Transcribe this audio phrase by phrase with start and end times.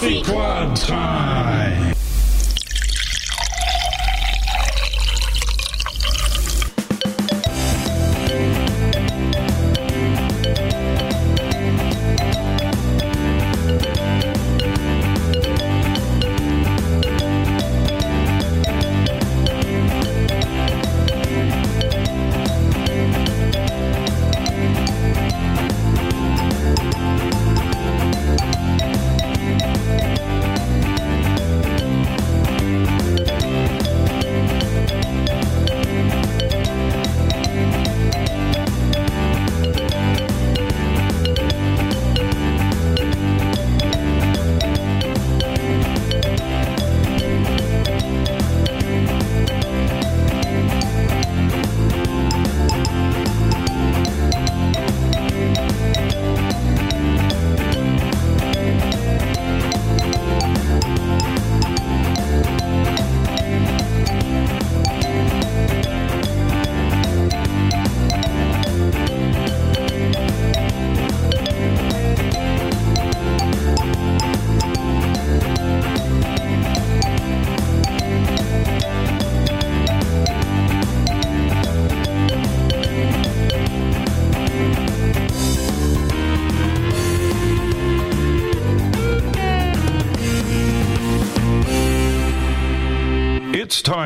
[0.00, 1.99] Coffee Club time.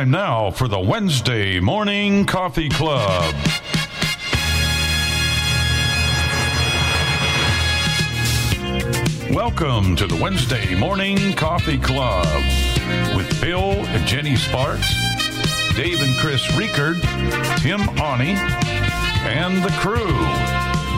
[0.05, 3.35] Time now for the Wednesday Morning Coffee Club.
[9.31, 12.27] Welcome to the Wednesday Morning Coffee Club
[13.17, 14.93] with Bill and Jenny Sparks,
[15.75, 17.01] Dave and Chris Riekert,
[17.61, 18.35] Tim Ani,
[19.25, 20.13] and the crew.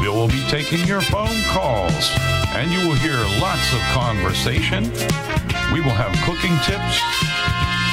[0.02, 2.10] Bill will be taking your phone calls,
[2.56, 4.84] and you will hear lots of conversation.
[5.72, 7.35] We will have cooking tips,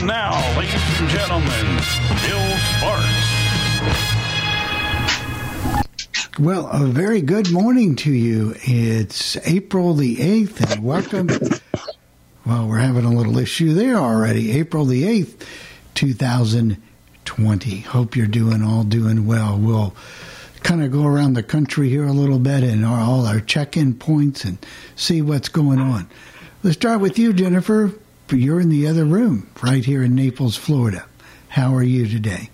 [0.00, 1.66] And now, ladies and gentlemen,
[2.24, 3.58] Bill Sparks.
[6.38, 8.54] Well, a very good morning to you.
[8.62, 11.28] It's April the 8th, and welcome.
[12.46, 14.52] well, we're having a little issue there already.
[14.52, 15.44] April the 8th,
[15.96, 17.80] 2020.
[17.80, 19.58] Hope you're doing all doing well.
[19.58, 19.94] We'll
[20.62, 23.92] kind of go around the country here a little bit and all our check in
[23.92, 24.56] points and
[24.96, 26.08] see what's going on.
[26.62, 27.92] Let's start with you, Jennifer.
[28.32, 31.04] You're in the other room right here in Naples, Florida.
[31.48, 32.50] How are you today?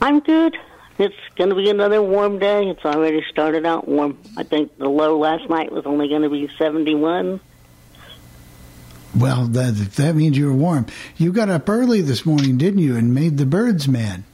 [0.00, 0.56] I'm good.
[0.98, 2.68] It's going to be another warm day.
[2.68, 4.18] It's already started out warm.
[4.36, 7.40] I think the low last night was only going to be 71.
[9.16, 10.86] Well, that, that means you're warm.
[11.16, 14.24] You got up early this morning, didn't you, and made the birds mad?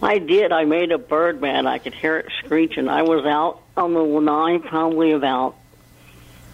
[0.00, 0.50] I did.
[0.52, 1.66] I made a bird mad.
[1.66, 2.88] I could hear it screeching.
[2.88, 5.56] I was out on the lanai probably about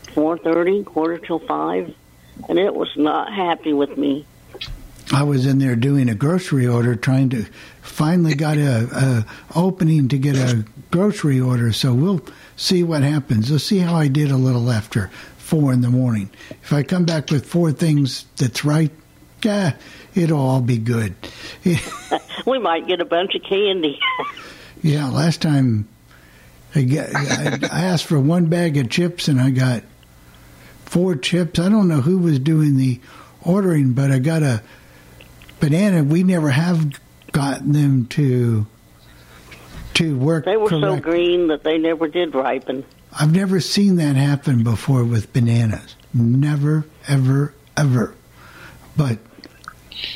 [0.08, 1.94] 4.30, quarter till 5,
[2.48, 4.26] and it was not happy with me.
[5.12, 7.46] I was in there doing a grocery order, trying to
[7.80, 11.72] finally got a, a opening to get a grocery order.
[11.72, 12.20] So we'll
[12.56, 13.50] see what happens.
[13.50, 16.28] Let's see how I did a little after four in the morning.
[16.62, 18.90] If I come back with four things that's right,
[19.42, 19.76] yeah,
[20.14, 21.14] it'll all be good.
[22.46, 23.98] we might get a bunch of candy.
[24.82, 25.88] yeah, last time
[26.74, 29.84] I, got, I, I asked for one bag of chips and I got
[30.88, 31.58] four chips.
[31.58, 33.00] I don't know who was doing the
[33.42, 34.62] ordering, but I got a
[35.60, 36.02] banana.
[36.02, 36.98] We never have
[37.32, 38.66] gotten them to
[39.94, 40.44] to work.
[40.44, 41.04] They were correct.
[41.04, 42.84] so green that they never did ripen.
[43.18, 45.96] I've never seen that happen before with bananas.
[46.14, 48.14] Never, ever, ever.
[48.96, 49.18] But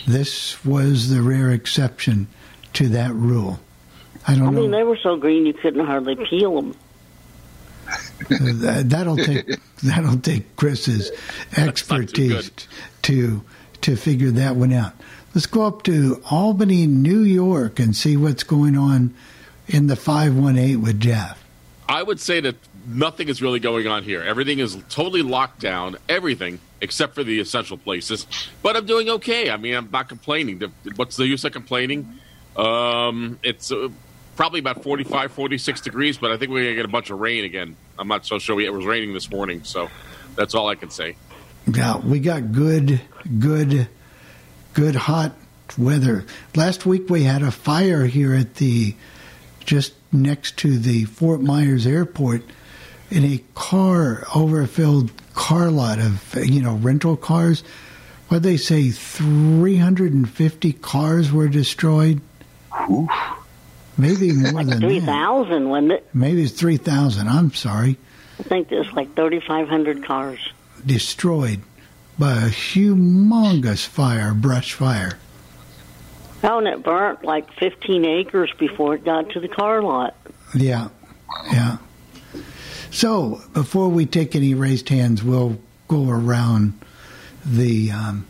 [0.07, 2.29] this was the rare exception
[2.75, 3.61] to that rule.
[4.27, 4.47] I don't know.
[4.47, 4.61] I know.
[4.61, 6.77] mean, they were so green you couldn't hardly peel them.
[8.29, 11.11] That'll take that'll take Chris's
[11.57, 12.51] expertise
[13.03, 13.43] to
[13.83, 14.93] to figure that one out.
[15.35, 19.15] Let's go up to Albany, New York, and see what's going on
[19.67, 21.43] in the five one eight with Jeff.
[21.89, 22.57] I would say that
[22.87, 24.23] nothing is really going on here.
[24.23, 25.97] Everything is totally locked down.
[26.09, 28.27] Everything except for the essential places.
[28.63, 29.51] But I'm doing okay.
[29.51, 30.61] I mean, I'm not complaining.
[30.97, 32.19] What's the use of complaining?
[32.57, 33.89] Um, it's uh,
[34.37, 37.21] probably about 45, 46 degrees, but I think we're going to get a bunch of
[37.21, 37.77] rain again.
[37.99, 38.61] I'm not so sure.
[38.61, 39.89] It was raining this morning, so
[40.37, 41.17] that's all I can say.
[41.67, 43.01] Yeah, we got good,
[43.39, 43.89] good,
[44.75, 45.33] good hot
[45.79, 46.27] weather.
[46.55, 48.95] Last week we had a fire here at the
[49.61, 52.43] just next to the Fort Myers Airport
[53.11, 57.63] in a car overfilled car lot of you know rental cars.
[58.29, 62.21] What they say, three hundred and fifty cars were destroyed.
[62.91, 63.11] Oof.
[63.99, 66.09] Maybe more than three thousand, wasn't it?
[66.15, 67.29] Maybe it's three thousand.
[67.29, 67.99] I'm sorry.
[68.39, 70.41] I think there's like thirty five hundred cars.
[70.85, 71.61] destroyed
[72.19, 75.19] by a humongous fire, brush fire.
[76.45, 80.17] Oh, and it burnt like fifteen acres before it got to the car lot.
[80.55, 80.89] Yeah,
[81.53, 81.79] yeah.
[82.91, 86.79] So before we take any raised hands, we'll go around
[87.45, 88.27] the um,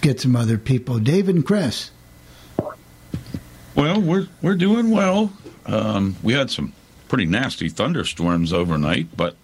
[0.00, 0.98] get some other people.
[0.98, 1.90] Dave and Chris.
[3.78, 5.32] Well, we're we're doing well.
[5.64, 6.72] Um, we had some
[7.08, 9.36] pretty nasty thunderstorms overnight, but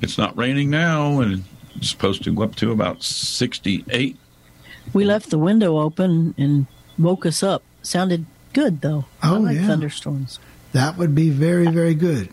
[0.00, 1.44] it's not raining now, and
[1.76, 4.16] it's supposed to go up to about sixty-eight.
[4.94, 6.66] We left the window open and
[6.98, 7.62] woke us up.
[7.82, 8.24] Sounded
[8.54, 9.04] good though.
[9.22, 9.66] I Oh, like yeah.
[9.66, 10.38] thunderstorms.
[10.72, 12.30] That would be very, very good.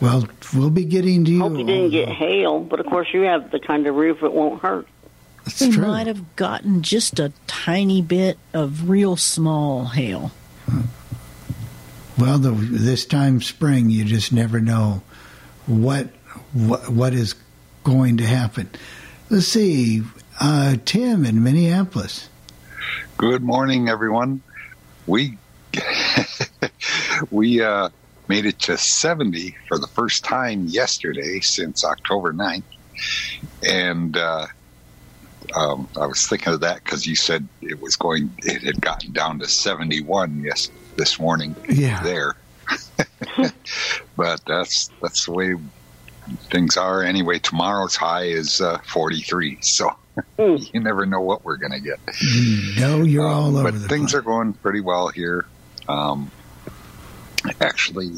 [0.00, 1.40] Well, we'll be getting to you.
[1.42, 4.32] Hope you didn't get hail, but of course you have the kind of roof it
[4.32, 4.88] won't hurt.
[5.46, 5.86] It's we true.
[5.86, 10.30] might have gotten just a tiny bit of real small hail.
[12.18, 15.02] Well, the, this time spring, you just never know
[15.66, 16.08] what
[16.52, 17.34] what, what is
[17.84, 18.70] going to happen.
[19.30, 20.02] Let's see,
[20.40, 22.28] uh, Tim in Minneapolis.
[23.16, 24.42] Good morning, everyone.
[25.06, 25.38] We
[27.30, 27.88] we uh,
[28.28, 32.62] made it to 70 for the first time yesterday since October 9th.
[33.66, 34.46] And uh,
[35.54, 39.12] um, I was thinking of that because you said it was going, it had gotten
[39.12, 42.02] down to 71 yes this morning Yeah.
[42.02, 42.34] there.
[44.16, 45.54] but that's that's the way
[46.50, 47.02] things are.
[47.02, 49.58] Anyway, tomorrow's high is uh, 43.
[49.62, 49.90] So
[50.38, 51.98] you never know what we're going to get.
[52.78, 54.14] No, you're all Um, over but the things place.
[54.14, 55.46] are going pretty well here.
[55.88, 56.30] Um,
[57.60, 58.10] actually,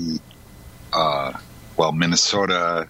[0.93, 1.33] uh,
[1.77, 2.89] well, Minnesota.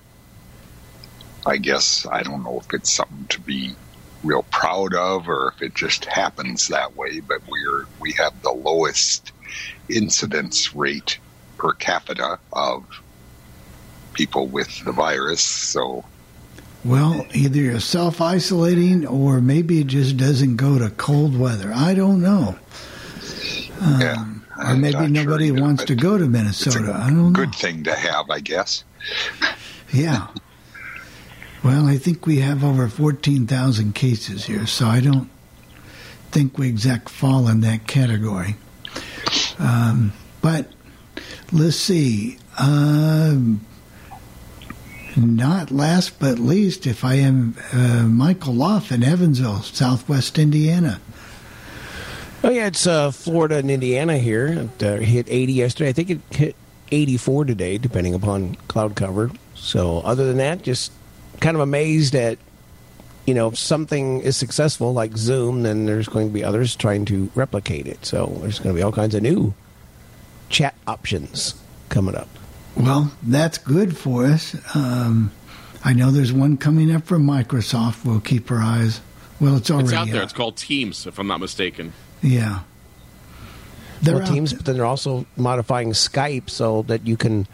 [1.46, 3.74] I guess I don't know if it's something to be
[4.24, 7.20] real proud of or if it just happens that way.
[7.20, 9.32] But we're we have the lowest
[9.88, 11.18] incidence rate
[11.58, 12.84] per capita of
[14.14, 15.42] people with the virus.
[15.42, 16.04] So
[16.84, 21.72] Well, either you're self isolating or maybe it just doesn't go to cold weather.
[21.74, 22.58] I don't know.
[23.80, 26.94] yeah, Um, or maybe not sure nobody either, wants to go to Minnesota.
[26.94, 27.30] I don't know.
[27.30, 28.84] good thing to have, I guess.
[29.92, 30.26] Yeah.
[31.64, 35.30] Well, I think we have over 14,000 cases here, so I don't
[36.30, 38.56] think we exact fall in that category.
[39.58, 40.12] Um,
[40.42, 40.70] but
[41.52, 42.36] let's see.
[42.58, 43.64] Um,
[45.16, 51.00] not last but least, if I am uh, Michael Loff in Evansville, Southwest Indiana.
[52.42, 54.68] Oh yeah, it's uh, Florida and Indiana here.
[54.76, 55.88] It uh, hit 80 yesterday.
[55.88, 56.56] I think it hit
[56.92, 59.30] 84 today, depending upon cloud cover.
[59.54, 60.92] So other than that, just
[61.44, 62.38] kind of amazed at
[63.26, 67.04] you know if something is successful like Zoom, then there's going to be others trying
[67.04, 68.04] to replicate it.
[68.06, 69.52] So there's going to be all kinds of new
[70.48, 71.54] chat options
[71.90, 72.28] coming up.
[72.76, 74.56] Well, that's good for us.
[74.74, 75.32] Um,
[75.84, 78.06] I know there's one coming up from Microsoft.
[78.06, 79.02] We'll keep our eyes.
[79.38, 80.22] Well, it's already It's out there.
[80.22, 81.92] It's called Teams, if I'm not mistaken.
[82.22, 82.60] Yeah.
[84.00, 87.46] They're Or out Teams, but then they're also modifying Skype so that you can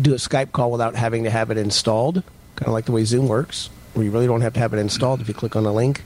[0.00, 2.22] do a Skype call without having to have it installed,
[2.56, 4.78] kind of like the way Zoom works, where you really don't have to have it
[4.78, 6.02] installed if you click on a link.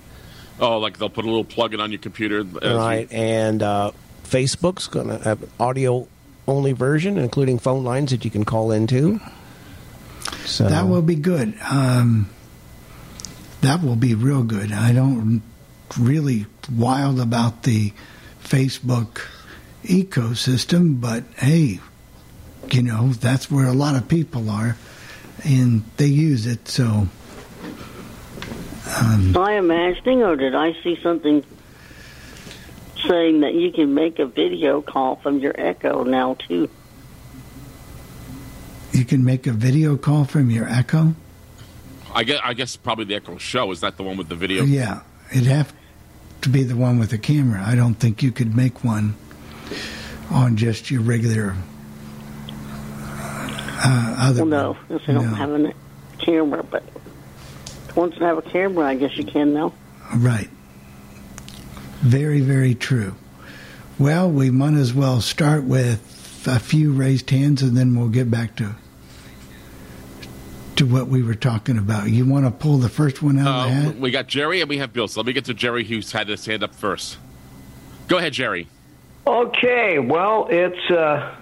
[0.60, 2.40] Oh, like they'll put a little plug-in on your computer.
[2.40, 3.08] as you- right?
[3.12, 3.92] And uh,
[4.24, 6.08] Facebook's going to have an audio
[6.46, 9.20] only version, including phone lines that you can call into.
[10.44, 11.54] So That will be good.
[11.70, 12.28] Um,
[13.60, 14.72] that will be real good.
[14.72, 15.42] I don't
[15.98, 17.92] really wild about the
[18.42, 19.20] Facebook
[19.84, 21.80] ecosystem, but hey,
[22.70, 24.76] you know that's where a lot of people are,
[25.48, 26.68] and they use it.
[26.68, 27.08] So um,
[28.86, 31.44] Am I imagining, or did I see something
[33.08, 36.68] saying that you can make a video call from your Echo now too?
[38.98, 41.14] you can make a video call from your Echo.
[42.12, 43.70] I guess, I guess probably the Echo Show.
[43.70, 44.64] Is that the one with the video?
[44.64, 45.72] Yeah, it'd have
[46.42, 47.62] to be the one with the camera.
[47.64, 49.14] I don't think you could make one
[50.30, 51.54] on just your regular.
[53.82, 54.78] Uh, other Well, no, one.
[54.88, 55.34] since I don't No.
[55.36, 55.72] have a
[56.18, 56.82] camera, but
[57.94, 59.72] once I have a camera, I guess you can now.
[60.16, 60.48] Right.
[62.00, 63.14] Very, very true.
[63.98, 68.30] Well, we might as well start with a few raised hands and then we'll get
[68.30, 68.74] back to
[70.76, 72.08] to what we were talking about.
[72.08, 73.98] You want to pull the first one out of the Uh, hat?
[73.98, 75.08] we got Jerry and we have Bill.
[75.08, 77.16] So let me get to Jerry, who's had his hand up first.
[78.06, 78.68] Go ahead, Jerry.
[79.26, 81.34] Okay, well, it's uh,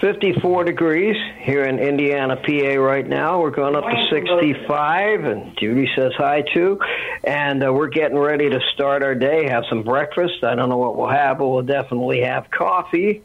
[0.00, 3.40] 54 degrees here in Indiana, PA right now.
[3.40, 6.80] We're going up to 65, and Judy says hi too.
[7.24, 10.42] And uh, we're getting ready to start our day, have some breakfast.
[10.42, 13.22] I don't know what we'll have, but we'll definitely have coffee.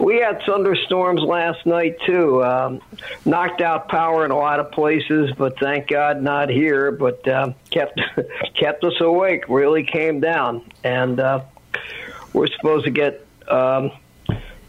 [0.00, 2.42] We had thunderstorms last night too.
[2.42, 2.80] Um,
[3.24, 6.90] knocked out power in a lot of places, but thank God not here.
[6.90, 8.00] But uh, kept
[8.54, 9.44] kept us awake.
[9.48, 11.42] Really came down, and uh,
[12.32, 13.92] we're supposed to get um,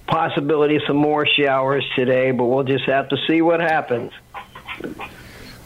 [0.10, 4.12] possibility of some more showers today, but we'll just have to see what happens.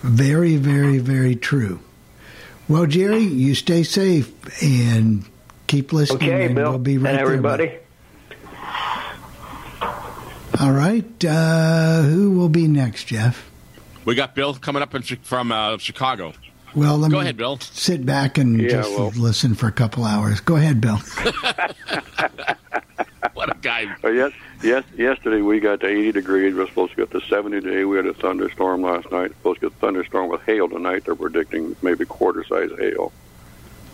[0.02, 1.80] Very, very, very true.
[2.68, 4.32] Well, Jerry, you stay safe
[4.64, 5.26] and
[5.68, 6.30] keep listening.
[6.30, 7.68] Okay, and Bill we'll be right and everybody.
[7.68, 7.80] bud.
[10.60, 11.26] All right.
[11.26, 13.50] Uh, who will be next, Jeff?
[14.06, 16.34] We got Bill coming up in, from uh, Chicago.
[16.76, 17.60] Well, let Go me ahead, Bill.
[17.60, 20.40] sit back and Yeah, just well- listen for a couple hours.
[20.42, 21.00] Go ahead, Bill.
[23.44, 23.94] What a guy.
[24.02, 24.32] Uh, yes,
[24.62, 24.86] yes.
[24.96, 26.56] Yesterday we got to 80 degrees.
[26.56, 27.84] We're supposed to get to 70 today.
[27.84, 29.32] We had a thunderstorm last night.
[29.32, 31.04] Supposed to get a thunderstorm with hail tonight.
[31.04, 33.12] They're predicting maybe quarter size hail.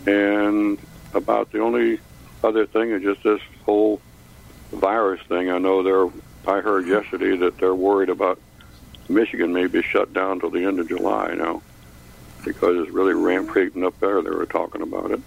[0.06, 0.78] And
[1.14, 1.98] about the only
[2.44, 4.00] other thing is just this whole
[4.70, 5.50] virus thing.
[5.50, 6.06] I know they're.
[6.46, 8.38] I heard yesterday that they're worried about
[9.08, 11.60] Michigan may be shut down till the end of July now
[12.44, 14.22] because it's really rampaging up there.
[14.22, 15.20] They were talking about it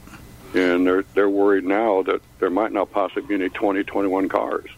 [0.53, 4.69] and they're they're worried now that there might not possibly be any 2021 cars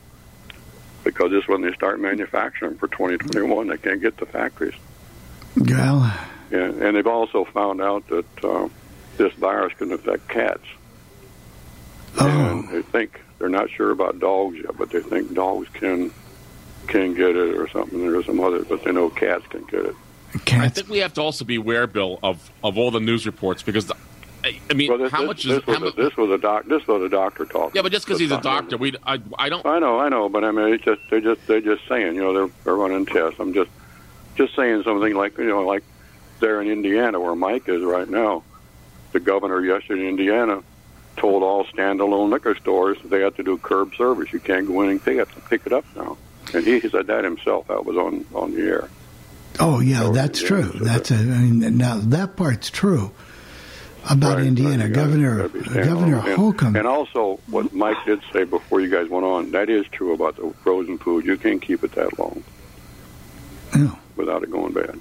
[1.03, 3.67] because this when they start manufacturing for 2021.
[3.67, 4.74] They can't get the factories,
[5.55, 6.12] Well,
[6.51, 8.70] and, and they've also found out that uh,
[9.17, 10.65] this virus can affect cats.
[12.20, 16.12] And oh, they think they're not sure about dogs yet, but they think dogs can
[16.88, 18.00] can get it or something.
[18.00, 19.96] There's some others, but they know cats can get it.
[20.46, 20.65] Cats.
[20.65, 23.63] I think we have to also be aware, Bill, of, of all the news reports
[23.63, 23.96] because, the,
[24.46, 25.66] I, I mean, Well, this, how this, much this is.
[25.68, 26.66] was How a, mu- this was a doc.
[26.68, 27.72] This was a doctor talking.
[27.74, 29.66] yeah, but just because he's a doctor, we I, I don't.
[29.66, 32.22] I know, I know, but I mean, it's just they're just they're just saying, you
[32.22, 33.40] know, they're they're running tests.
[33.40, 33.72] I'm just
[34.36, 35.84] just saying something like you know, like
[36.40, 38.44] there in Indiana where Mike is right now.
[39.14, 40.62] The governor yesterday in Indiana
[41.16, 44.32] told all standalone liquor stores that they have to do curb service.
[44.34, 46.18] You can't go in and pick it pick it up now.
[46.54, 47.68] And he said that himself.
[47.70, 48.90] That was on on the air.
[49.60, 50.72] Oh, yeah, that's yeah, true.
[50.82, 51.16] That's a.
[51.16, 53.12] I mean, now that part's true
[54.10, 54.84] about Right, Indiana.
[54.86, 55.86] right, Governor gotta be standalone.
[55.86, 56.76] Governor and, Holcomb.
[56.76, 60.36] And also, what Mike did say before you guys went on, that is true about
[60.36, 61.26] the frozen food.
[61.26, 62.44] You can't keep it that long.
[63.76, 63.98] No.
[64.16, 65.00] without it going bad.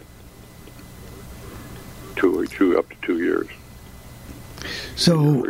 [2.16, 3.46] Two or two up to two years.
[4.96, 5.44] So.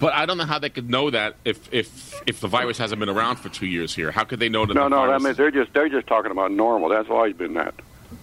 [0.00, 2.98] But I don't know how they could know that if if if the virus hasn't
[3.00, 4.10] been around for two years here.
[4.10, 4.74] How could they know that?
[4.74, 5.12] No, the no.
[5.12, 6.88] I mean, they're just they're just talking about normal.
[6.90, 7.74] That's always been that.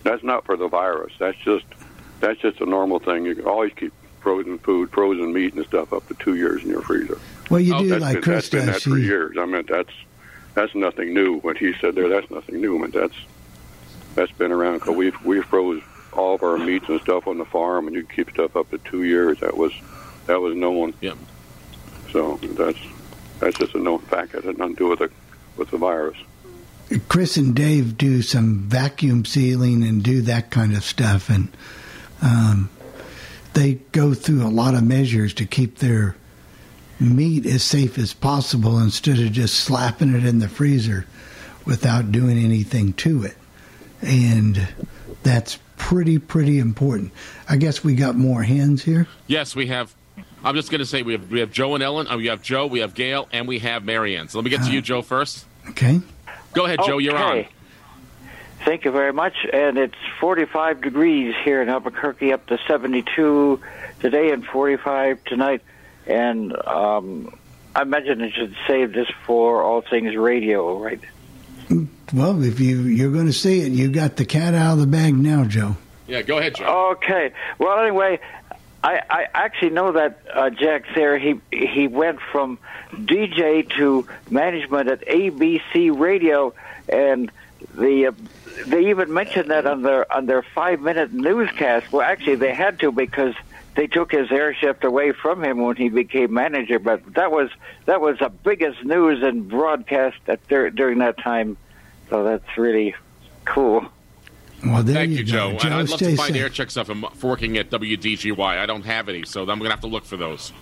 [0.04, 1.14] That's not for the virus.
[1.18, 1.66] That's just
[2.20, 3.26] that's just a normal thing.
[3.26, 6.70] You can always keep frozen food, frozen meat, and stuff up to two years in
[6.70, 7.18] your freezer.
[7.50, 8.84] well, you Oh, do That's like been, Chris that's been does.
[8.84, 9.38] that for She, years.
[9.38, 9.92] I mean, that's
[10.54, 11.40] that's nothing new.
[11.40, 12.78] What he said there, that's nothing new.
[12.78, 13.16] I mean, that's
[14.16, 14.80] that's been around.
[14.82, 15.82] Cause we we froze
[16.14, 18.78] all of our meats and stuff on the farm, and you keep stuff up to
[18.80, 19.40] two years.
[19.40, 19.72] That was
[20.28, 20.94] that was known.
[21.02, 21.14] Yeah.
[22.12, 22.78] So that's
[23.40, 24.36] that's just a known fact.
[24.36, 25.10] It had nothing to do with the
[25.58, 26.18] with the virus.
[27.08, 31.48] Chris and Dave do some vacuum sealing and do that kind of stuff, and
[32.22, 32.70] um,
[33.54, 36.16] they go through a lot of measures to keep their
[37.00, 41.06] meat as safe as possible instead of just slapping it in the freezer
[41.66, 43.36] without doing anything to it.
[44.02, 44.68] And
[45.24, 47.12] that's pretty, pretty important.
[47.50, 49.08] I guess we got more hands here.
[49.28, 49.94] Yes, we have.
[50.44, 52.08] I'm just going to say we have we have Joe and Ellen.
[52.08, 54.28] Uh, we have Joe, we have Gail, and we have Marianne.
[54.28, 55.46] So let me get to you, Joe, first.
[55.70, 56.02] Okay.
[56.54, 56.98] Go ahead, Joe.
[56.98, 57.46] You're on.
[58.62, 58.66] Okay.
[58.66, 59.34] Thank you very much.
[59.52, 63.60] And it's 45 degrees here in Albuquerque, up to 72
[64.00, 65.62] today and 45 tonight.
[66.08, 67.38] And um,
[67.76, 71.02] I imagine I should save this for all things radio, right?
[72.14, 74.88] Well, if you you're going to see it, you got the cat out of the
[74.88, 75.78] bag now, Joe.
[76.08, 76.92] Yeah, go ahead, Joe.
[76.92, 77.32] Okay.
[77.58, 78.20] Well, anyway,
[78.84, 81.18] I, I actually know that uh, Jack there.
[81.18, 82.60] He he went from
[82.92, 86.54] DJ to management at ABC Radio,
[86.90, 87.32] and
[87.76, 88.12] the uh,
[88.68, 91.92] they even mentioned that on their on their five minute newscast.
[91.92, 93.36] Well, actually, they had to because
[93.76, 96.80] they took his air shift away from him when he became manager.
[96.80, 97.50] But that was
[97.86, 101.58] that was the biggest news and broadcast at dur- during that time.
[102.10, 102.96] So that's really
[103.46, 103.86] cool.
[104.66, 105.58] Well, there Thank you, you, go.
[105.58, 105.70] Joe.
[105.70, 106.36] I- I'd love to find safe.
[106.44, 108.40] air checks of him for working at WDGY.
[108.60, 110.54] I don't have any, so I'm going to have to look for those.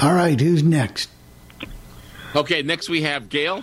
[0.00, 1.10] All right, who's next?
[2.34, 3.62] Okay, next we have Gail,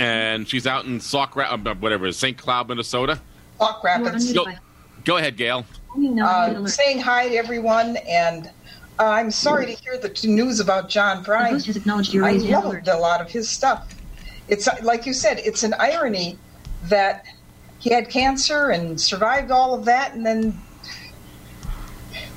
[0.00, 2.36] and she's out in Sauk, Ra- uh, whatever, St.
[2.38, 3.20] Cloud, Minnesota.
[3.58, 4.32] Sauk Rapids.
[4.32, 4.46] Go,
[5.04, 5.66] Go ahead, Gail.
[6.22, 8.46] Uh, saying hi to everyone, and
[8.98, 11.50] uh, I'm sorry to hear the news about John Prine.
[11.50, 13.94] host has acknowledged your I loved a lot of his stuff.
[14.48, 16.38] It's uh, like you said, it's an irony
[16.84, 17.26] that
[17.78, 20.58] he had cancer and survived all of that, and then,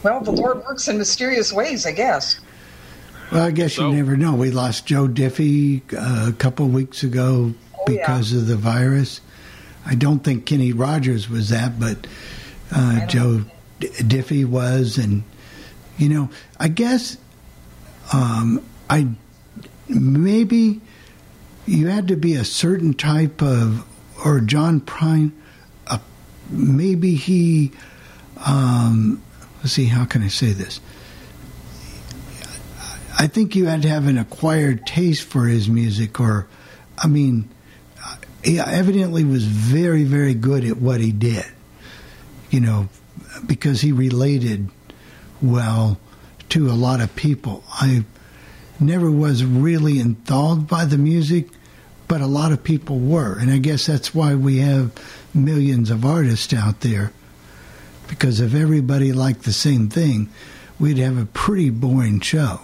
[0.03, 2.41] well, the Lord works in mysterious ways, I guess.
[3.34, 4.34] Well, I guess So- you never know.
[4.36, 8.00] We lost Joe Diffie uh, a couple weeks ago Oh, yeah.
[8.02, 9.22] because of the virus.
[9.86, 12.08] I don't think Kenny Rogers was that, but
[12.72, 13.44] uh, Joe
[13.80, 15.24] D- Diffie was, and
[15.98, 17.18] you know, I guess
[18.13, 19.08] um, I
[19.90, 20.80] maybe
[21.66, 23.86] you had to be a certain type of,
[24.24, 25.32] or John Prine.
[25.88, 25.98] Uh,
[26.50, 27.72] maybe he.
[28.46, 29.22] Um,
[29.60, 29.86] let's see.
[29.86, 30.80] How can I say this?
[33.17, 36.48] I think you had to have an acquired taste for his music, or,
[36.98, 37.50] I mean,
[38.43, 41.46] he evidently was very, very good at what he did.
[42.50, 42.89] You know,
[43.46, 44.70] because he related
[45.41, 46.00] well
[46.50, 47.63] to a lot of people.
[47.72, 48.05] I
[48.79, 51.48] never was really enthralled by the music,
[52.08, 54.91] but a lot of people were, and I guess that's why we have
[55.34, 57.12] millions of artists out there.
[58.08, 60.29] Because if everybody liked the same thing,
[60.79, 62.62] we'd have a pretty boring show.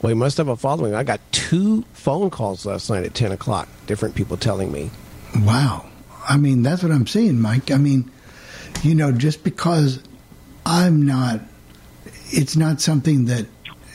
[0.00, 0.94] Well, he must have a following.
[0.94, 4.90] I got two phone calls last night at 10 o'clock, different people telling me.
[5.40, 5.86] Wow.
[6.28, 7.70] I mean, that's what I'm saying, Mike.
[7.70, 8.10] I mean,
[8.82, 10.00] you know, just because
[10.64, 11.40] I'm not,
[12.30, 13.46] it's not something that,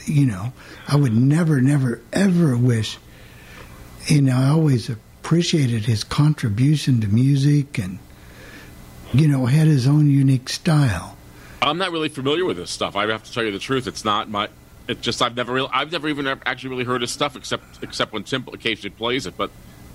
[0.06, 0.52] you know,
[0.88, 2.98] I would never, never, ever wish.
[4.08, 8.00] You know, I always appreciated his contribution to music and,
[9.14, 11.16] you know, had his own unique style.
[11.62, 12.98] I'm not really familiar with this stuff.
[12.98, 13.88] I have to tell you the truth.
[13.88, 14.50] It's not my.
[14.88, 18.12] It just I've never really I've never even actually really heard his stuff except except
[18.14, 19.36] when Tim occasionally plays it.
[19.38, 19.50] But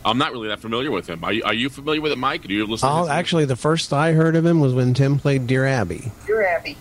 [0.04, 1.22] I'm not really that familiar with him.
[1.24, 2.42] Are you, are you familiar with it, Mike?
[2.46, 2.88] Do you listen?
[2.90, 6.10] Oh, actually, the first I heard of him was when Tim played Dear Abby.
[6.26, 6.76] You're Abby.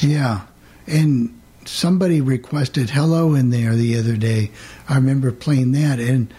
[0.00, 0.42] Yeah.
[0.86, 4.50] And somebody requested Hello in there the other day.
[4.88, 5.98] I remember playing that.
[5.98, 6.32] And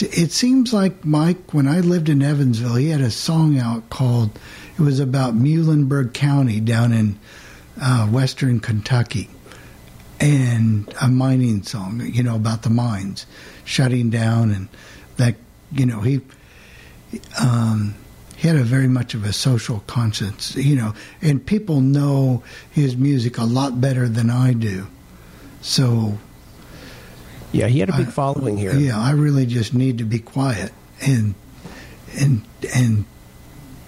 [0.00, 3.90] it- it seems like Mike, when I lived in Evansville, he had a song out
[3.90, 4.30] called,
[4.78, 7.18] it was about Muhlenberg County down in
[7.80, 9.28] uh, western Kentucky.
[10.20, 13.24] And a mining song, you know, about the mines
[13.64, 14.68] shutting down and
[15.16, 15.36] that,
[15.70, 16.20] you know, he,
[17.40, 17.94] um,
[18.36, 22.96] he had a very much of a social conscience, you know, and people know his
[22.96, 24.88] music a lot better than I do.
[25.60, 26.18] So,
[27.52, 28.74] Yeah, he had a big following here.
[28.74, 31.34] yeah, I really just need to be quiet and
[32.18, 32.42] and
[32.74, 33.04] and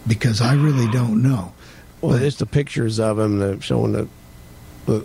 [0.07, 1.53] because I really don't know.
[2.01, 4.09] Well, But- there's the pictures of him showing the,
[4.87, 5.05] the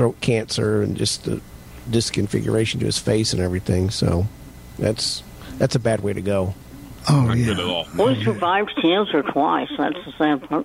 [0.00, 1.42] throat cancer and just the
[1.90, 3.90] disconfiguration to his face and everything.
[3.90, 4.26] So
[4.78, 5.22] that's
[5.58, 6.54] that's a bad way to go.
[7.10, 7.86] Oh not yeah, good at all.
[7.94, 9.68] Well, he survived cancer twice.
[9.76, 10.64] That's the sad part.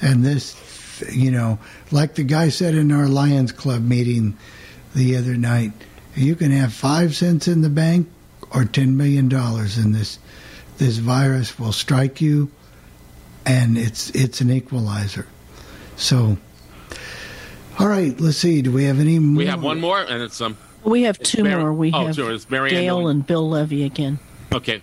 [0.00, 1.58] and this, you know,
[1.90, 4.38] like the guy said in our Lions Club meeting
[4.94, 5.72] the other night,
[6.14, 8.08] you can have five cents in the bank
[8.54, 10.18] or ten million dollars, and this
[10.78, 12.50] this virus will strike you,
[13.44, 15.26] and it's it's an equalizer.
[15.96, 16.38] So,
[17.78, 18.62] all right, let's see.
[18.62, 19.38] Do we have any more?
[19.38, 20.56] We have one more, and it's um.
[20.84, 21.72] We have two Mary- more.
[21.72, 22.30] We oh, have two.
[22.30, 24.18] It's Mary Ann Gail and Bill Levy again.
[24.52, 24.82] Okay,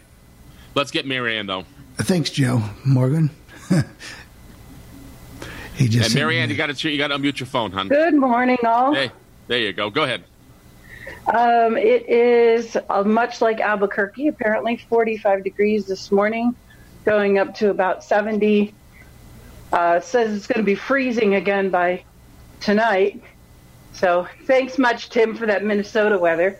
[0.75, 1.65] let's get Marianne though.
[1.97, 3.29] Thanks, Joe Morgan.
[5.75, 7.87] he just And said- Marianne, you got to you got to unmute your phone, hon.
[7.87, 8.93] Good morning, all.
[8.93, 9.11] Hey,
[9.47, 9.89] there you go.
[9.89, 10.23] Go ahead.
[11.27, 16.55] Um, it is uh, much like Albuquerque, apparently 45 degrees this morning,
[17.05, 18.73] going up to about 70.
[19.71, 22.03] Uh, says it's going to be freezing again by
[22.61, 23.21] tonight.
[23.91, 26.57] So thanks much, Tim, for that Minnesota weather.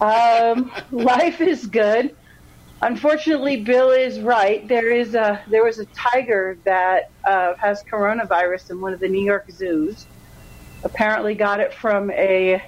[0.00, 2.16] Um, life is good.
[2.82, 4.66] Unfortunately, Bill is right.
[4.66, 9.08] There is a there was a tiger that uh, has coronavirus in one of the
[9.08, 10.06] New York zoos.
[10.82, 12.62] Apparently, got it from a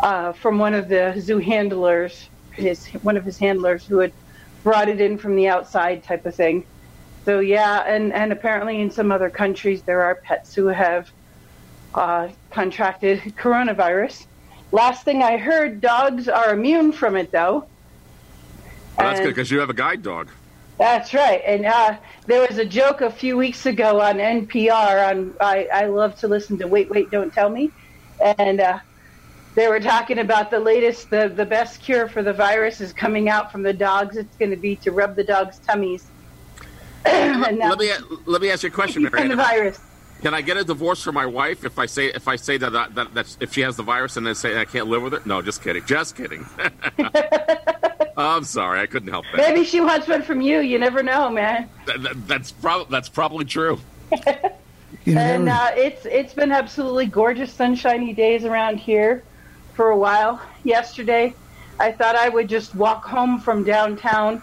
[0.00, 4.12] uh, from one of the zoo handlers, his one of his handlers who had
[4.62, 6.64] brought it in from the outside, type of thing.
[7.26, 11.10] So yeah, and and apparently in some other countries there are pets who have
[11.96, 14.26] uh, contracted coronavirus.
[14.72, 17.66] Last thing I heard, dogs are immune from it though.
[18.96, 20.28] Well, that's And- good because you have a guide dog.
[20.78, 21.40] That's right.
[21.46, 25.08] And uh, there was a joke a few weeks ago on NPR.
[25.08, 27.70] On I, I love to listen to Wait, Wait, Don't Tell Me,
[28.20, 28.80] and uh,
[29.54, 33.30] they were talking about the latest, the the best cure for the virus is coming
[33.30, 34.18] out from the dogs.
[34.18, 36.06] It's going to be to rub the dogs' tummies.
[37.06, 37.90] and now Let me
[38.26, 39.80] let me ask you a question, from the virus.
[40.22, 42.72] Can I get a divorce from my wife if I say if I say that
[42.72, 45.12] that, that that's, if she has the virus and then say I can't live with
[45.12, 45.22] her?
[45.24, 46.46] No, just kidding, just kidding.
[48.16, 49.36] I'm sorry, I couldn't help that.
[49.36, 50.60] Maybe she wants one from you.
[50.60, 51.68] You never know, man.
[51.86, 53.78] That- that- that's probably that's probably true.
[55.04, 59.22] And uh, it's it's been absolutely gorgeous, sunshiny days around here
[59.74, 60.40] for a while.
[60.64, 61.32] Yesterday,
[61.78, 64.42] I thought I would just walk home from downtown,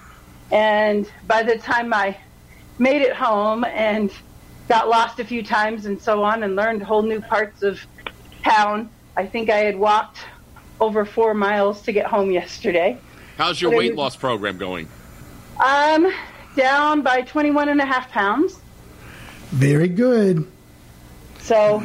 [0.52, 2.18] and by the time I
[2.80, 4.10] made it home and
[4.70, 7.80] got lost a few times and so on, and learned whole new parts of
[8.44, 10.20] town, I think I had walked
[10.80, 12.98] over four miles to get home yesterday.
[13.38, 14.88] How's your But weight was- loss program going?
[15.64, 16.12] Um,
[16.56, 18.60] down by 21 and a half pounds.
[19.52, 20.48] very good.
[21.40, 21.84] So,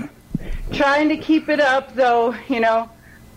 [0.73, 2.89] trying to keep it up, though, you know,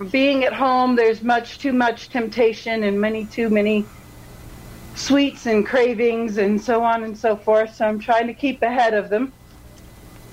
[0.09, 3.85] being at home, there's much too much temptation and many too many
[4.95, 7.75] sweets and cravings and so on and so forth.
[7.75, 9.33] So, I'm trying to keep ahead of them.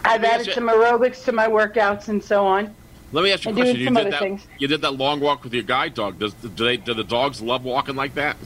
[0.04, 0.54] I've added yeah.
[0.54, 2.74] some aerobics to my workouts and so on.
[3.10, 3.76] Let me ask you a question.
[3.76, 4.46] You did that.
[4.58, 6.18] You did that long walk with your guide dog.
[6.18, 8.36] Does do they do the dogs love walking like that?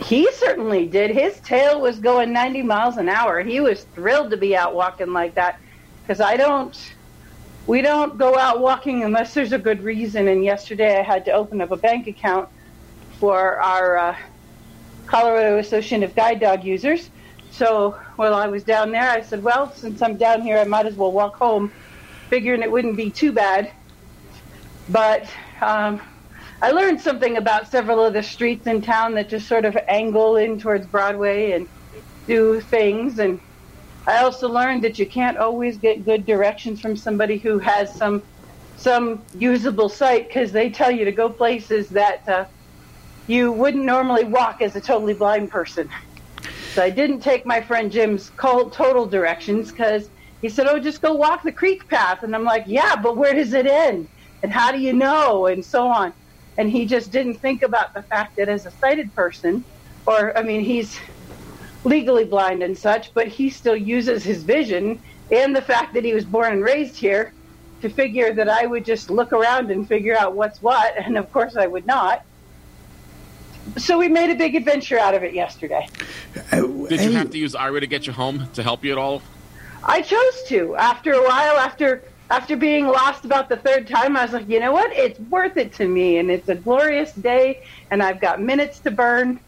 [0.00, 1.10] He certainly did.
[1.10, 3.40] His tail was going 90 miles an hour.
[3.40, 5.58] He was thrilled to be out walking like that
[6.02, 6.78] because I don't,
[7.66, 10.28] we don't go out walking unless there's a good reason.
[10.28, 12.48] And yesterday I had to open up a bank account
[13.18, 14.16] for our uh,
[15.08, 17.10] Colorado Association of Guide Dog Users.
[17.50, 20.86] So while I was down there, I said, well, since I'm down here, I might
[20.86, 21.72] as well walk home,
[22.28, 23.72] figuring it wouldn't be too bad.
[24.90, 25.28] But
[25.62, 26.00] um,
[26.60, 30.36] I learned something about several of the streets in town that just sort of angle
[30.36, 31.66] in towards Broadway and
[32.26, 33.18] do things.
[33.18, 33.40] And
[34.06, 38.22] I also learned that you can't always get good directions from somebody who has some
[38.76, 42.44] some usable sight because they tell you to go places that uh,
[43.28, 45.88] you wouldn't normally walk as a totally blind person.
[46.72, 50.08] So I didn't take my friend Jim's total directions because
[50.40, 53.34] he said, "Oh, just go walk the creek path," and I'm like, "Yeah, but where
[53.34, 54.08] does it end?
[54.42, 56.14] And how do you know?" And so on.
[56.56, 59.64] And he just didn't think about the fact that as a sighted person,
[60.06, 60.98] or I mean, he's
[61.84, 66.14] legally blind and such, but he still uses his vision and the fact that he
[66.14, 67.34] was born and raised here
[67.82, 71.30] to figure that I would just look around and figure out what's what, and of
[71.30, 72.20] course I would not.
[73.76, 75.88] So we made a big adventure out of it yesterday.
[76.50, 79.22] Did you have to use Aira to get you home to help you at all?
[79.84, 80.76] I chose to.
[80.76, 84.60] After a while, after after being lost about the third time, I was like, you
[84.60, 84.92] know what?
[84.92, 88.90] It's worth it to me, and it's a glorious day, and I've got minutes to
[88.90, 89.40] burn.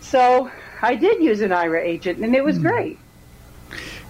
[0.00, 0.50] So
[0.80, 2.66] I did use an Aira agent, and it was hmm.
[2.66, 2.98] great.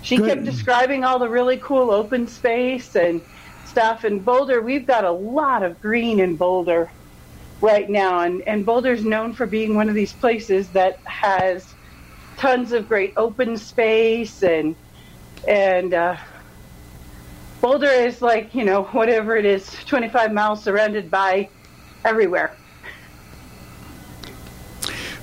[0.02, 0.28] She Good.
[0.28, 3.20] kept describing all the really cool open space and
[3.66, 4.04] stuff.
[4.04, 6.90] In Boulder, we've got a lot of green in Boulder
[7.64, 11.74] right now, and, and Boulder's known for being one of these places that has
[12.36, 14.76] tons of great open space and
[15.48, 16.16] and uh,
[17.60, 21.48] Boulder is like you know whatever it is, 25 miles surrounded by
[22.04, 22.54] everywhere.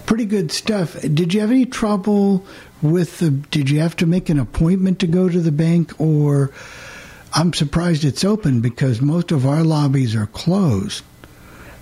[0.05, 0.99] Pretty good stuff.
[1.01, 2.45] Did you have any trouble
[2.81, 3.29] with the?
[3.29, 6.51] Did you have to make an appointment to go to the bank, or
[7.33, 11.03] I'm surprised it's open because most of our lobbies are closed.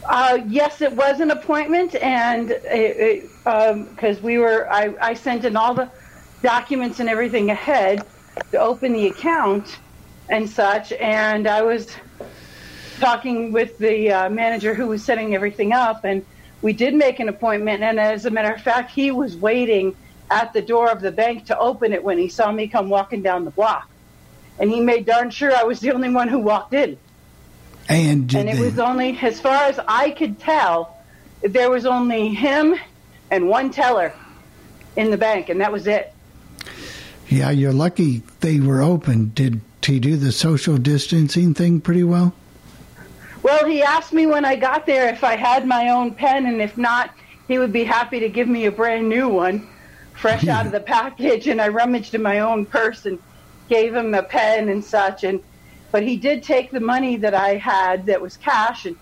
[0.09, 5.75] Uh, yes, it was an appointment, and because we were, I, I sent in all
[5.75, 5.91] the
[6.43, 8.07] documents and everything ahead
[8.53, 9.81] to open the account
[10.29, 11.89] and such, and I was
[12.99, 16.25] talking with the uh, manager who was setting everything up, and
[16.61, 17.83] we did make an appointment.
[17.83, 19.95] And as a matter of fact, he was waiting
[20.31, 23.23] at the door of the bank to open it when he saw me come walking
[23.23, 23.85] down the block,
[24.59, 26.99] and he made darn sure I was the only one who walked in.
[27.89, 30.95] And And it they- was only, as far as I could tell,
[31.41, 32.75] there was only him
[33.31, 34.13] and one teller
[34.95, 36.13] in the bank, and that was it.
[37.29, 39.31] yeah, you're lucky they were open.
[39.35, 42.33] Did he do the social distancing thing pretty well?
[43.41, 46.61] Well, he asked me when I got there if I had my own pen, and
[46.61, 47.11] if not,
[47.47, 49.67] he would be happy to give me a brand new one,
[50.13, 51.47] fresh out of the package.
[51.47, 53.17] And I rummaged in my own purse and
[53.69, 55.23] gave him a pen and such.
[55.23, 55.39] And
[55.91, 58.97] but he did take the money that I had that was cash, and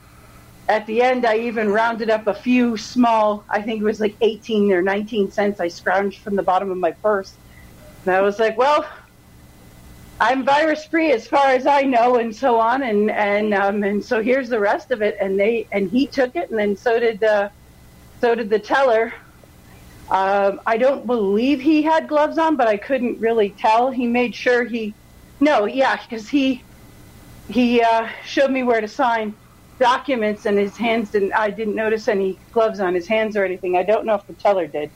[0.68, 3.46] at the end, I even rounded up a few small.
[3.50, 5.60] I think it was like 18 or 19 cents.
[5.60, 7.38] I scrounged from the bottom of my purse,
[8.06, 8.86] and I was like, well.
[10.20, 14.04] I'm virus free as far as I know, and so on, and and um, and
[14.04, 15.16] so here's the rest of it.
[15.22, 17.50] And they and he took it, and then so did uh,
[18.22, 19.14] so did the teller.
[20.10, 23.92] Um, I don't believe he had gloves on, but I couldn't really tell.
[23.92, 24.96] He made sure he,
[25.40, 26.67] no, yeah, because he
[27.50, 29.36] he uh, showed me where to sign
[29.80, 31.34] documents, and his hands didn't.
[31.34, 33.76] I didn't notice any gloves on his hands or anything.
[33.78, 34.90] I don't know if the teller did,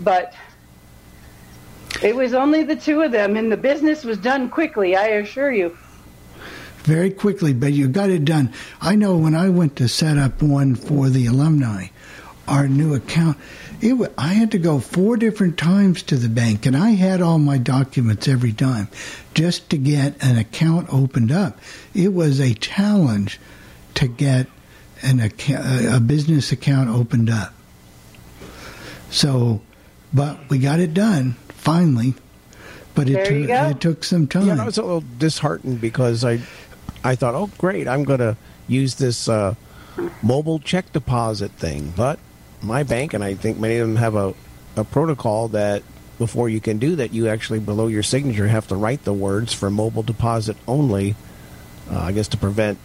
[0.00, 0.34] but
[2.02, 4.96] it was only the two of them, and the business was done quickly.
[4.96, 5.76] I assure you.
[6.84, 8.52] very quickly, but you got it done.
[8.80, 11.88] I know when I went to set up one for the alumni,
[12.46, 13.36] our new account.
[13.80, 17.20] It wa I had to go four different times to the bank, and I had
[17.20, 18.88] all my documents every time
[19.34, 21.58] just to get an account opened up.
[21.94, 23.38] It was a challenge
[23.94, 24.46] to get
[25.02, 27.52] an account, a business account opened up.
[29.10, 29.60] So,
[30.12, 32.14] but we got it done finally.
[32.94, 34.46] But it There took it took some time.
[34.46, 36.40] Yeah, I was a little disheartened because I,
[37.04, 39.54] I thought, oh great, I'm going to use this uh,
[40.22, 41.92] mobile check deposit thing.
[41.94, 42.18] But
[42.62, 44.34] my bank, and I think many of them have a,
[44.76, 45.82] a protocol that
[46.18, 49.52] before you can do that, you actually below your signature have to write the words
[49.52, 51.14] for mobile deposit only.
[51.90, 52.78] Uh, I guess to prevent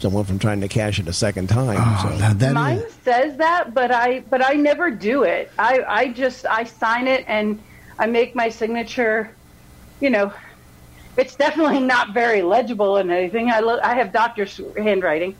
[0.00, 1.78] someone from trying to cash it a second time.
[1.80, 2.52] Oh, so.
[2.52, 5.50] Mine says that, but I but I never do it.
[5.58, 7.62] I I just I sign it and
[7.98, 9.34] I make my signature.
[10.00, 10.32] You know,
[11.16, 13.50] it's definitely not very legible and anything.
[13.50, 15.36] I look, I have doctor's handwriting,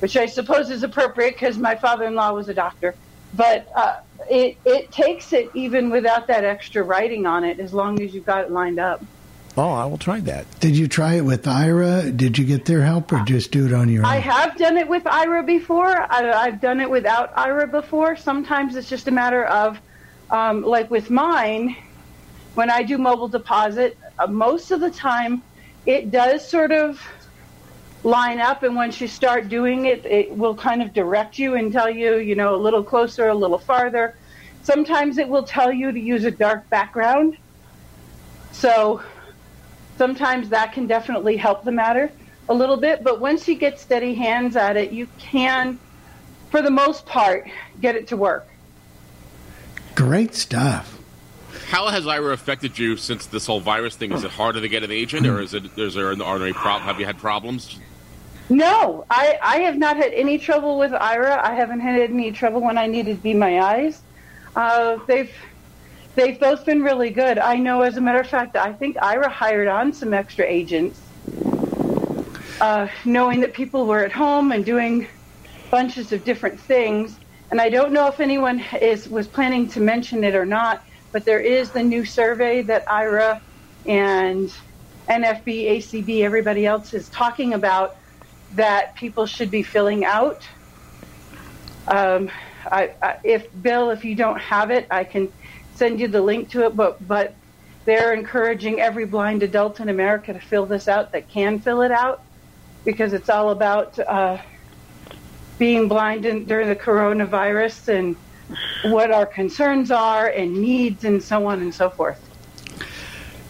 [0.00, 2.94] which I suppose is appropriate because my father-in-law was a doctor.
[3.34, 8.00] But uh, it it takes it even without that extra writing on it, as long
[8.00, 9.04] as you've got it lined up.
[9.58, 10.60] Oh, I will try that.
[10.60, 12.14] Did you try it with Aira?
[12.14, 14.10] Did you get their help, or just do it on your own?
[14.10, 15.86] I have done it with Aira before.
[15.88, 18.16] I, I've done it without Aira before.
[18.16, 19.80] Sometimes it's just a matter of,
[20.30, 21.74] um, like with mine,
[22.54, 25.42] when I do mobile deposit, uh, most of the time
[25.86, 27.00] it does sort of
[28.06, 31.72] line up, and once you start doing it, it will kind of direct you and
[31.72, 34.14] tell you, you know, a little closer, a little farther.
[34.62, 37.36] Sometimes it will tell you to use a dark background.
[38.52, 39.02] So
[39.98, 42.12] sometimes that can definitely help the matter
[42.48, 43.02] a little bit.
[43.02, 45.78] But once you get steady hands at it, you can,
[46.50, 47.48] for the most part,
[47.80, 48.46] get it to work.
[49.96, 50.92] Great stuff.
[51.68, 54.12] How has Aira affected you since this whole virus thing?
[54.12, 55.76] Is it harder to get an agent, or is it?
[55.76, 57.80] Is there an there any prob- Have you had problems?
[58.48, 61.38] No, I, I have not had any trouble with Aira.
[61.42, 64.02] I haven't had any trouble when I needed to be my eyes.
[64.54, 65.32] Uh, they've
[66.14, 67.38] they've both been really good.
[67.38, 71.12] I know, as a matter of fact, I think Aira hired on some extra agents,
[72.60, 75.08] uh, knowing that people were at home and doing
[75.70, 77.18] bunches of different things.
[77.50, 80.82] And I don't know if anyone is was planning to mention it or not,
[81.12, 83.40] but there is the new survey that Aira
[83.86, 84.48] and
[85.10, 87.90] NFB, ACB, everybody else is talking about
[88.54, 90.42] that people should be filling out.
[91.88, 92.30] Um,
[92.64, 95.32] I, I, if Bill, if you don't have it, I can
[95.74, 96.76] send you the link to it.
[96.76, 97.34] But but
[97.84, 101.92] they're encouraging every blind adult in America to fill this out that can fill it
[101.92, 102.22] out,
[102.84, 104.38] because it's all about uh,
[105.58, 108.16] being blind in, during the coronavirus and
[108.92, 112.22] what our concerns are and needs and so on and so forth.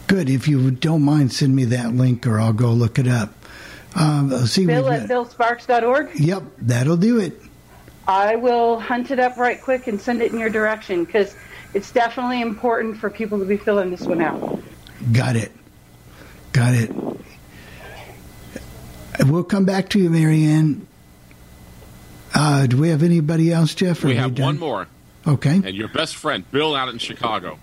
[0.06, 0.28] Good.
[0.28, 3.34] If you don't mind, send me that link, or I'll go look it up.
[3.98, 4.66] Um, let's see.
[4.66, 6.18] Bill we've at got- billsparks.org.
[6.20, 7.40] Yep, that'll do it.
[8.06, 11.34] I will hunt it up right quick and send it in your direction because
[11.74, 14.62] it's definitely important for people to be filling this one out.
[15.12, 15.50] Got it.
[16.52, 16.90] Got it.
[19.24, 20.86] We'll come back to you, Marianne.
[22.34, 24.04] Uh, do we have anybody else, Jeff?
[24.04, 24.44] We have done?
[24.46, 24.86] one more,
[25.26, 25.54] Okay.
[25.54, 27.58] and your best friend Bill out in Chicago.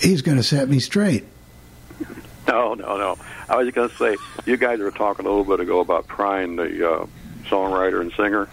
[0.00, 1.24] He's going to set me straight.
[2.48, 3.16] No, no, no.
[3.50, 6.56] I was going to say, you guys were talking a little bit ago about Prine,
[6.56, 7.06] the uh,
[7.48, 8.48] songwriter and singer.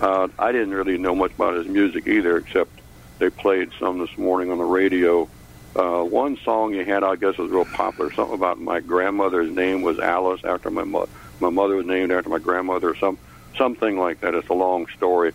[0.00, 2.70] Uh, I didn't really know much about his music either, except
[3.18, 5.28] they played some this morning on the radio.
[5.74, 8.10] Uh, one song he had, I guess, was real popular.
[8.10, 12.30] Something about my grandmother's name was Alice, after my mo- my mother was named after
[12.30, 13.18] my grandmother, or some
[13.58, 14.34] something like that.
[14.34, 15.34] It's a long story,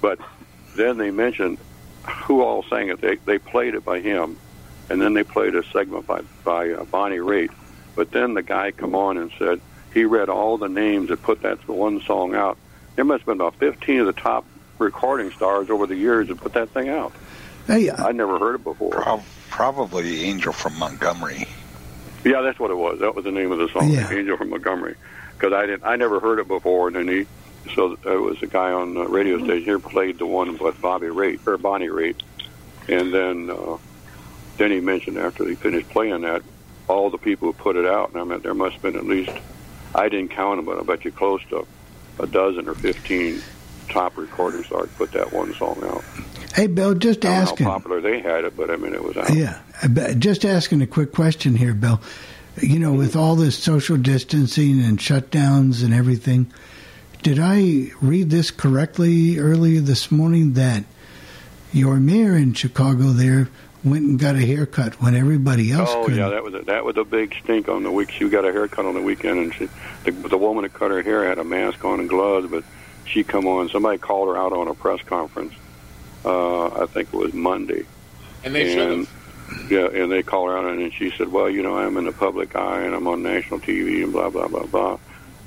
[0.00, 0.20] but
[0.76, 1.58] then they mentioned
[2.24, 3.00] who all sang it.
[3.00, 4.36] They they played it by him,
[4.88, 7.50] and then they played a segment by by uh, Bonnie Raitt.
[7.94, 9.60] But then the guy come on and said
[9.92, 12.56] he read all the names that put that one song out.
[12.96, 14.44] There must have been about fifteen of the top
[14.78, 17.12] recording stars over the years that put that thing out.
[17.66, 18.90] Hey, I never heard it before.
[18.90, 21.46] Prob- probably Angel from Montgomery.
[22.24, 23.00] Yeah, that's what it was.
[23.00, 24.10] That was the name of the song, Yeah.
[24.10, 24.94] Angel from Montgomery.
[25.38, 27.26] Because I didn't, I never heard it before, and then he,
[27.74, 31.06] so it was a guy on the radio station here played the one with Bobby
[31.06, 32.16] Raitt or Bonnie Raitt,
[32.88, 33.78] and then uh,
[34.58, 36.42] then he mentioned after he finished playing that,
[36.90, 39.06] all the people who put it out, and I mean there must have been at
[39.06, 39.32] least,
[39.94, 41.66] I didn't count them, but I bet you close to
[42.18, 43.40] a dozen or fifteen
[43.88, 46.04] top recording stars put that one song out.
[46.54, 47.66] Hey, Bill, just I asking.
[47.66, 49.34] how popular they had it, but I mean it was out.
[49.34, 49.60] Yeah,
[50.18, 52.00] just asking a quick question here, Bill.
[52.60, 56.52] You know, with all this social distancing and shutdowns and everything,
[57.22, 60.84] did I read this correctly earlier this morning that
[61.72, 63.48] your mayor in Chicago there
[63.84, 66.18] went and got a haircut when everybody else Oh couldn't?
[66.18, 68.10] yeah, that was a, that was a big stink on the week.
[68.10, 69.68] She got a haircut on the weekend, and she,
[70.04, 72.64] the, the woman that cut her hair had a mask on and gloves, but
[73.06, 73.68] she come on.
[73.70, 75.54] Somebody called her out on a press conference.
[76.24, 77.84] Uh, I think it was Monday.
[78.44, 79.70] And they should and, have.
[79.70, 82.12] Yeah, and they called her out, and she said, "Well, you know, I'm in the
[82.12, 84.98] public eye, and I'm on national TV, and blah blah blah blah.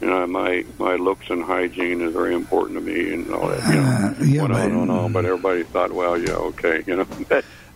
[0.02, 3.64] You know, my my looks and hygiene is very important to me, and all that.
[3.74, 5.14] You know, Uh, yeah, went but- on and on.
[5.14, 7.08] But everybody thought, well, yeah, okay, you know.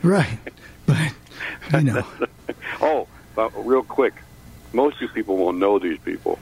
[0.03, 0.38] Right.
[0.86, 1.12] But,
[1.73, 2.07] you know,
[2.81, 4.13] oh, but real quick,
[4.73, 6.39] most of you people won't know these people,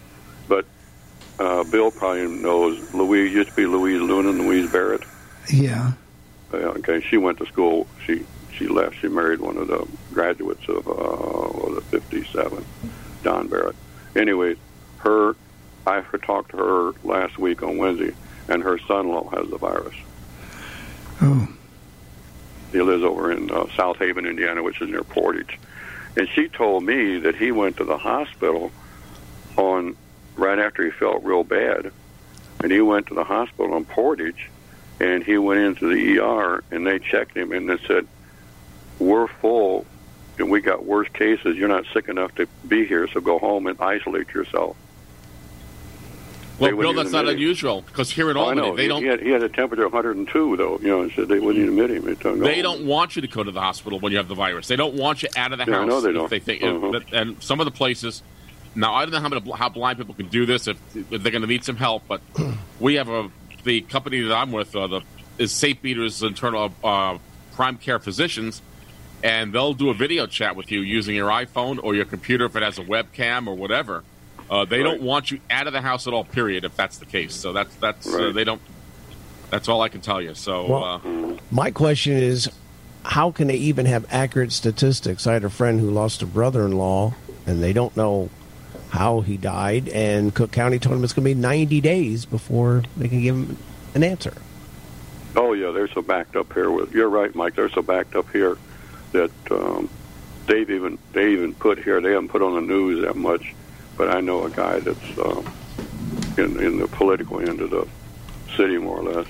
[0.47, 0.65] but
[1.39, 5.03] uh, Bill probably knows Louise used to be Louise Lunan, Louise Barrett.
[5.51, 5.93] yeah.
[6.53, 7.87] Uh, okay, she went to school.
[8.05, 8.23] She
[8.55, 8.97] she left.
[9.01, 12.63] She married one of the graduates of uh, it, '57,
[13.23, 13.75] Don Barrett.
[14.15, 14.57] Anyways,
[14.99, 15.35] her
[15.87, 18.13] I talked to her last week on Wednesday,
[18.47, 19.95] and her son-in-law has the virus.
[21.21, 21.47] Oh.
[22.75, 25.57] He lives over in uh, South Haven, Indiana, which is near Portage.
[26.17, 28.69] And she told me that he went to the hospital
[29.55, 29.95] on
[30.35, 31.93] right after he felt real bad,
[32.61, 34.49] and he went to the hospital on Portage,
[34.99, 38.07] and he went into the ER, and they checked him, and they said,
[38.99, 39.85] "We're full,
[40.37, 41.55] and we got worse cases.
[41.55, 44.75] You're not sick enough to be here, so go home and isolate yourself."
[46.59, 47.31] Well, Bill, that's not him.
[47.35, 49.49] unusual because here in Oh, Albany, know they he, don't he had, he had a
[49.49, 50.79] temperature of 102, though.
[50.79, 52.05] You know, said they wouldn't admit him.
[52.05, 54.17] They, told him, They "Go don't want you to go to the hospital when you
[54.19, 54.67] have the virus.
[54.67, 55.87] They don't want you out of the Yeah, house.
[55.87, 56.29] know they if don't.
[56.29, 56.99] They think, Uh-huh.
[57.11, 58.23] and some of the places.
[58.73, 61.31] Now I don't know how many, how blind people can do this if, if they're
[61.31, 62.21] going to need some help, but
[62.79, 63.29] we have a
[63.63, 65.01] the company that I'm with uh, the
[65.37, 65.81] is St.
[65.81, 67.17] Peter's Internal uh,
[67.55, 68.61] Prime Care Physicians,
[69.23, 72.55] and they'll do a video chat with you using your iPhone or your computer if
[72.55, 74.03] it has a webcam or whatever.
[74.49, 74.83] Uh, they Right.
[74.83, 76.23] don't want you out of the house at all.
[76.23, 76.63] Period.
[76.65, 78.61] If that's the case, so that's that's uh, they don't.
[79.49, 80.33] That's all I can tell you.
[80.35, 80.67] So.
[80.67, 82.49] Well, uh, My question is,
[83.03, 85.25] how can they even have accurate statistics?
[85.27, 87.13] I had a friend who lost a brother-in-law,
[87.45, 88.29] and they don't know
[88.89, 89.89] how he died.
[89.89, 93.35] And Cook County told him it's going to be 90 days before they can give
[93.35, 93.57] him
[93.93, 94.33] an answer.
[95.35, 96.71] Oh yeah, they're so backed up here.
[96.71, 97.55] With you're right, Mike.
[97.55, 98.57] They're so backed up here
[99.11, 99.89] that um,
[100.47, 101.99] they've even they even put here.
[101.99, 103.53] They haven't put on the news that much,
[103.97, 105.51] but I know a guy that's um,
[106.37, 107.87] in in the political end of the
[108.55, 109.27] city, more or less.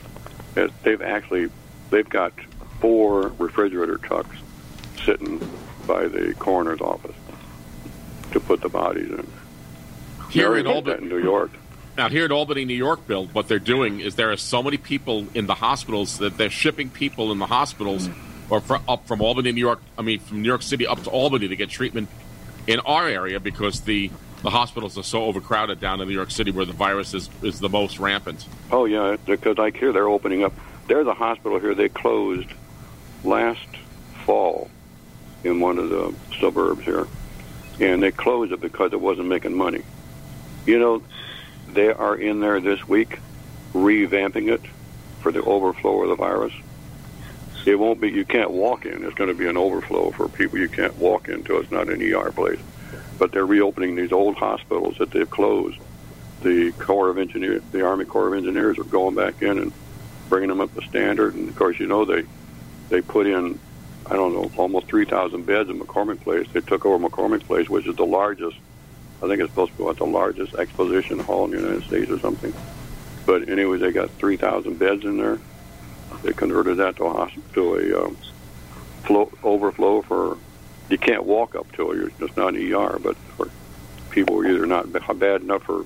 [0.55, 1.49] That they've actually
[1.89, 2.33] they've got
[2.79, 4.37] four refrigerator trucks
[5.05, 5.39] sitting
[5.87, 7.15] by the coroner's office
[8.31, 9.27] to put the bodies in.
[10.29, 11.51] Here in Albany- in New York.
[11.97, 14.75] Now, here in Albany, New York, Bill, what they're doing is there are so many
[14.75, 18.09] people in the hospitals that they're shipping people in the hospitals
[18.49, 19.79] or fr- up from Albany, New York.
[19.97, 22.09] I mean, from New York City up to Albany to get treatment
[22.67, 26.51] in our area because the the hospitals are so overcrowded down in New York City
[26.51, 28.45] where the virus is, is the most rampant.
[28.71, 30.53] Oh yeah, because like here they're opening up.
[30.87, 32.49] There's a hospital here they closed
[33.23, 33.67] last
[34.25, 34.69] fall
[35.43, 37.07] in one of the suburbs here,
[37.79, 39.83] and they closed it because it wasn't making money.
[40.65, 41.03] You know,
[41.67, 43.19] they are in there this week
[43.73, 44.61] revamping it
[45.21, 46.53] for the overflow of the virus.
[47.65, 48.11] It won't be.
[48.11, 49.03] You can't walk in.
[49.03, 51.57] It's going to be an overflow for people you can't walk into.
[51.57, 52.59] It's not an ER place,
[53.17, 55.79] but they're reopening these old hospitals that they've closed
[56.41, 59.71] the Corps of Engineers, the Army Corps of Engineers, are going back in and
[60.29, 61.33] bringing them up to standard.
[61.33, 62.23] And of course, you know they
[62.89, 63.59] they put in
[64.05, 66.47] I don't know almost three thousand beds in McCormick Place.
[66.53, 68.57] They took over McCormick Place, which is the largest.
[69.23, 72.11] I think it's supposed to be what the largest exposition hall in the United States
[72.11, 72.53] or something.
[73.25, 75.39] But anyways, they got three thousand beds in there.
[76.21, 78.17] They converted that to a hospital, to a um,
[79.03, 80.37] flow, overflow for.
[80.89, 81.97] You can't walk up to it.
[81.97, 83.49] You're just not an ER, but for
[84.11, 85.85] people who are either not bad enough for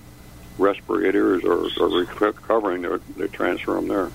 [0.57, 4.09] respirators or, or recovering, they they transfer them there.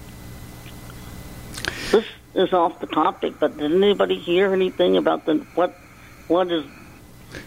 [1.90, 5.74] This is off the topic, but did anybody hear anything about the what
[6.28, 6.64] what is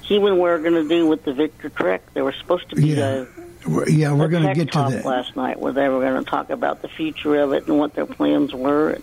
[0.10, 2.02] Humanware going to do with the Victor Trek?
[2.14, 3.26] There was supposed to be Yeah.
[3.66, 5.06] a, We're, yeah, we're going to get to that.
[5.06, 7.94] last night where they were going to talk about the future of it and what
[7.94, 8.98] their plans were.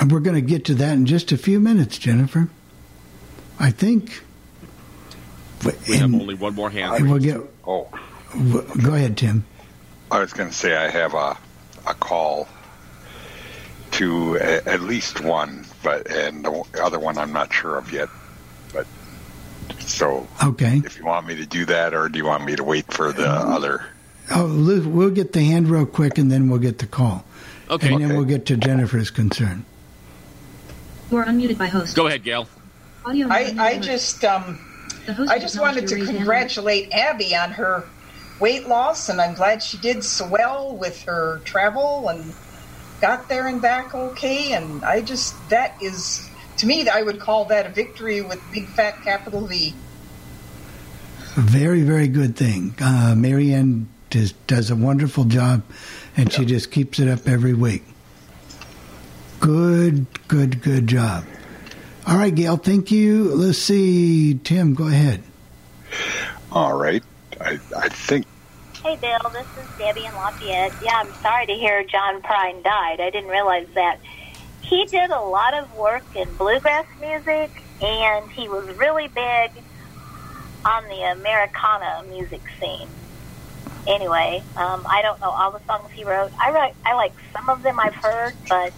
[0.00, 2.48] And We're going to get to that in just a few minutes, Jennifer.
[3.58, 4.22] I think.
[5.88, 6.94] We have only one more hand.
[6.96, 7.40] and we'll get.
[7.66, 7.88] Oh,
[8.32, 9.44] w- Go ahead, Tim.
[10.10, 11.36] I was going to say I have a
[11.86, 12.46] a call
[13.92, 18.08] to a, at least one, but and the other one I'm not sure of yet.
[18.72, 18.86] But
[19.80, 20.80] so, Okay.
[20.84, 23.12] if you want me to do that, or do you want me to wait for
[23.12, 23.84] the uh, other?
[24.30, 27.24] Oh, Lou, we'll get the hand real quick, and then we'll get the call,
[27.70, 29.64] Okay, and then we'll get to Jennifer's concern.
[31.10, 31.96] You are unmuted by host.
[31.96, 32.46] go ahead, Gail.
[33.08, 34.58] Audio I, I just um,
[35.30, 37.84] I just wanted to your raised congratulate Abby on her
[38.38, 42.34] weight loss, and I'm glad she did so well with her travel and
[43.00, 44.52] got there and back okay.
[44.52, 46.28] And I just that is
[46.58, 49.72] to me, I would call that a victory with big fat capital V.
[51.34, 52.74] very, very good thing.
[52.78, 55.62] Uh, Marianne does, does a wonderful job,
[56.14, 57.84] and she just keeps it up every week.
[59.40, 61.24] Good, good, good job.
[62.08, 63.34] All right, Gail, thank you.
[63.34, 64.38] Let's see.
[64.42, 65.22] Tim, go ahead.
[66.50, 67.04] All right.
[67.38, 68.24] I, I think
[68.82, 70.72] Hey, Bill, this is Debbie in Lafayette.
[70.80, 73.00] Yeah, I'm sorry to hear John Prine died.
[73.00, 73.98] I didn't realize that.
[74.62, 77.50] He did a lot of work in bluegrass music,
[77.82, 79.50] and he was really big
[80.64, 82.88] on the Americana music scene.
[83.86, 86.32] Anyway, um, I don't know all the songs he wrote.
[86.40, 88.72] I write, I like some of them I've heard, but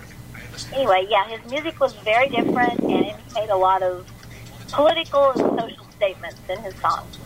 [0.75, 4.07] anyway, yeah, his music was very different, and he made a lot of
[4.73, 7.19] political and social statements in his songs.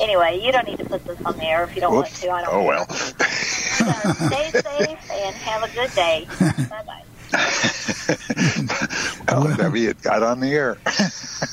[0.00, 2.30] Anyway, you don't need to put this on the air if you don't want to.
[2.30, 2.66] I don't Oh, care.
[2.66, 2.86] well.
[2.88, 3.92] So
[4.26, 6.26] stay safe and have a good day.
[6.70, 7.02] bye bye.
[9.28, 10.78] well, Debbie, it got on the air.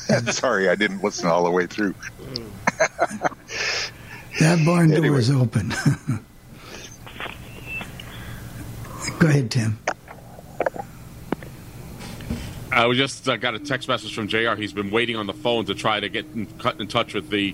[0.09, 1.93] I'm sorry, I didn't listen all the way through.
[4.39, 5.19] That barn door Anyway.
[5.19, 5.69] is open.
[9.19, 9.77] go ahead, Tim.
[12.73, 14.55] I was just uh, got a text message from Jr.
[14.55, 17.29] He's been waiting on the phone to try to get in, cut in touch with
[17.29, 17.53] the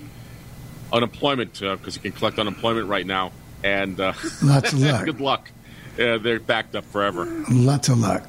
[0.92, 3.32] unemployment because he can collect unemployment right now.
[3.62, 5.04] And uh, Lots of luck.
[5.04, 5.50] good luck.
[5.98, 7.26] Uh, they're backed up forever.
[7.50, 8.26] Lots of luck.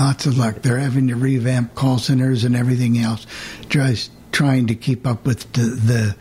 [0.00, 0.62] Lots of luck.
[0.62, 3.26] They're having to revamp call centers and everything else,
[3.68, 6.16] just trying to keep up with the, the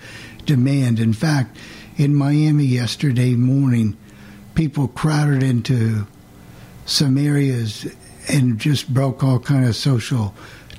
[0.46, 1.00] demand.
[1.00, 1.58] In fact,
[1.96, 3.96] in Miami yesterday morning,
[4.56, 6.06] people crowded into
[6.86, 7.88] some areas
[8.28, 10.34] and just broke all kind of social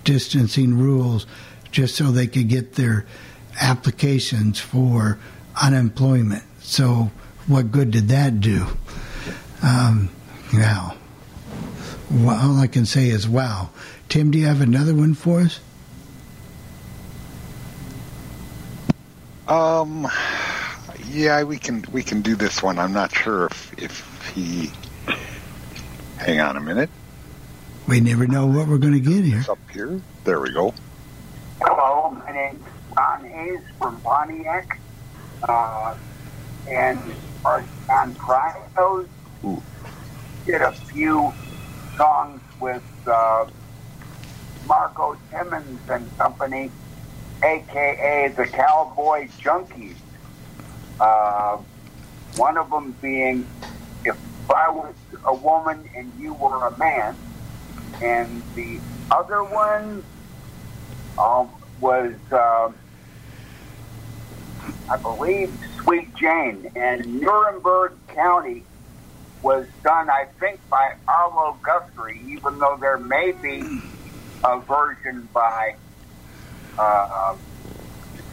[0.05, 1.27] distancing rules
[1.71, 3.07] just so they could get their
[3.61, 5.19] applications for
[5.61, 6.45] unemployment.
[6.61, 7.11] So,
[7.47, 8.67] what good did that do?
[9.63, 10.11] Um,
[10.53, 10.97] wow.
[12.11, 13.71] Well, all I can say is wow.
[14.09, 15.61] Tim, do you have another one for us?
[19.49, 20.07] Um,
[21.09, 22.79] yeah, we can we can do this one.
[22.79, 24.71] I'm not sure if if he.
[26.19, 26.91] Hang on a minute.
[27.89, 29.45] We never know what we're going to get here.
[29.49, 30.01] Up here.
[30.25, 30.73] There we go.
[31.61, 32.63] Hello, my name's
[32.97, 34.79] Ron Hayes from Pontiac.
[35.43, 35.97] Uh,
[36.69, 36.99] and
[37.45, 39.09] our John Prine knows
[40.47, 41.33] did a few
[41.97, 43.47] songs with uh,
[44.67, 46.71] Margo Timmins and company,
[47.45, 49.97] aka the Cowboy Junkies.
[51.01, 51.59] Uh,
[52.37, 53.47] one of them being
[54.05, 54.17] If
[54.51, 57.17] I Was a Woman and You Were a Man,
[58.01, 58.81] and the
[59.11, 60.05] other one
[61.19, 62.71] um, was, uh,
[64.91, 66.71] I believe, Sweet Jane.
[66.77, 68.65] And Nuremberg County
[69.43, 73.63] was done, I think, by Arlo Guthrie, even though there may be
[74.45, 75.73] a version by
[76.79, 77.37] uh,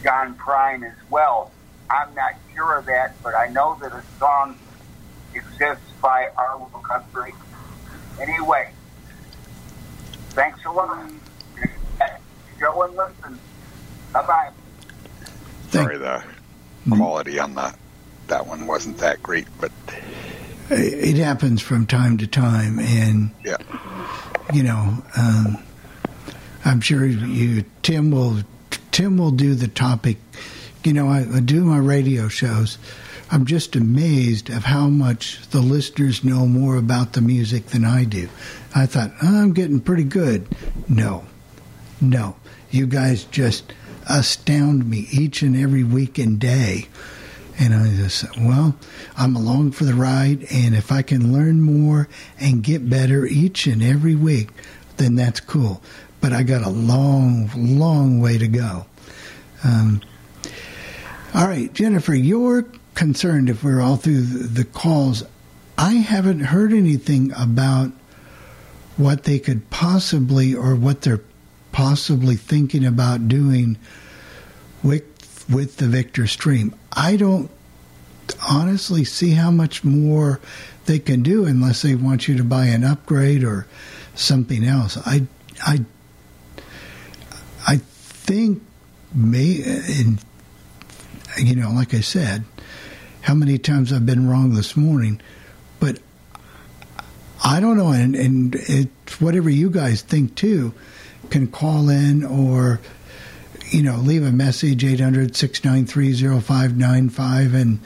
[0.04, 1.52] John Prine as well.
[1.90, 4.56] I'm not sure of that, but I know that a song
[5.34, 7.34] exists by Arlo Guthrie.
[8.20, 8.64] Anyway,
[10.30, 11.10] thanks a lot.
[12.58, 13.38] Go and listen.
[14.12, 14.50] Bye bye.
[15.70, 16.22] Sorry, the
[16.90, 17.74] quality on the
[18.26, 19.72] that one wasn't that great, but
[20.70, 23.56] It happens from time to time, and yeah,
[24.52, 25.58] you know, um,
[26.64, 28.38] I'm sure you Tim will
[28.92, 30.18] Tim will do the topic.
[30.84, 32.78] You know, I, I do my radio shows.
[33.32, 38.04] I'm just amazed of how much the listeners know more about the music than I
[38.04, 38.28] do.
[38.74, 40.46] I thought oh, I'm getting pretty good.
[40.88, 41.24] No,
[42.00, 42.36] no,
[42.70, 43.72] you guys just
[44.08, 46.88] astound me each and every week and day.
[47.58, 48.74] And I just, said, well,
[49.18, 52.08] I'm along for the ride, and if I can learn more
[52.38, 54.48] and get better each and every week,
[54.96, 55.82] then that's cool.
[56.22, 58.86] But I got a long, long way to go.
[59.62, 60.00] Um,
[61.34, 62.64] all right, Jennifer, you're
[62.94, 65.22] concerned if we're all through the, the calls.
[65.76, 67.92] I haven't heard anything about
[69.00, 71.22] what they could possibly or what they're
[71.72, 73.78] possibly thinking about doing
[74.82, 75.04] with
[75.48, 76.74] with the Victor Stream.
[76.92, 77.50] I don't
[78.48, 80.40] honestly see how much more
[80.86, 83.66] they can do unless they want you to buy an upgrade or
[84.14, 84.98] something else.
[85.06, 85.26] I
[85.66, 85.84] I
[87.66, 88.62] I think
[89.14, 90.24] may and
[91.38, 92.44] you know, like I said,
[93.22, 95.20] how many times I've been wrong this morning,
[95.78, 95.98] but
[97.42, 98.88] I don't know, and, and it,
[99.18, 100.74] whatever you guys think too,
[101.30, 102.80] can call in or
[103.70, 107.80] you know, leave a message 800-693-0595 and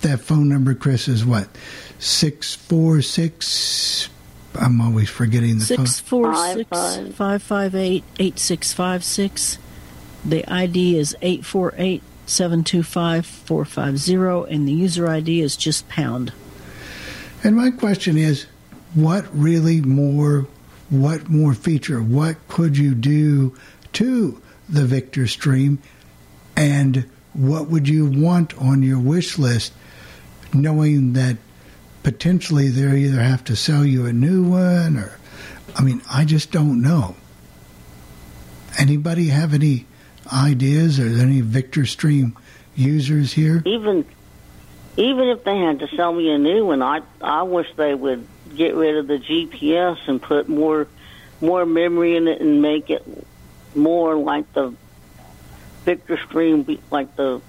[0.00, 1.48] that phone number Chris is what?
[1.98, 4.08] 646
[4.58, 6.32] I'm always forgetting the Six phone.
[6.32, 6.70] four six
[7.14, 9.58] five five eight eight six five six.
[10.24, 16.32] The ID is eight four eight 725 450, and the user ID is just pound.
[17.44, 18.46] And my question is,
[18.96, 20.46] what really more,
[20.88, 23.54] what more feature, what could you do
[23.92, 25.78] to the Victor Stream,
[26.56, 29.74] and what would you want on your wish list,
[30.54, 31.36] knowing that
[32.02, 35.18] potentially they either have to sell you a new one or,
[35.76, 37.14] I mean, I just don't know.
[38.78, 39.86] Anybody have any
[40.32, 42.36] ideas or any Victor Stream
[42.74, 43.62] users here?
[43.66, 44.06] Even
[44.96, 48.26] even if they had to sell me a new one, I I wish they would
[48.56, 50.88] get rid of the GPS and put more
[51.40, 53.06] more memory in it and make it
[53.74, 54.74] more like the
[55.84, 57.40] Victor Stream, like the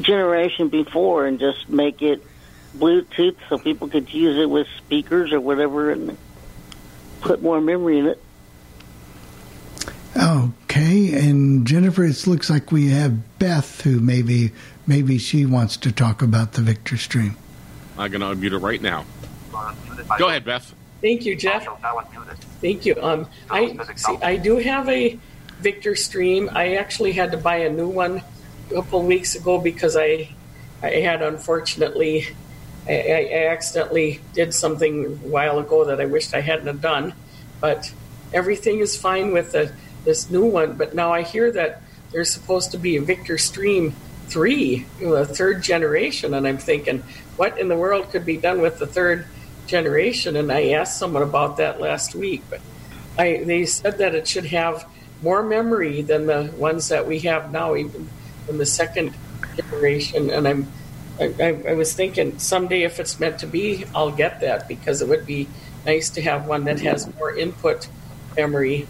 [0.00, 2.24] generation before, and just make it
[2.76, 6.16] Bluetooth so people could use it with speakers or whatever, and
[7.20, 8.22] put more memory in it.
[10.16, 14.52] Okay, and Jennifer, it looks like we have Beth, who maybe
[14.86, 17.36] maybe she wants to talk about the Victor Stream.
[17.98, 19.04] I'm going to unmute her right now.
[20.18, 20.74] Go ahead, Beth.
[21.00, 21.66] Thank you, Jeff.
[22.60, 22.94] Thank you.
[23.00, 24.16] Um, I see.
[24.22, 25.18] I do have a
[25.60, 26.50] Victor Stream.
[26.52, 28.22] I actually had to buy a new one
[28.70, 30.28] a couple weeks ago because I,
[30.82, 32.26] I had unfortunately,
[32.86, 37.14] I, I accidentally did something a while ago that I wished I hadn't done.
[37.60, 37.92] But
[38.32, 39.72] everything is fine with the,
[40.04, 40.74] this new one.
[40.74, 41.82] But now I hear that
[42.12, 43.94] there's supposed to be a Victor Stream
[44.28, 47.02] three, a third generation, and I'm thinking,
[47.36, 49.26] what in the world could be done with the third
[49.70, 50.36] generation?
[50.36, 52.60] And I asked someone about that last week, but
[53.18, 54.86] I they said that it should have
[55.22, 58.08] more memory than the ones that we have now, even
[58.48, 59.14] in the second
[59.56, 60.30] generation.
[60.30, 60.72] And I'm
[61.20, 65.08] I, I, was thinking someday if it's meant to be, I'll get that because it
[65.08, 65.48] would be
[65.84, 67.88] nice to have one that has more input
[68.36, 68.88] memory.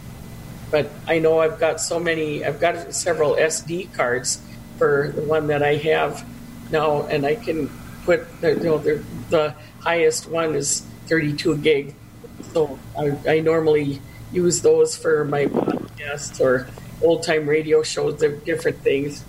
[0.71, 2.45] But I know I've got so many.
[2.45, 4.41] I've got several SD cards
[4.79, 6.25] for the one that I have
[6.71, 7.69] now, and I can
[8.05, 11.95] put the, you know the, the highest one is 32 gig.
[12.53, 14.01] So I, I normally
[14.33, 16.69] use those for my podcasts or
[17.03, 19.25] old time radio shows, the different things.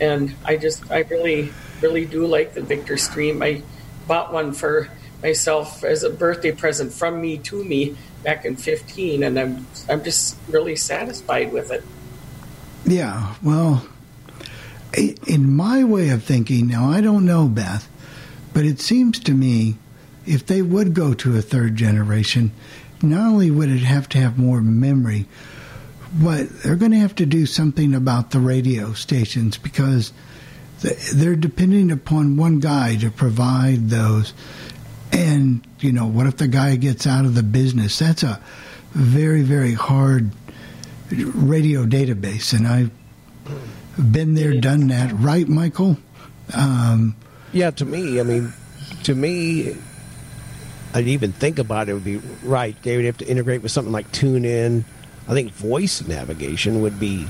[0.00, 3.42] And I just I really really do like the Victor Stream.
[3.42, 3.62] I
[4.06, 4.88] bought one for
[5.22, 10.04] myself as a birthday present from me to me back in 15, and I'm I'm
[10.04, 11.82] just really satisfied with it.
[12.84, 13.86] Yeah, well,
[15.26, 17.88] in my way of thinking, now I don't know, Beth,
[18.52, 19.76] but it seems to me
[20.26, 22.52] if they would go to a third generation,
[23.02, 25.26] not only would it have to have more memory,
[26.12, 30.12] but they're going to have to do something about the radio stations because
[31.14, 34.32] they're depending upon one guy to provide those.
[35.12, 37.98] And, you know, what if the guy gets out of the business?
[37.98, 38.40] That's a
[38.92, 40.30] very, very hard
[41.10, 42.52] radio database.
[42.56, 42.90] And I've
[44.12, 45.12] been there, done that.
[45.12, 45.96] Right, Michael?
[46.54, 47.16] Um,
[47.52, 48.52] Yeah, to me, I mean,
[49.04, 49.76] to me,
[50.94, 52.80] I'd even think about it would be right.
[52.82, 54.84] They would have to integrate with something like TuneIn.
[55.28, 57.26] I think voice navigation would be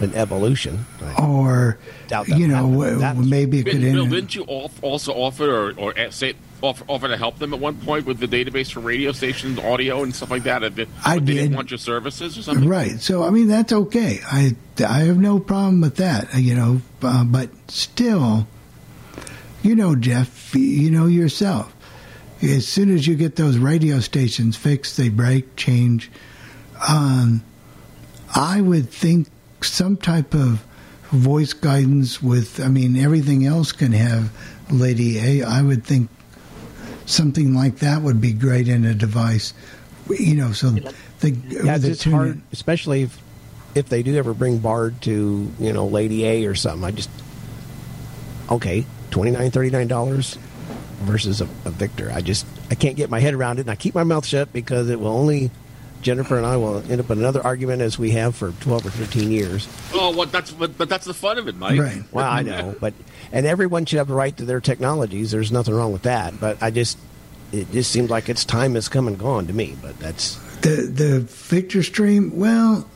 [0.00, 0.84] an evolution.
[1.00, 1.78] I or,
[2.08, 3.28] doubt that you know, would happen.
[3.28, 3.82] maybe it Bill, could.
[3.82, 7.60] Bill, inter- didn't you also offer or, or say offer, offer to help them at
[7.60, 10.64] one point with the database for radio stations, audio, and stuff like that?
[10.64, 11.56] If it, I they didn't did.
[11.56, 12.68] want your services or something.
[12.68, 12.98] Right.
[13.00, 14.18] So I mean that's okay.
[14.26, 16.34] I I have no problem with that.
[16.34, 18.48] uh, You know, uh, but still,
[19.62, 21.73] you know, Jeff, you know yourself.
[22.44, 26.10] As soon as you get those radio stations fixed, they break, change.
[26.88, 27.42] Um,
[28.34, 29.28] I would think
[29.60, 30.64] some type of
[31.10, 32.60] voice guidance with.
[32.60, 34.30] I mean, everything else can have
[34.70, 35.44] Lady A.
[35.46, 36.10] I would think
[37.06, 39.54] something like that would be great in a device.
[40.10, 40.70] You know, so
[41.20, 43.18] the Yeah, it's the tune- hard, especially if
[43.74, 46.84] if they do ever bring Bard to you know Lady A or something.
[46.84, 47.10] I just
[48.50, 50.36] okay, twenty nine thirty nine dollars
[50.96, 52.10] versus a, a Victor.
[52.12, 54.52] I just I can't get my head around it, and I keep my mouth shut
[54.52, 55.50] because it will only
[56.04, 58.90] Jennifer and I will end up in another argument as we have for twelve or
[58.90, 59.66] thirteen years.
[59.92, 61.80] Oh, well, That's but, but that's the fun of it, Mike.
[62.12, 62.92] Well, I know, but
[63.32, 65.30] and everyone should have the right to their technologies.
[65.30, 66.38] There's nothing wrong with that.
[66.38, 66.98] But I just
[67.52, 69.76] it just seems like its time has come and gone to me.
[69.80, 72.36] But that's the the Victor Stream.
[72.36, 72.88] Well,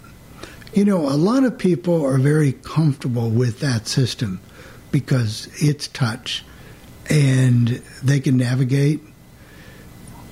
[0.75, 4.41] you know, a lot of people are very comfortable with that system
[4.93, 6.45] because it's touch
[7.11, 7.69] and
[8.03, 9.01] they can navigate.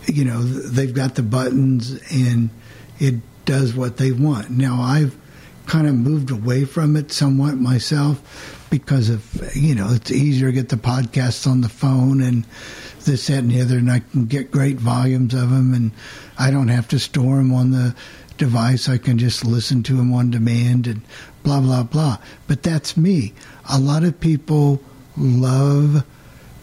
[0.07, 2.51] You know, they've got the buttons and
[2.99, 4.51] it does what they want.
[4.51, 5.17] Now, I've
[5.67, 10.53] kind of moved away from it somewhat myself because of you know it's easier to
[10.53, 12.45] get the podcasts on the phone and
[13.05, 15.93] this that and the other, and I can get great volumes of them, and
[16.39, 17.95] I don't have to store them on the
[18.37, 18.89] device.
[18.89, 21.03] I can just listen to them on demand and
[21.43, 22.19] blah blah blah.
[22.47, 23.33] But that's me.
[23.71, 24.83] A lot of people
[25.17, 26.05] love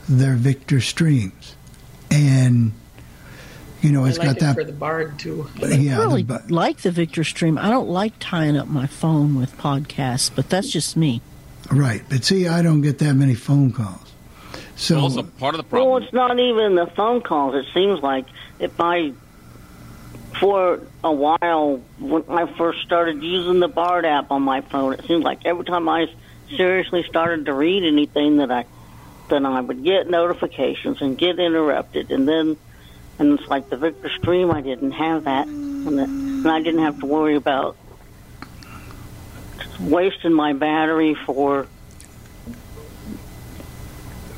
[0.10, 1.56] their Victor streams,
[2.12, 2.74] and
[3.82, 5.49] you know it's I like got it that for the bard too.
[5.58, 7.58] yeah, I really the like the Victor Stream.
[7.58, 11.22] I don't like tying up my phone with podcasts, but that's just me.
[11.72, 14.14] Right, but see, I don't get that many phone calls.
[14.76, 15.91] So also, part of the problem.
[15.91, 17.56] Well, it's not even the phone calls.
[17.56, 18.26] It seems like
[18.60, 19.14] if I,
[20.39, 25.06] for a while, when I first started using the Bard app on my phone, it
[25.06, 26.08] seemed like every time I
[26.56, 28.66] seriously started to read anything that I,
[29.34, 32.56] then I would get notifications and get interrupted, and then,
[33.18, 34.52] and it's like the Victor Stream.
[34.52, 37.76] I didn't have that, and, the, and I didn't have to worry about
[39.80, 41.68] wasting my battery for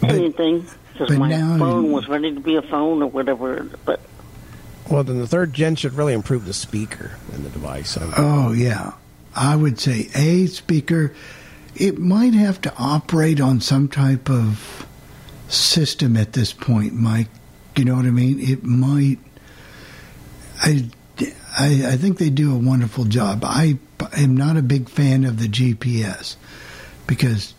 [0.02, 3.68] anything because my now phone you- was ready to be a phone or whatever.
[3.84, 4.00] But
[4.90, 7.98] Well, then the third gen should really improve the speaker in the device.
[7.98, 8.94] I- Oh yeah,
[9.36, 11.12] I would say a speaker.
[11.76, 14.85] It might have to operate on some type of
[15.56, 17.30] system at this point, Mike.
[17.76, 18.40] You know what I mean?
[18.40, 19.18] It might.
[20.62, 20.90] I,
[21.58, 23.44] I, I think they do a wonderful job.
[23.44, 23.78] I
[24.18, 26.36] am not a big fan of the GPS
[27.08, 27.54] because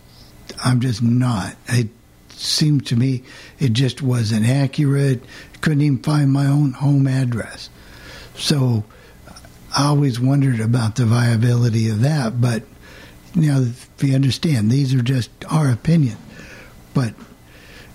[0.65, 1.57] I'm just not.
[1.69, 1.89] It
[2.31, 3.23] seemed to me
[3.59, 5.23] it just wasn't accurate.
[5.61, 7.71] Couldn't even find my own home address.
[8.37, 8.85] So
[9.77, 12.41] I always wondered about the viability of that.
[12.41, 12.63] But
[13.35, 16.17] you now, if you understand, these are just our opinion.
[16.95, 17.15] But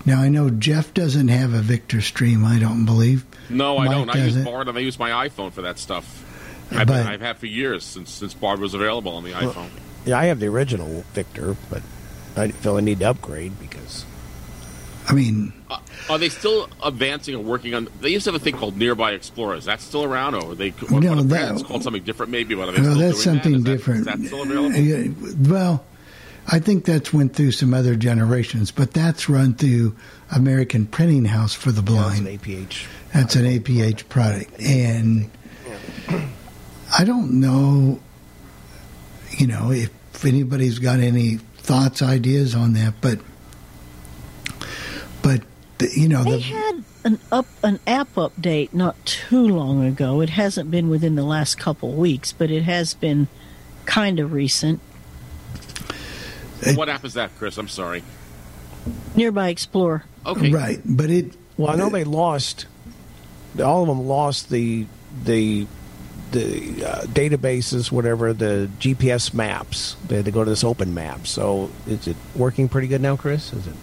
[0.06, 2.43] now I know Jeff doesn't have a Victor Stream.
[2.45, 3.26] I don't believe.
[3.49, 4.10] No, I Mike don't.
[4.10, 4.43] I use doesn't.
[4.45, 6.26] Bard and I use my iPhone for that stuff.
[6.72, 9.70] I've, But- I've had for years since since Bard was available on the iPhone.
[10.06, 11.82] Yeah, I have the original Victor, but
[12.36, 14.06] I feel I need to upgrade because
[15.08, 15.80] I mean, Uh,
[16.10, 17.88] are they still advancing and working on?
[18.02, 19.60] They used to have a thing called Nearby Explorers.
[19.60, 20.74] Is that still around, or are they?
[20.91, 22.56] Or, No, or that- it's called something different, maybe.
[22.56, 23.99] But are they well, still that's doing something Is that- different.
[24.02, 24.76] Is that still available?
[24.78, 25.08] Yeah,
[25.49, 25.84] well,
[26.48, 29.96] I think that's went through some other generations, but that's run through
[30.36, 32.28] American Printing House for the yeah, it's Blind.
[32.28, 32.88] an APH.
[33.14, 35.30] That's an APH product, and
[36.98, 38.00] I don't know,
[39.38, 39.92] you know, if
[40.26, 43.20] anybody's got any thoughts, ideas on that, but
[45.22, 45.42] but
[45.78, 50.22] the, you know, They the, had an up an app update not too long ago.
[50.22, 53.28] It hasn't been within the last couple weeks, but it has been
[53.86, 54.80] kind of recent.
[56.76, 57.57] What app is that, Chris?
[57.57, 58.03] I'm sorry.
[59.16, 60.03] Nearby Explorer.
[60.26, 60.51] Okay.
[60.51, 62.66] right, but it Well, I know they lost.
[63.64, 64.86] All of them lost the
[65.24, 65.68] the
[66.32, 69.95] the uh, databases, whatever the GPS maps.
[70.07, 71.28] They had to go to this open map.
[71.28, 73.51] So is it working pretty good now, Chris?
[73.51, 73.76] Is it?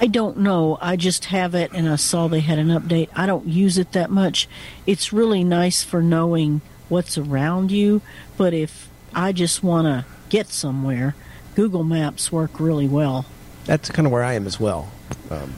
[0.00, 0.78] I don't know.
[0.80, 3.08] I just have it and I saw they had an update.
[3.16, 4.48] I don't use it that much.
[4.86, 8.00] It's really nice for knowing what's around you,
[8.36, 11.16] but if I just want to get somewhere,
[11.58, 13.26] Google Maps work really well.
[13.64, 14.92] That's kind of where I am as well.
[15.28, 15.54] Um,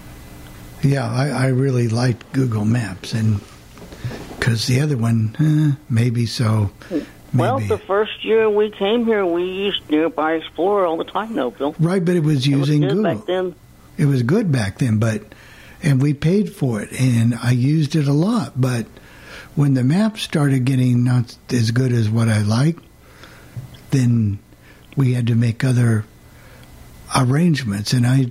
[0.80, 3.38] Yeah, I, I really liked Google Maps, and
[4.38, 6.70] because the other one, eh, maybe so.
[7.34, 11.34] well, the first year we came here, we used Nearby Explorer all the time.
[11.34, 11.74] No, Bill.
[11.78, 13.14] Right, but it was It was using good Google.
[13.16, 13.54] back then.
[13.98, 15.20] It was good back then, but
[15.82, 18.58] and we paid for it, and I used it a lot.
[18.58, 18.86] But
[19.54, 22.78] when the maps started getting not as good as what I like,
[23.90, 24.38] then
[24.96, 26.04] we had to make other
[27.16, 28.26] arrangements, and I,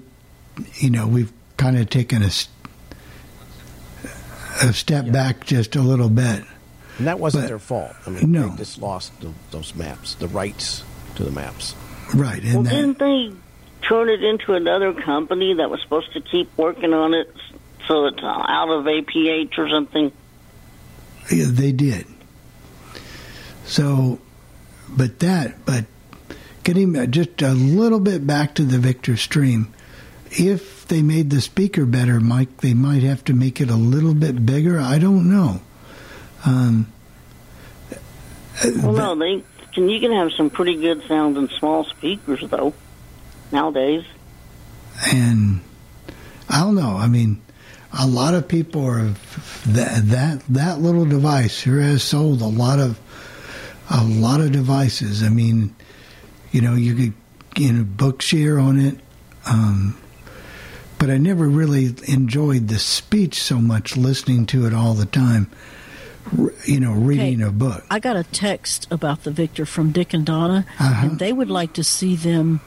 [0.76, 2.30] you know, we've kind of taken a
[4.74, 6.44] step back just a little bit.
[6.98, 7.94] and that wasn't But- their fault.
[8.06, 8.50] I mean, no.
[8.50, 10.84] they just lost the, those maps, the rights
[11.16, 11.76] to the maps.
[12.14, 13.32] Right, and Well, that, didn't they
[13.82, 17.34] turn it into another company that was supposed to keep working on it
[17.88, 20.12] so it's out of APH or something?
[21.32, 22.06] Yeah, they did.
[23.66, 24.20] So,
[24.90, 25.86] but that, but
[26.70, 29.74] getting just a little bit back to the Victor Stream,
[30.30, 34.14] if they made the speaker better, Mike, they might have to make it a little
[34.14, 34.80] bit bigger.
[34.80, 35.62] I don't know.
[36.46, 36.94] Um,
[38.64, 39.44] Well, no, they
[39.74, 39.90] can.
[39.90, 42.76] You can have some pretty good sound in small speakers though.
[43.52, 44.04] Nowadays,
[45.12, 45.62] and
[46.50, 46.98] I don't know.
[46.98, 47.42] I mean,
[47.98, 49.14] a lot of people are
[49.66, 53.00] that that that little device sure has sold a lot of
[53.90, 55.24] a lot of devices.
[55.24, 55.74] I mean,
[56.52, 57.14] you know, you could
[57.62, 58.98] you know Bookshare on it,
[59.46, 59.98] um,
[60.98, 65.50] but I never really enjoyed the speech so much listening to it all the time.
[66.38, 67.84] r- you know, reading a book.
[67.90, 71.08] I got a text about the Victor from Dick and Donna, Uh-huh.
[71.08, 72.60] and they would like to see them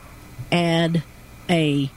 [0.51, 1.03] add
[1.51, 1.91] a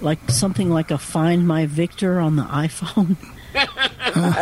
[0.00, 3.16] like something like a Find My Victor on the iPhone.
[3.52, 3.68] that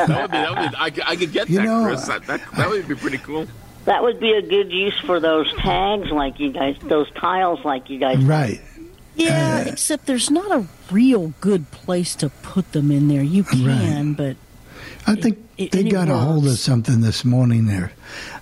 [0.08, 2.06] would be, that would be, I, I could get You that, know, Chris.
[2.06, 3.46] That, that, that would be pretty cool.
[3.90, 7.90] That would be a good use for those tags, like you guys, those tiles, like
[7.90, 8.18] you guys.
[8.18, 8.60] Right.
[9.16, 13.20] Yeah, except there's not a real good place to put them in there.
[13.24, 14.36] You can, but
[15.08, 17.90] I think it- they it got a hold of something this morning there.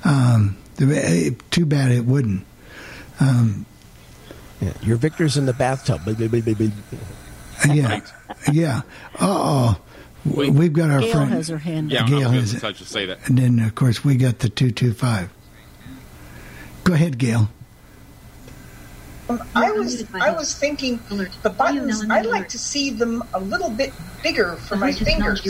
[0.05, 2.45] Um, eh, too bad it wouldn't.
[3.19, 3.65] Um,
[4.61, 6.03] Yeah, your Victor's in the bathtub.
[7.67, 8.01] Yeah,
[8.53, 8.83] yeah.
[9.19, 9.81] Uh oh,
[10.27, 11.31] we've got our Gail friend.
[11.31, 12.09] has her hand Yeah, up.
[12.11, 12.77] Gail I'm has going it.
[12.79, 13.19] to say that.
[13.29, 15.31] And then, of course, we got the 225.
[16.89, 17.51] Go ahead, Gail.
[19.29, 20.99] Um, I was I was thinking
[21.43, 22.03] the buttons.
[22.09, 25.43] I'd like to see them a little bit bigger for my fingers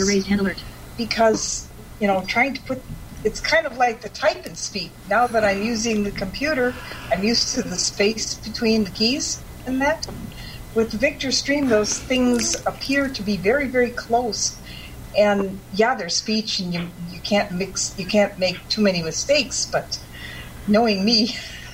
[0.97, 1.69] because
[2.01, 2.81] you know trying to put
[3.23, 4.91] it's kind of like the type and speak.
[5.09, 6.75] Now that I'm using the computer,
[7.09, 10.05] I'm used to the space between the keys and that.
[10.75, 14.59] With Victor Stream, those things appear to be very very close.
[15.17, 19.65] And yeah, there's speech, and you you can't mix, you can't make too many mistakes.
[19.65, 19.99] But
[20.69, 21.35] knowing me,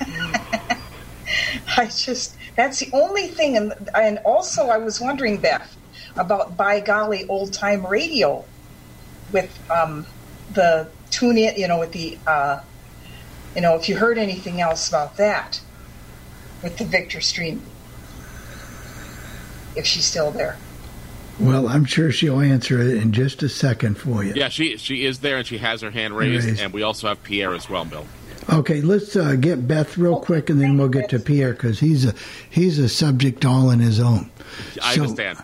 [1.76, 5.76] I just that's the only thing, and and also I was wondering, Beth,
[6.16, 8.44] about by golly old time radio
[9.32, 10.06] with um,
[10.52, 12.60] the tune in, you know, with the uh,
[13.54, 15.60] you know, if you heard anything else about that
[16.62, 17.62] with the Victor stream,
[19.76, 20.56] if she's still there.
[21.38, 24.32] Well, I'm sure she'll answer it in just a second for you.
[24.34, 26.60] Yeah, she she is there and she has her hand raised, Raised.
[26.60, 28.06] and we also have Pierre as well, Bill.
[28.48, 32.04] Okay, let's uh, get Beth real quick, and then we'll get to Pierre because he's
[32.04, 32.14] a
[32.48, 34.30] he's a subject all in his own.
[34.82, 35.38] I So, understand.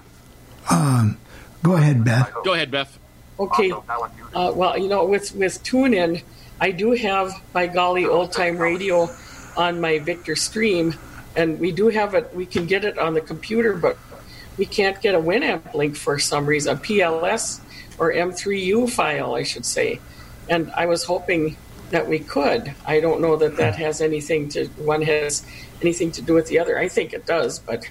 [0.71, 1.19] Um,
[1.63, 2.33] go ahead, Beth.
[2.45, 2.97] Go ahead, Beth.
[3.41, 3.73] Okay.
[3.73, 6.23] Uh, well, you know, with with TuneIn,
[6.61, 9.09] I do have by golly old time radio
[9.57, 10.95] on my Victor stream,
[11.35, 12.33] and we do have it.
[12.35, 13.99] We can get it on the computer, but
[14.59, 17.61] we can't get a Winamp link for some reason, a PLS
[17.99, 19.99] or M3U file, I should say.
[20.49, 21.57] And I was hoping
[21.93, 22.75] that we could.
[22.87, 25.45] I don't know that that has anything to one has
[25.81, 26.79] anything to do with the other.
[26.79, 27.85] I think it does, but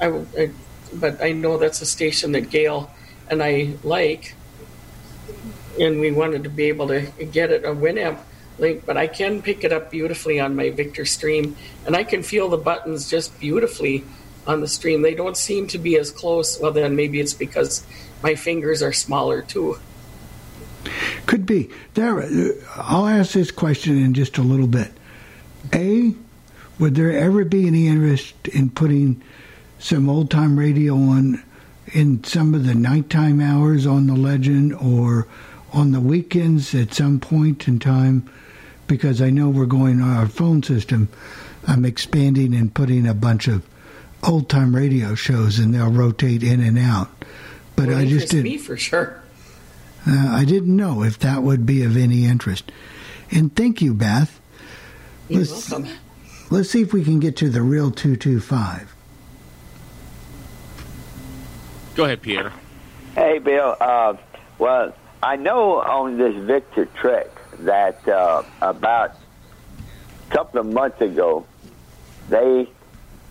[0.00, 0.06] I,
[0.38, 0.50] I-
[0.94, 2.88] but I know that's a station that Gail
[3.28, 4.36] and I like,
[5.80, 7.00] and we wanted to be able to
[7.32, 8.18] get it a Winamp
[8.58, 8.84] link.
[8.86, 12.48] But I can pick it up beautifully on my Victor stream, and I can feel
[12.48, 14.04] the buttons just beautifully
[14.46, 15.02] on the stream.
[15.02, 16.60] They don't seem to be as close.
[16.60, 17.84] Well, then maybe it's because
[18.22, 19.80] my fingers are smaller too.
[21.26, 22.20] Could be there.
[22.20, 24.92] uh, I'll ask this question in just a little bit.
[25.72, 26.14] A,
[26.78, 29.22] would there ever be any interest in putting
[29.78, 31.42] some old time radio on
[31.92, 35.26] in some of the nighttime hours on the Legend or
[35.72, 38.28] on the weekends at some point in time?
[38.86, 41.08] Because I know we're going on our phone system.
[41.66, 43.66] I'm expanding and putting a bunch of
[44.22, 47.08] old time radio shows, and they'll rotate in and out.
[47.76, 48.44] But Would I just didn't.
[48.44, 49.22] me for sure.
[50.06, 52.70] Uh, I didn't know if that would be of any interest.
[53.30, 54.40] And thank you, Beth.
[55.28, 55.90] You're Let's, welcome.
[56.50, 58.94] let's see if we can get to the real 225.
[61.94, 62.52] Go ahead, Pierre.
[63.14, 63.76] Hey, Bill.
[63.80, 64.16] Uh,
[64.58, 67.28] well, I know on this Victor Trek
[67.60, 69.12] that uh, about
[70.28, 71.46] a couple of months ago,
[72.28, 72.68] they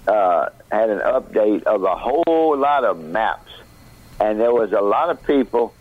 [0.07, 3.51] uh, had an update of a whole lot of maps.
[4.19, 5.73] And there was a lot of people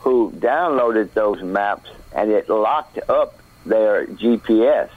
[0.00, 4.90] who downloaded those maps and it locked up their GPS.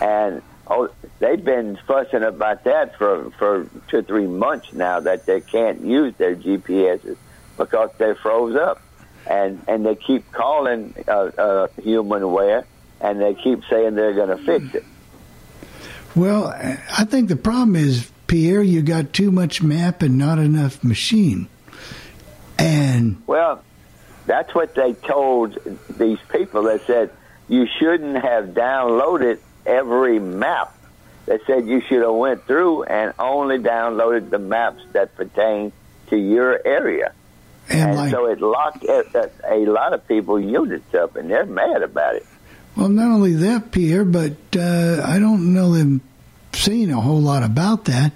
[0.00, 5.26] And oh, they've been fussing about that for, for two or three months now that
[5.26, 7.16] they can't use their GPSs
[7.56, 8.80] because they froze up.
[9.26, 12.64] And, and they keep calling uh, uh, HumanWare
[13.00, 14.84] and they keep saying they're going to fix it.
[16.16, 20.82] Well, I think the problem is, Pierre, you got too much map and not enough
[20.82, 21.48] machine.
[22.58, 23.62] And Well,
[24.26, 25.58] that's what they told
[25.98, 26.62] these people.
[26.64, 27.10] They said
[27.48, 30.76] you shouldn't have downloaded every map.
[31.26, 35.72] They said you should have went through and only downloaded the maps that pertain
[36.08, 37.12] to your area.
[37.68, 41.46] And, And, like- so it locked a, a lot of people units up, and they're
[41.46, 42.26] mad about it.
[42.76, 46.00] Well, not only that, Pierre, but uh, I don't know them
[46.52, 48.12] seeing a whole lot about that.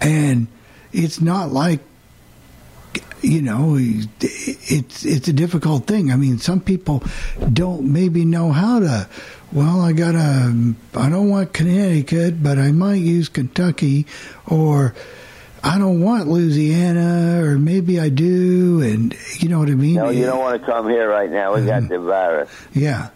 [0.00, 0.46] And
[0.92, 1.80] it's not like,
[3.26, 6.12] you know, it's it's a difficult thing.
[6.12, 7.02] I mean, some people
[7.52, 9.08] don't maybe know how to.
[9.52, 10.74] Well, I got a.
[10.94, 14.06] I don't want Connecticut, but I might use Kentucky,
[14.46, 14.94] or
[15.64, 19.96] I don't want Louisiana, or maybe I do, and you know what I mean.
[19.96, 21.56] No, you don't want to come here right now.
[21.56, 21.92] We got mm-hmm.
[21.92, 22.50] the virus.
[22.74, 23.10] Yeah,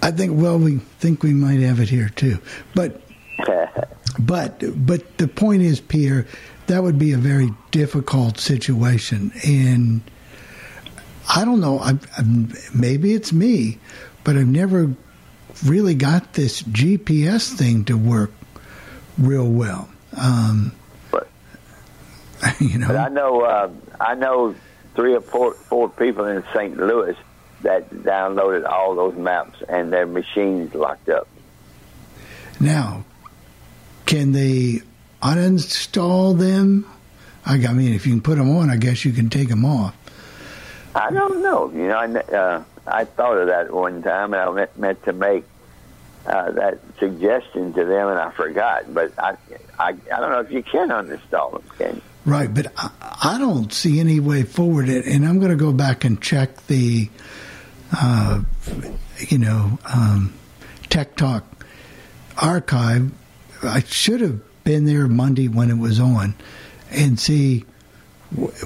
[0.00, 0.40] I think.
[0.40, 2.38] Well, we think we might have it here too,
[2.76, 3.00] but
[4.20, 6.28] but but the point is, Pierre,
[6.68, 10.00] that would be a very difficult situation, and
[11.28, 11.78] I don't know.
[11.80, 12.22] I, I,
[12.74, 13.78] maybe it's me,
[14.24, 14.94] but I've never
[15.64, 18.30] really got this GPS thing to work
[19.18, 19.88] real well.
[20.16, 20.72] Um,
[21.10, 21.28] but
[22.60, 24.54] you know, I know uh, I know
[24.94, 26.76] three or four four people in St.
[26.76, 27.16] Louis
[27.62, 31.26] that downloaded all those maps and their machines locked up.
[32.60, 33.04] Now,
[34.06, 34.82] can they
[35.22, 36.86] uninstall them?
[37.44, 39.96] I mean, if you can put them on, I guess you can take them off.
[40.94, 41.70] I don't know.
[41.70, 45.12] You know, I, uh, I thought of that one time, and I meant, meant to
[45.12, 45.44] make
[46.26, 48.92] uh, that suggestion to them, and I forgot.
[48.92, 49.36] But I,
[49.78, 51.62] I, I don't know if you can uninstall them.
[51.78, 52.02] Can you?
[52.26, 52.90] Right, but I,
[53.22, 54.88] I don't see any way forward.
[54.88, 57.08] It, and I'm going to go back and check the,
[57.96, 58.42] uh,
[59.28, 60.34] you know, um,
[60.90, 61.44] Tech Talk
[62.36, 63.10] archive.
[63.62, 66.34] I should have been there Monday when it was on,
[66.90, 67.64] and see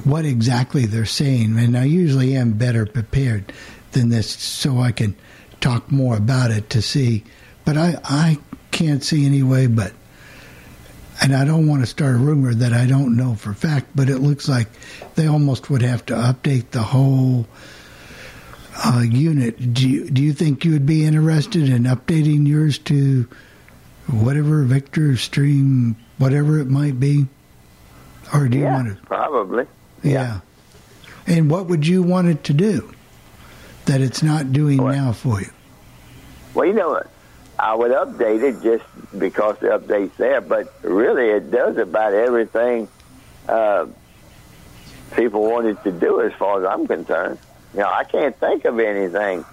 [0.03, 1.57] what exactly they're saying.
[1.57, 3.53] And I usually am better prepared
[3.92, 5.14] than this, so I can
[5.61, 7.22] talk more about it to see.
[7.64, 8.38] But I, I
[8.72, 9.92] can't see any way but.
[11.22, 14.09] And I don't want to start a rumor that I don't know for fact, but
[14.09, 14.66] it looks like
[15.14, 17.46] they almost would have to update the whole
[18.84, 19.72] uh, unit.
[19.72, 23.28] Do you, do you think you would be interested in updating yours to
[24.13, 27.27] whatever Victor Stream, whatever it might be?
[28.33, 29.03] Or do you want it?
[29.05, 29.67] Probably.
[30.03, 30.41] Yeah.
[31.27, 32.93] And what would you want it to do
[33.87, 35.51] that it's not doing now for you?
[36.55, 37.03] Well, you know?
[37.59, 38.85] I would update it just
[39.19, 42.89] because the update's there, but really it does about everything
[43.49, 43.87] uh,
[45.15, 47.39] people wanted to do as far as I'm concerned.
[47.75, 49.45] You know, I can't think of anything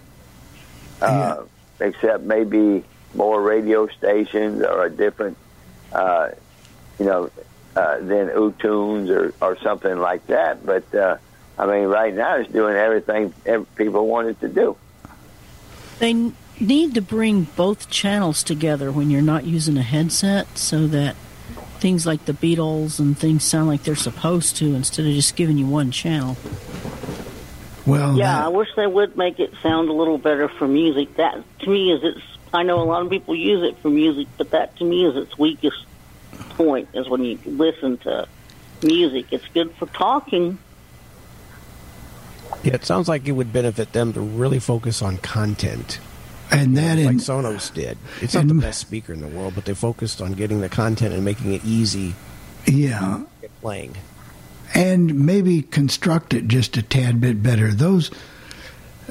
[1.01, 1.43] uh,
[1.79, 2.83] except maybe
[3.13, 5.37] more radio stations or a different,
[5.91, 6.29] uh,
[6.99, 7.29] you know,
[7.75, 10.65] uh, than Utunes or, or something like that.
[10.65, 11.17] But uh,
[11.57, 14.77] I mean, right now it's doing everything ev- people wanted to do.
[15.99, 21.15] They need to bring both channels together when you're not using a headset so that
[21.79, 25.57] things like the Beatles and things sound like they're supposed to instead of just giving
[25.57, 26.37] you one channel.
[27.85, 31.15] Well, yeah, I wish they would make it sound a little better for music.
[31.15, 32.21] That to me is its.
[32.53, 35.15] I know a lot of people use it for music, but that to me is
[35.15, 35.77] its weakest
[36.51, 36.89] point.
[36.93, 38.27] Is when you listen to
[38.83, 39.27] music.
[39.31, 40.57] It's good for talking.
[42.63, 45.99] Yeah, it sounds like it would benefit them to really focus on content.
[46.51, 47.97] And that like in- Sonos did.
[48.21, 51.13] It's not the best speaker in the world, but they focused on getting the content
[51.13, 52.15] and making it easy
[52.65, 52.99] Yeah.
[52.99, 53.95] to get playing.
[54.75, 57.71] and maybe construct it just a tad bit better.
[57.73, 58.11] Those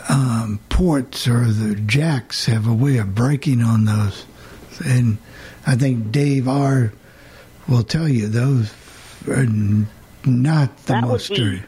[0.09, 4.25] um, ports or the jacks have a way of breaking on those,
[4.85, 5.19] and
[5.67, 6.93] I think Dave R
[7.69, 8.73] will tell you those
[9.27, 9.47] are
[10.25, 11.63] not the That most sturdy.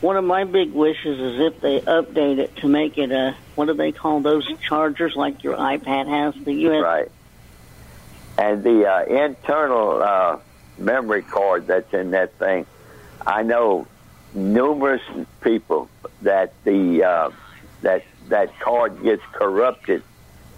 [0.00, 3.66] One of my big wishes is if they update it to make it a what
[3.66, 6.82] do they call those chargers like your iPad has the USB.
[6.82, 7.10] Right.
[8.38, 10.38] And the uh, internal uh,
[10.76, 12.66] memory card that's in that thing,
[13.26, 13.86] I know
[14.34, 15.02] numerous
[15.40, 15.88] people
[16.22, 17.30] that the uh,
[17.82, 20.02] that that card gets corrupted,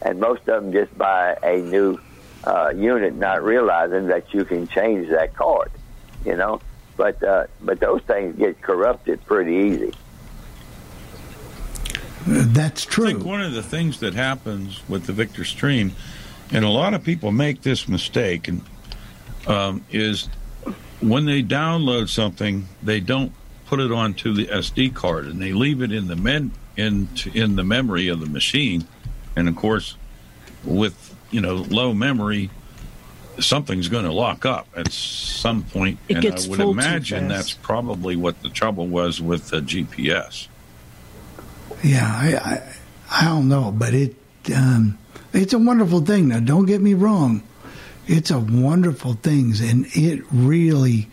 [0.03, 1.99] and most of them just buy a new
[2.45, 5.71] uh, unit, not realizing that you can change that card.
[6.25, 6.61] You know,
[6.97, 9.95] but uh, but those things get corrupted pretty easy.
[12.27, 13.07] That's true.
[13.07, 15.93] I think one of the things that happens with the Victor Stream,
[16.51, 18.63] and a lot of people make this mistake, and
[19.47, 20.29] um, is
[21.01, 23.33] when they download something, they don't
[23.67, 27.57] put it onto the SD card, and they leave it in the men in in
[27.57, 28.87] the memory of the machine,
[29.37, 29.97] and of course,
[30.65, 32.51] with you know low memory,
[33.41, 37.53] something's going to lock up at some point, It and gets I would imagine that's
[37.53, 40.47] probably what the trouble was with the GPS.
[41.83, 42.77] Yeah, I, I,
[43.11, 44.15] I don't know, but it
[44.55, 44.99] um,
[45.33, 46.29] it's a wonderful thing.
[46.29, 47.43] Now, don't get me wrong,
[48.07, 51.09] it's a wonderful thing, and it really,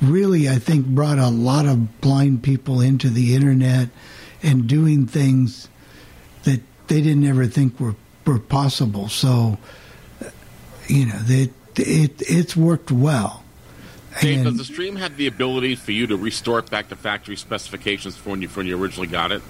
[0.00, 3.88] really, I think, brought a lot of blind people into the internet
[4.42, 5.68] and doing things
[6.44, 7.94] that they didn't ever think were
[8.26, 9.08] were possible.
[9.08, 9.58] So,
[10.88, 13.42] you know, that it it's worked well.
[14.20, 17.36] Dave, does the stream have the ability for you to restore it back to factory
[17.36, 19.42] specifications for when you, for when you originally got it?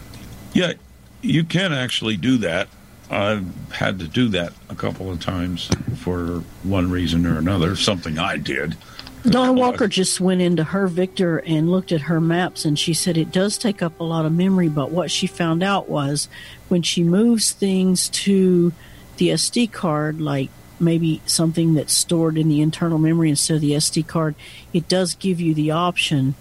[0.53, 0.74] Yeah,
[1.20, 2.68] you can actually do that.
[3.11, 7.74] I've had to do that a couple of times for one reason or another.
[7.76, 8.76] Something I did,
[9.24, 13.16] Donna Walker just went into her Victor and looked at her maps, and she said
[13.16, 14.68] it does take up a lot of memory.
[14.68, 16.28] But what she found out was
[16.68, 18.72] when she moves things to
[19.18, 20.50] the SD card, like
[20.80, 24.34] maybe something that's stored in the internal memory instead of the SD card,
[24.72, 26.34] it does give you the option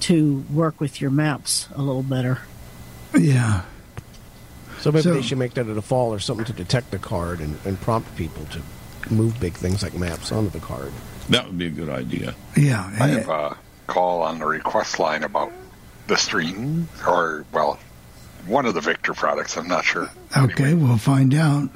[0.00, 2.40] to work with your maps a little better.
[3.18, 3.62] Yeah.
[4.80, 7.40] So maybe So- they should make that a default or something to detect the card
[7.40, 8.60] and, and prompt people to
[9.12, 10.92] move big things like maps onto the card.
[11.30, 12.34] That would be a good idea.
[12.56, 12.90] Yeah.
[13.00, 13.56] I have a
[13.86, 15.52] call on the request line about
[16.08, 17.78] the stream, or, well,
[18.46, 19.56] one of the Victor products.
[19.56, 20.10] I'm not sure.
[20.36, 21.70] Okay, we'll find out.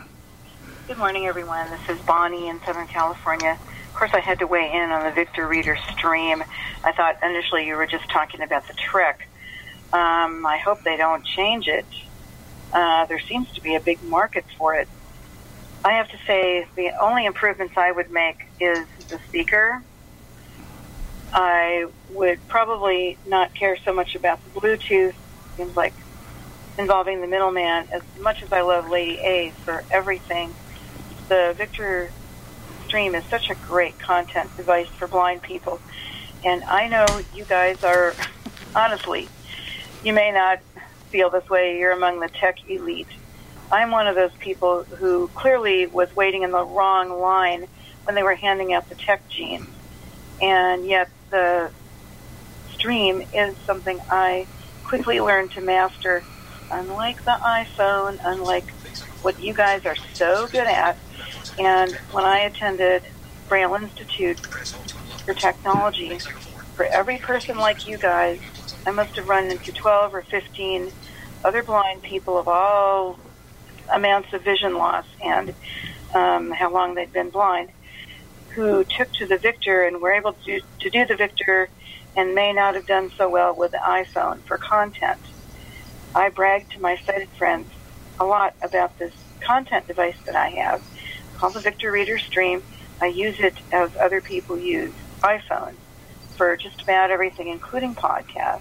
[0.88, 1.70] Good morning, everyone.
[1.70, 3.56] This is Bonnie in Southern California.
[3.88, 6.42] Of course, I had to weigh in on the Victor Reader stream.
[6.82, 9.28] I thought initially you were just talking about the Trek.
[9.92, 11.86] Um, I hope they don't change it.
[12.72, 14.88] Uh, there seems to be a big market for it.
[15.84, 19.82] I have to say, the only improvements I would make is the speaker.
[21.32, 25.14] I would probably not care so much about the Bluetooth.
[25.56, 25.94] Seems like
[26.78, 27.88] involving the middleman.
[27.92, 30.54] As much as I love Lady A for everything,
[31.28, 32.10] the Victor
[32.86, 35.80] Stream is such a great content device for blind people.
[36.44, 38.14] And I know you guys are,
[38.76, 39.28] honestly,
[40.04, 40.60] you may not
[41.10, 41.78] feel this way.
[41.78, 43.08] You're among the tech elite.
[43.72, 47.66] I'm one of those people who clearly was waiting in the wrong line
[48.04, 49.68] when they were handing out the tech genes.
[50.40, 51.70] And yet the
[52.74, 54.46] stream is something I
[54.84, 56.24] quickly learned to master.
[56.70, 58.74] Unlike the iPhone, unlike
[59.22, 60.98] what you guys are so good at.
[61.58, 63.02] And when I attended
[63.48, 64.38] Braille Institute
[65.24, 66.20] for Technology,
[66.74, 68.40] for every person like you guys,
[68.86, 70.92] I must have run into 12 or 15
[71.44, 73.18] other blind people of all
[73.92, 75.54] amounts of vision loss and
[76.14, 77.70] um, how long they'd been blind,
[78.54, 81.68] who took to the Victor and were able to to do the Victor
[82.16, 85.18] and may not have done so well with the iPhone for content.
[86.14, 87.68] I brag to my sighted friends
[88.20, 90.82] a lot about this content device that I have
[91.36, 92.62] called the Victor Reader Stream.
[93.00, 95.74] I use it as other people use iPhone
[96.36, 98.60] for just about everything, including podcasts.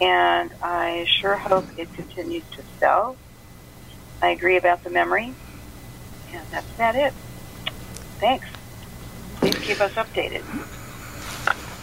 [0.00, 3.16] And I sure hope it continues to sell.
[4.22, 5.34] I agree about the memory.
[6.32, 7.14] And that's about it.
[8.20, 8.46] Thanks.
[9.40, 10.42] Please keep us updated.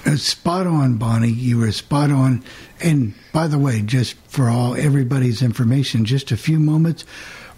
[0.05, 1.29] Uh, spot on, Bonnie.
[1.31, 2.43] You were spot on.
[2.81, 7.05] And by the way, just for all everybody's information, just a few moments,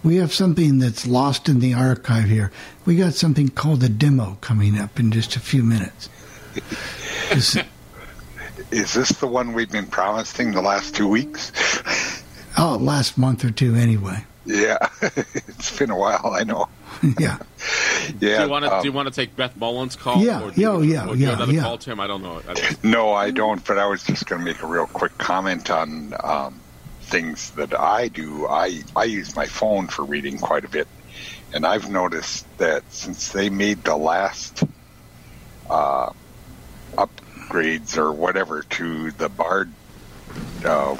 [0.03, 2.51] we have something that's lost in the archive here.
[2.85, 6.09] We got something called a demo coming up in just a few minutes.
[7.29, 7.57] This-
[8.71, 11.51] Is this the one we've been promising the last two weeks?
[12.57, 14.23] oh, last month or two, anyway.
[14.47, 16.33] Yeah, it's been a while.
[16.33, 16.69] I know.
[17.19, 17.37] yeah.
[18.19, 18.19] Yeah.
[18.19, 20.23] do you want to um, do you want to take Beth Mullins' call?
[20.23, 21.61] Yeah, or do you, yeah, yeah, or do you yeah, another yeah.
[21.63, 21.99] call, Tim?
[21.99, 22.41] I don't know.
[22.47, 23.63] I don't- No, I don't.
[23.65, 26.59] But I was just going to make a real quick comment on um,
[27.01, 28.47] things that I do.
[28.47, 30.87] I I use my phone for reading quite a bit,
[31.53, 34.63] and I've noticed that since they made the last
[35.69, 36.11] uh,
[36.93, 39.71] upgrades or whatever to the Bard
[40.63, 40.95] uh,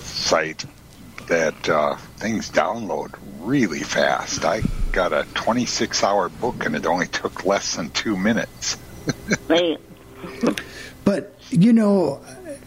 [0.00, 0.64] site,
[1.28, 4.44] that uh, things download really fast.
[4.44, 4.62] I
[4.92, 8.76] got a 26 hour book, and it only took less than two minutes.
[11.08, 12.20] But you know,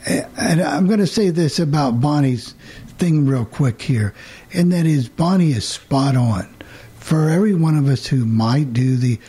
[0.08, 2.54] and I'm going to say this about Bonnie's
[2.98, 4.16] thing real quick here,
[4.52, 6.52] and that is Bonnie is spot on.
[6.96, 9.20] For every one of us who might do the,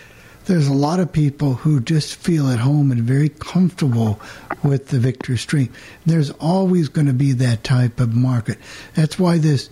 [0.46, 4.20] there's a lot of people who just feel at home and very comfortable
[4.62, 5.72] with the Victor Stream.
[6.06, 8.58] There's always going to be that type of market.
[8.94, 9.70] That's why this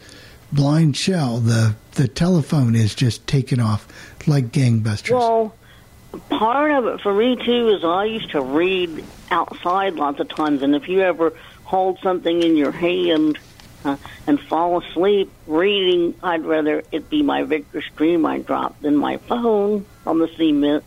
[0.54, 3.86] BlindShell, the the telephone, is just taken off
[4.26, 5.10] like gangbusters.
[5.10, 5.54] Well,
[6.28, 10.62] part of it for me too is I used to read outside lots of times,
[10.62, 11.32] and if you ever
[11.64, 13.38] hold something in your hand
[13.84, 13.96] uh,
[14.26, 19.18] and fall asleep reading, I'd rather it be my Victor Stream I drop than my
[19.18, 20.84] phone on the cement.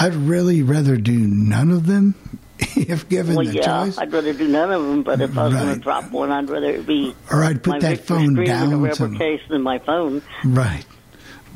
[0.00, 2.14] I'd really rather do none of them
[2.58, 3.98] if given well, the yeah, choice.
[3.98, 6.48] I'd rather do none of them, but if I was going to drop one, I'd
[6.48, 9.62] rather it be Or I'd put that phone Stream in a down rubber case than
[9.62, 10.22] my phone.
[10.44, 10.84] Right.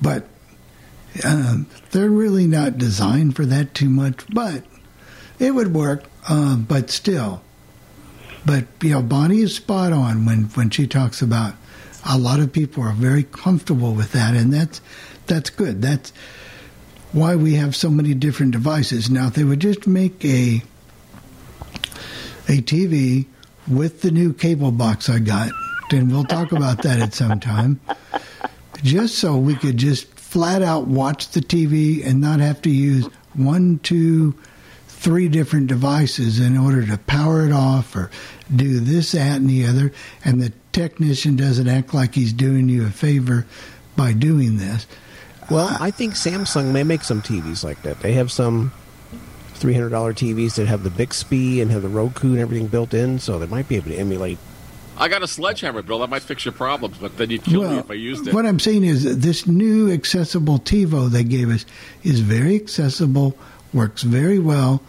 [0.00, 0.26] But
[1.24, 4.64] um, they're really not designed for that too much, but
[5.38, 6.04] it would work.
[6.28, 7.42] Uh, but still,
[8.46, 11.54] but you know, Bonnie is spot on when when she talks about
[12.08, 14.80] a lot of people are very comfortable with that, and that's
[15.26, 15.82] that's good.
[15.82, 16.12] That's
[17.12, 19.08] why we have so many different devices.
[19.10, 20.62] Now, if they would just make a
[22.46, 23.26] a TV
[23.66, 25.50] with the new cable box I got,
[25.90, 27.80] then we'll talk about that at some time.
[28.82, 33.06] Just so we could just flat out watch the TV and not have to use
[33.34, 34.34] one, two,
[34.88, 38.10] three different devices in order to power it off or
[38.54, 39.92] do this, that, and the other.
[40.24, 43.46] And the technician doesn't act like he's doing you a favor
[43.96, 44.86] by doing this.
[45.50, 48.00] Well, I think Samsung may make some TVs like that.
[48.00, 48.72] They have some
[49.54, 52.94] three hundred dollar TVs that have the Bixby and have the Roku and everything built
[52.94, 54.38] in, so they might be able to emulate.
[54.96, 55.98] I got a sledgehammer, Bill.
[56.00, 58.34] That might fix your problems, but then you'd kill me if I used it.
[58.34, 61.66] What I'm saying is this new accessible TiVo they gave us
[62.04, 63.36] is very accessible,
[63.72, 64.82] works very well.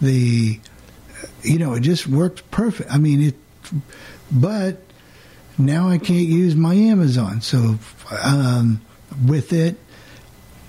[0.00, 0.58] The
[1.42, 2.90] you know, it just works perfect.
[2.92, 3.36] I mean it
[4.30, 4.78] but
[5.58, 7.40] now I can't use my Amazon.
[7.40, 7.78] So
[8.24, 8.80] um,
[9.26, 9.76] with it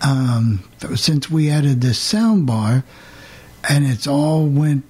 [0.04, 0.64] um,
[0.96, 2.84] since we added this sound bar
[3.70, 4.84] and it's all went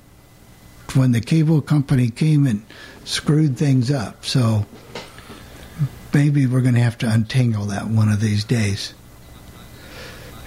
[0.96, 2.66] when the cable company came and
[3.04, 4.26] screwed things up.
[4.26, 4.66] So
[6.14, 8.94] maybe we're going to have to untangle that one of these days.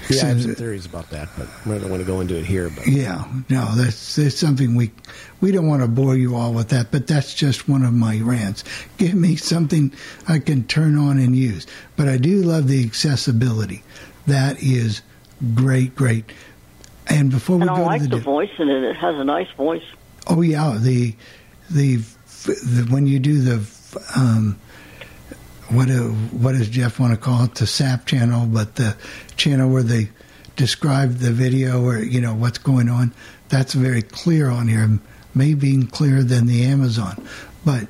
[0.09, 2.45] Yeah, I have some theories about that, but I don't want to go into it
[2.45, 2.71] here.
[2.71, 4.93] But Yeah, no, that's, that's something we
[5.41, 8.21] we don't want to bore you all with that, but that's just one of my
[8.21, 8.63] rants.
[8.99, 9.93] Give me something
[10.29, 11.67] I can turn on and use.
[11.97, 13.83] But I do love the accessibility.
[14.27, 15.03] That is
[15.55, 16.25] great, great.
[17.09, 18.83] And before we And I go like to the the, voice in it.
[18.83, 19.85] It has a nice voice.
[20.27, 21.15] oh yeah, the,
[21.71, 21.97] the
[22.45, 23.67] the when you do the
[24.17, 24.59] um,
[25.69, 27.55] what do, what does Jeff want to call it?
[27.55, 28.97] The SAP channel, but the
[29.37, 30.11] channel where they
[30.55, 33.13] describe the video or you know what's going on.
[33.49, 34.99] That's very clear on here,
[35.35, 37.25] maybe even clearer than the Amazon,
[37.65, 37.87] but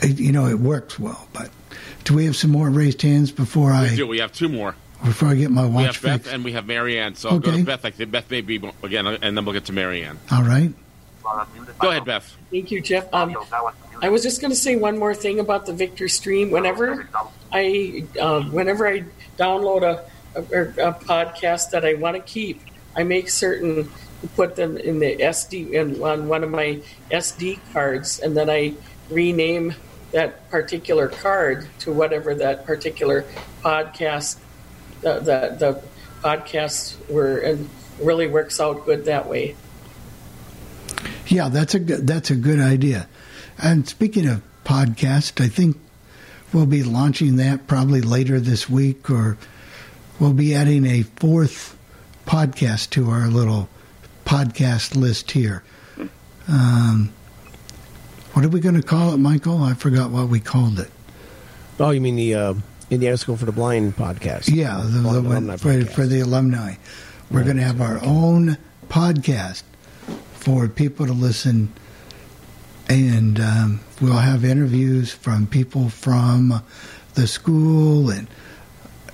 [0.00, 1.28] it, you know it works well.
[1.32, 1.50] But
[2.04, 4.06] do we have some more raised hands before we I do.
[4.06, 4.74] We have two more.
[5.04, 6.32] Before I get my We watch have Beth fixed?
[6.34, 7.14] and we have Marianne.
[7.14, 7.84] So I'll go to Beth.
[7.84, 10.18] I think Beth may be again, and then we'll get to Marianne.
[10.30, 10.72] All right.
[11.78, 12.36] Go ahead, Beth.
[12.50, 13.12] Thank you, Jeff.
[13.12, 13.36] Um,
[14.02, 16.50] I was just going to say one more thing about the Victor Stream.
[16.50, 17.08] Whenever
[17.52, 19.04] I, uh, whenever I
[19.38, 20.04] download a,
[20.38, 22.60] a, a podcast that I want to keep,
[22.96, 23.88] I make certain
[24.20, 26.80] to put them in the SD in, on one of my
[27.10, 28.74] SD cards, and then I
[29.10, 29.74] rename
[30.12, 33.24] that particular card to whatever that particular
[33.62, 34.38] podcast
[35.02, 35.82] the the, the
[36.22, 37.68] podcasts were, and
[38.00, 39.56] really works out good that way.
[41.26, 43.08] Yeah, that's a good, that's a good idea.
[43.58, 45.76] And speaking of podcast, I think
[46.52, 49.36] we'll be launching that probably later this week, or
[50.18, 51.76] we'll be adding a fourth
[52.26, 53.68] podcast to our little
[54.24, 55.62] podcast list here.
[56.48, 57.12] Um,
[58.32, 59.62] what are we going to call it, Michael?
[59.62, 60.90] I forgot what we called it.
[61.78, 62.54] oh, you mean the uh,
[62.92, 64.54] Indiana School for the Blind podcast?
[64.54, 65.92] Yeah, the, the one for, podcast.
[65.92, 66.74] for the alumni.
[67.30, 69.62] We're going to have our own podcast
[70.34, 71.72] for people to listen,
[72.90, 76.62] and um, we'll have interviews from people from
[77.14, 78.28] the school and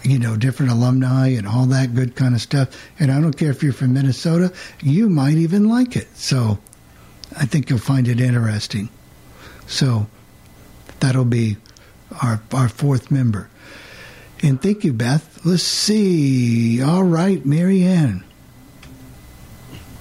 [0.02, 2.90] you know different alumni and all that good kind of stuff.
[2.98, 4.52] And I don't care if you're from Minnesota,
[4.82, 6.08] you might even like it.
[6.16, 6.58] So
[7.36, 8.88] I think you'll find it interesting.
[9.68, 10.08] So
[10.98, 11.58] that'll be
[12.20, 13.48] our our fourth member.
[14.42, 15.44] And thank you, Beth.
[15.44, 16.82] Let's see.
[16.82, 18.24] All right, Marianne.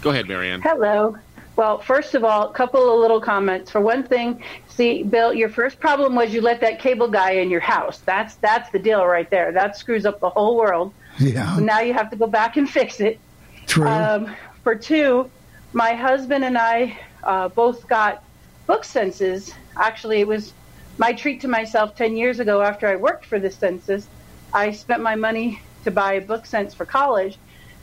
[0.01, 0.61] Go ahead, Marianne.
[0.61, 1.17] Hello.
[1.55, 3.71] Well, first of all, a couple of little comments.
[3.71, 7.49] For one thing, see, Bill, your first problem was you let that cable guy in
[7.49, 7.97] your house.
[7.99, 9.51] That's that's the deal right there.
[9.51, 10.93] That screws up the whole world.
[11.17, 11.55] Yeah.
[11.55, 13.19] So now you have to go back and fix it.
[13.65, 13.87] True.
[13.87, 15.31] Um, for two,
[15.73, 18.23] my husband and I uh, both got
[18.67, 19.51] book senses.
[19.75, 20.53] Actually, it was
[20.99, 24.07] my treat to myself 10 years ago after I worked for the census.
[24.53, 27.37] I spent my money to buy book sense for college.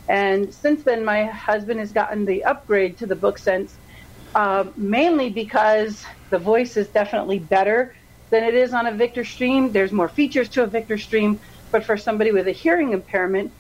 [0.09, 3.79] And since then, my husband has gotten the upgrade to the book sense,
[4.35, 7.93] uh, mainly because the voice is definitely better
[8.31, 9.73] than it is on a Victor Stream.
[9.73, 11.41] There's more features to a Victor Stream,
[11.73, 13.53] but for somebody with a hearing impairment,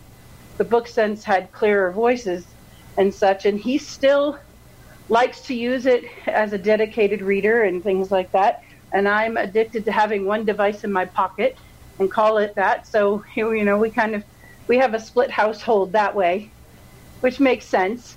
[0.59, 2.57] the book sense had clearer voices
[2.99, 3.47] and such.
[3.47, 4.39] And he still
[5.09, 8.57] likes to use it as a dedicated reader and things like that.
[8.93, 11.55] And I'm addicted to having one device in my pocket
[11.99, 12.87] and call it that.
[12.87, 14.25] So you know, we kind of
[14.69, 16.53] we have a split household that way,
[17.21, 18.17] which makes sense.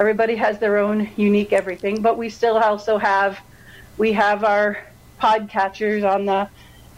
[0.00, 3.38] Everybody has their own unique everything, but we still also have
[3.98, 4.78] we have our
[5.20, 6.48] podcatchers on the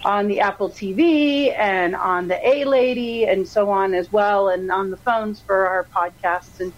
[0.05, 4.71] on the Apple TV and on the A Lady and so on as well, and
[4.71, 6.61] on the phones for our podcasts.
[6.61, 6.73] And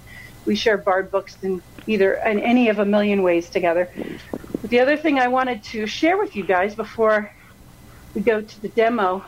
[0.46, 3.88] we share Bard books in either in any of a million ways together.
[4.60, 7.30] But the other thing I wanted to share with you guys before
[8.16, 9.24] we go to the demo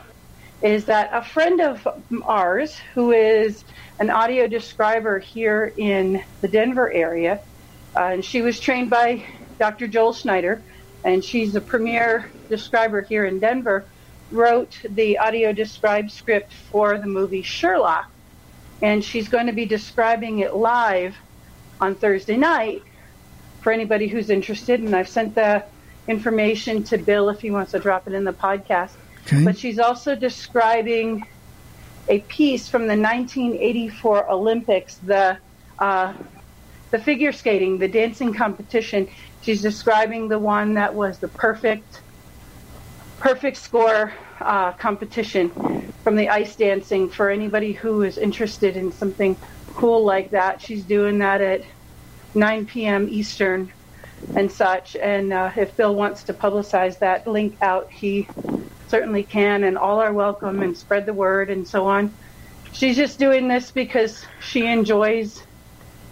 [0.63, 1.87] is that a friend of
[2.25, 3.63] ours who is
[3.99, 7.41] an audio describer here in the Denver area,
[7.99, 9.25] uh, and she was trained by
[9.59, 9.87] Dr.
[9.87, 10.65] Joel Snyder,
[11.05, 13.89] and she's a premier describer here in Denver,
[14.31, 18.05] wrote the audio describe script for the movie Sherlock.
[18.81, 21.17] and she's going to be describing it live
[21.79, 22.83] on Thursday night
[23.61, 24.81] for anybody who's interested.
[24.81, 25.65] And I've sent the
[26.09, 28.91] information to Bill if he wants to drop it in the podcast.
[29.27, 29.45] Okay.
[29.45, 31.25] But she's also describing
[32.09, 35.37] a piece from the 1984 Olympics, the
[35.77, 36.13] uh,
[36.91, 39.07] the figure skating, the dancing competition.
[39.41, 42.01] She's describing the one that was the perfect
[43.19, 49.35] perfect score uh, competition from the ice dancing for anybody who is interested in something
[49.75, 50.61] cool like that.
[50.61, 51.61] She's doing that at
[52.33, 53.07] 9 p.m.
[53.09, 53.71] Eastern
[54.35, 54.95] and such.
[54.95, 58.27] And uh, if Bill wants to publicize that link out, he
[58.87, 59.63] certainly can.
[59.63, 62.13] And all are welcome and spread the word and so on.
[62.71, 65.43] She's just doing this because she enjoys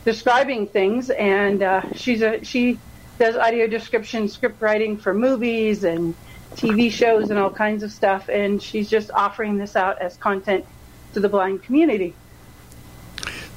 [0.06, 2.80] describing things, and uh, she's a she
[3.20, 6.16] does audio description script writing for movies and
[6.56, 8.30] TV shows and all kinds of stuff.
[8.30, 10.66] And she's just offering this out as content
[11.14, 12.14] to the blind community.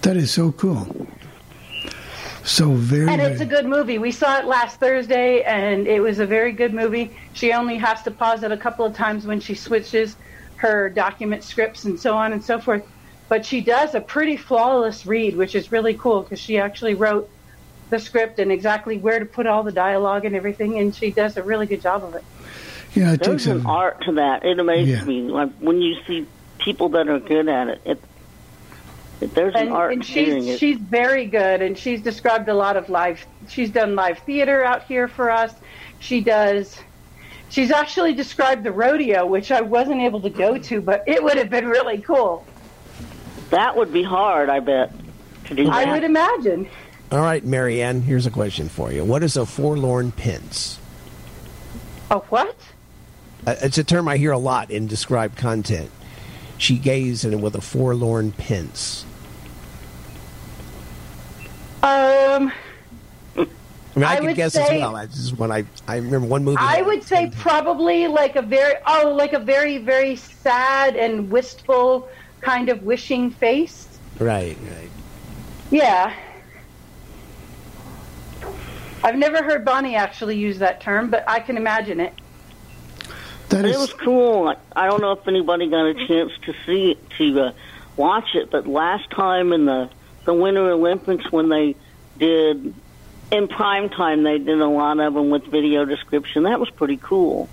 [0.03, 1.09] That is so cool.
[2.51, 3.09] So very.
[3.09, 3.99] And it's a good movie.
[3.99, 7.17] We saw it last Thursday, and it was a very good movie.
[7.33, 10.17] She only has to pause it a couple of times when she switches
[10.57, 12.83] her document scripts and so on and so forth.
[13.29, 17.31] But she does a pretty flawless read, which is really cool because she actually wrote
[17.89, 21.37] the script and exactly where to put all the dialogue and everything, and she does
[21.37, 22.25] a really good job of it.
[22.95, 23.69] Yeah, it There's takes an a.
[23.69, 24.45] art to that.
[24.45, 25.05] It amazes Yeah.
[25.05, 26.27] me like when you see
[26.59, 27.81] people that are good at it.
[27.85, 28.03] it,
[29.21, 30.59] it there's an and, art and to hearing she's it.
[30.59, 34.85] she's very good and she's described a lot of live she's done live theater out
[34.85, 35.53] here for us
[35.99, 36.79] she does
[37.51, 41.37] she's actually described the rodeo which i wasn't able to go to but it would
[41.37, 42.47] have been really cool
[43.51, 44.93] that would be hard, I bet,
[45.47, 45.93] to do i that.
[45.93, 46.69] would imagine
[47.11, 49.05] All right, Marianne, here's a question for you.
[49.05, 50.79] What is a forlorn pince?
[52.13, 52.57] a what
[53.47, 55.91] Uh, It's a term I hear a lot in described content.
[56.59, 59.05] She gazed at him with a forlorn pince.
[61.83, 62.53] Um
[63.37, 64.93] I mean, I, I could would guess as well.
[64.95, 66.59] That's just when I I remember one movie.
[66.61, 72.09] i would say probably like a very oh like a very very sad and wistful
[72.41, 73.89] kind of wishing face
[74.19, 74.91] right, right.
[75.71, 76.15] Yeah.
[79.03, 82.13] I've never heard Bonnie actually use that term, but I can imagine it.
[83.49, 84.49] That it was cool.
[84.49, 87.53] I- I don't know if anybody got a chance to see it, to uh,
[87.97, 89.89] watch it, but last time in the
[90.31, 91.75] the Winter Olympics when they
[92.17, 92.73] did
[93.33, 96.45] in prime time, they did a lot of them with video description.
[96.45, 97.49] That was pretty cool,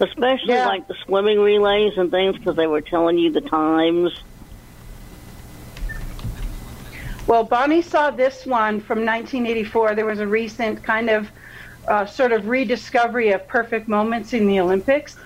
[0.00, 4.12] especially like the swimming relays and things because they were telling you the times.
[7.26, 9.94] Well, Bonnie saw this one from 1984.
[9.94, 11.30] There was a recent kind of
[11.88, 15.16] uh, sort of rediscovery of perfect moments in the Olympics,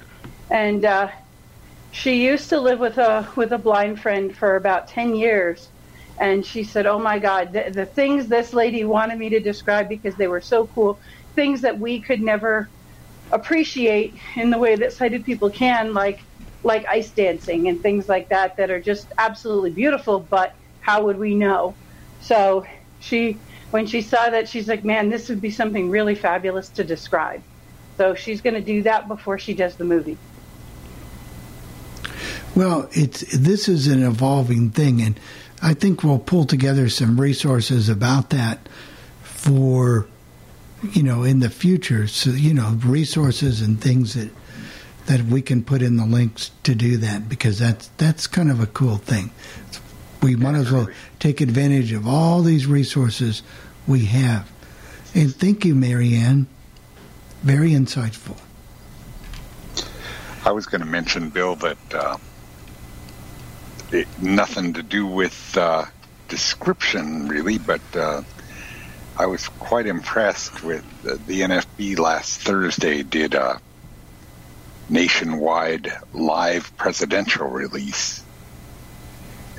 [0.48, 1.08] and uh,
[1.90, 5.70] she used to live with a with a blind friend for about 10 years.
[6.18, 9.88] And she said, "Oh my God, the, the things this lady wanted me to describe
[9.88, 10.98] because they were so cool,
[11.34, 12.68] things that we could never
[13.32, 16.20] appreciate in the way that sighted people can, like
[16.62, 20.20] like ice dancing and things like that, that are just absolutely beautiful.
[20.20, 21.74] But how would we know?"
[22.20, 22.64] So
[23.00, 23.36] she,
[23.70, 27.42] when she saw that, she's like, "Man, this would be something really fabulous to describe."
[27.96, 30.16] So she's going to do that before she does the movie.
[32.56, 35.18] Well, it's this is an evolving thing, and
[35.64, 38.68] I think we'll pull together some resources about that
[39.22, 40.06] for
[40.92, 42.06] you know in the future.
[42.06, 44.30] So you know resources and things that
[45.06, 48.60] that we can put in the links to do that because that's that's kind of
[48.60, 49.30] a cool thing.
[50.22, 50.88] We might as well
[51.18, 53.42] take advantage of all these resources
[53.86, 54.50] we have.
[55.14, 56.46] And thank you, Marianne.
[57.42, 58.38] Very insightful.
[60.44, 62.18] I was going to mention, Bill, that uh,
[63.94, 65.84] it, nothing to do with uh,
[66.28, 68.22] description really, but uh,
[69.16, 73.60] I was quite impressed with the, the NFB last Thursday did a
[74.88, 78.22] nationwide live presidential release.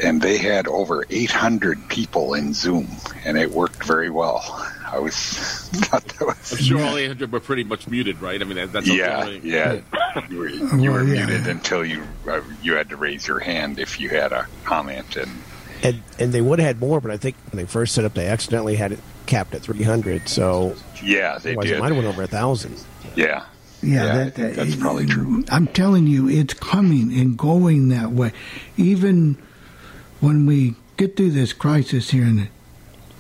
[0.04, 2.90] And they had over 800 people in Zoom,
[3.24, 4.44] and it worked very well.
[4.92, 8.42] I was thought that was I'm sure all 800 were pretty much muted, right?
[8.42, 9.40] I mean, that, that's yeah, okay.
[9.44, 9.82] yeah.
[10.30, 11.26] You were, you Well, were yeah.
[11.26, 15.18] muted until you uh, you had to raise your hand if you had a comment,
[15.18, 15.30] and
[15.84, 18.14] And and they would have had more, but I think when they first set up,
[18.14, 20.30] they accidentally had it capped at 300.
[20.30, 21.72] So yeah, they did.
[21.72, 22.82] it might have went over a thousand.
[23.16, 23.44] Yeah,
[23.82, 25.44] Yeah, I that, think that's probably true.
[25.50, 28.32] I'm telling you, it's coming and going that way.
[28.78, 29.38] Even
[30.22, 32.48] when we get through this crisis here in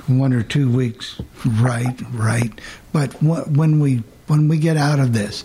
[0.08, 2.52] one or two weeks, right, right.
[2.92, 5.44] But when we when we get out of this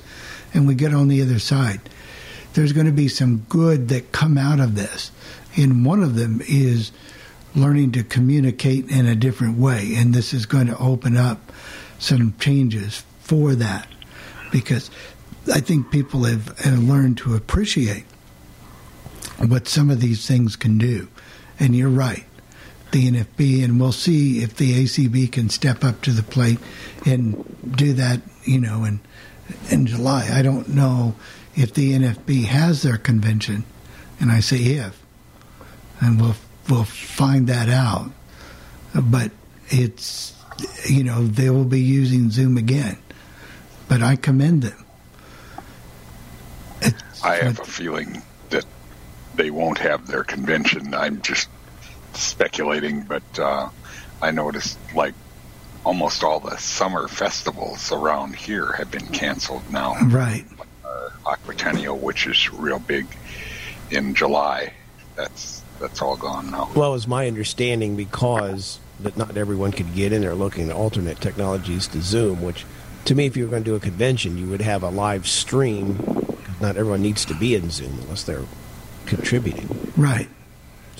[0.54, 1.80] and we get on the other side,
[2.54, 5.10] there's going to be some good that come out of this.
[5.56, 6.92] And one of them is
[7.54, 11.52] learning to communicate in a different way, and this is going to open up
[11.98, 13.88] some changes for that
[14.50, 14.90] because
[15.52, 18.04] I think people have, learned to appreciate
[19.38, 21.08] what some of these things can do.
[21.58, 22.24] And you're right,
[22.92, 26.58] the NFB, and we'll see if the ACB can step up to the plate
[27.06, 27.44] and
[27.76, 29.00] do that, you know, in,
[29.70, 30.28] in July.
[30.32, 31.14] I don't know
[31.54, 33.64] if the NFB has their convention,
[34.18, 35.00] and I say if,
[36.00, 36.36] and we'll
[36.68, 38.10] we'll find that out.
[38.94, 39.30] But
[39.68, 40.34] it's
[40.88, 42.98] you know they will be using Zoom again,
[43.88, 44.84] but I commend them.
[47.22, 48.64] I have a feeling that
[49.34, 50.94] they won't have their convention.
[50.94, 51.48] I'm just
[52.14, 53.68] speculating, but uh,
[54.22, 55.14] I noticed like
[55.84, 59.96] almost all the summer festivals around here have been canceled now.
[60.06, 60.44] Right.
[60.84, 63.06] Uh, Aquatennial, which is real big
[63.90, 64.72] in July,
[65.16, 66.70] that's that's all gone now.
[66.74, 70.20] Well, it was my understanding because that not everyone could get in.
[70.20, 72.66] They're looking at alternate technologies to Zoom, which
[73.06, 75.26] to me, if you were going to do a convention, you would have a live
[75.26, 75.98] stream.
[76.60, 78.44] Not everyone needs to be in Zoom unless they're
[79.06, 79.92] contributing.
[79.96, 80.28] Right.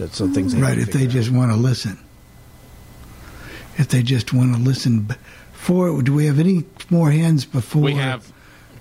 [0.00, 0.54] That's some things.
[0.54, 0.78] They right.
[0.78, 1.98] If they just want to listen.
[3.76, 5.08] If they just want to listen.
[5.52, 8.32] For do we have any more hands before We have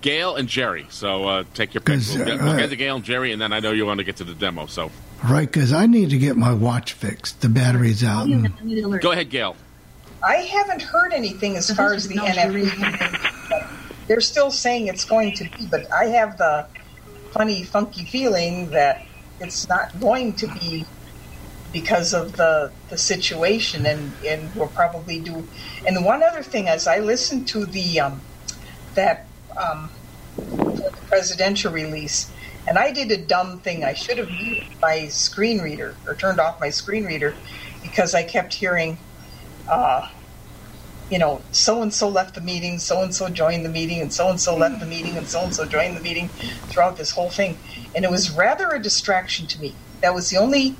[0.01, 0.87] Gail and Jerry.
[0.89, 1.95] So uh, take your pick.
[1.95, 3.85] 'Cause, We'll get, uh, we'll get to Gail and Jerry, and then I know you
[3.85, 4.65] want to get to the demo.
[4.65, 4.91] So
[5.21, 7.41] Right, because I need to get my watch fixed.
[7.41, 8.27] The battery's out.
[8.27, 9.57] and- go ahead, Gail.
[10.25, 13.67] I haven't heard anything as far as the NFB.
[14.07, 16.65] They're still saying it's going to be, but I have the
[17.31, 19.05] funny, funky feeling that
[19.41, 20.85] it's not going to be
[21.71, 25.49] because of the the situation, and and we'll probably do.
[25.85, 28.23] And one other thing, as I listened to the um,
[28.95, 29.31] that
[29.61, 29.91] um,
[31.07, 32.31] presidential release,
[32.67, 33.83] and I did a dumb thing.
[33.83, 37.39] I should have muted my screen reader or turned off my screen reader
[37.81, 38.99] because I kept hearing
[39.67, 40.01] uh,
[41.09, 44.13] you know, so and so left the meeting, so and so joined the meeting, and
[44.13, 46.33] so and so left the meeting, and so and so joined the meeting
[46.69, 47.61] throughout this whole thing.
[47.95, 49.79] And it was rather a distraction to me.
[50.01, 50.79] That was the only,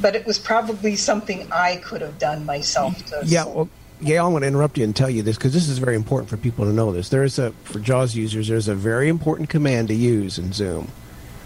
[0.00, 2.96] but it was probably something I could have done myself.
[3.06, 3.68] To, Yeah, well,
[4.02, 6.30] Gail, I'm going to interrupt you and tell you this because this is very important
[6.30, 7.10] for people to know this.
[7.10, 8.48] There is a for JAWS users.
[8.48, 10.90] There's a very important command to use in Zoom,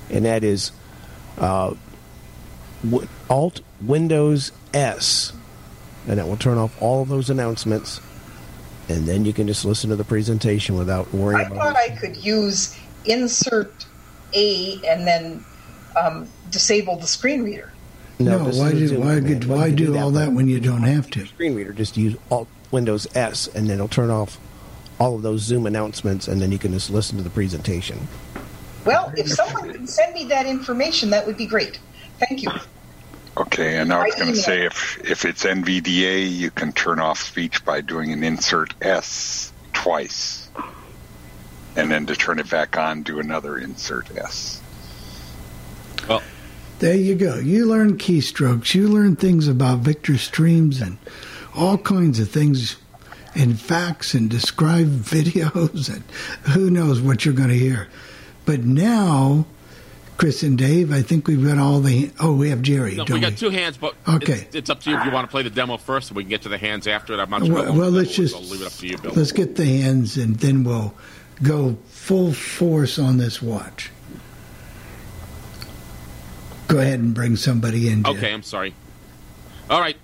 [0.08, 0.70] and that is
[1.38, 1.74] uh,
[2.84, 5.32] w- Alt Windows S,
[6.06, 8.00] and that will turn off all of those announcements,
[8.88, 12.16] and then you can just listen to the presentation without worrying I thought I could
[12.16, 13.86] use insert
[14.32, 15.44] A and then
[16.00, 17.72] um, disable the screen reader.
[18.18, 19.26] No, this why is a do why, command.
[19.26, 21.26] could, why you can do all that when you don't have to?
[21.26, 24.38] Screen reader, just use Alt Windows S, and then it'll turn off
[24.98, 28.06] all of those Zoom announcements, and then you can just listen to the presentation.
[28.84, 31.80] Well, if someone can send me that information, that would be great.
[32.20, 32.50] Thank you.
[33.36, 37.20] Okay, and I was going to say if if it's NVDA, you can turn off
[37.20, 40.48] speech by doing an insert S twice,
[41.74, 44.60] and then to turn it back on, do another insert S.
[46.08, 46.22] Well,
[46.84, 47.36] There you go.
[47.36, 48.74] You learn keystrokes.
[48.74, 50.98] You learn things about Victor Streams and
[51.56, 52.76] all kinds of things
[53.34, 56.02] and facts and describe videos and
[56.52, 57.88] who knows what you're going to hear.
[58.44, 59.46] But now,
[60.18, 62.10] Chris and Dave, I think we've got all the.
[62.20, 62.96] Oh, we have Jerry.
[62.96, 64.40] no, we got two hands, but Okay.
[64.42, 66.24] it's, it's up to you if you want to play the demo first, and we
[66.24, 67.18] can get to the hands after it.
[67.18, 67.54] I'm not sure.
[67.54, 69.12] Well, well, let's just I'll leave it up to you, Bill.
[69.14, 70.92] let's get the hands and then we'll
[71.42, 73.90] go full force on this watch.
[76.68, 78.04] Go ahead and bring somebody in.
[78.04, 78.16] Jim.
[78.16, 78.74] Okay, I'm sorry.
[79.70, 79.96] All right,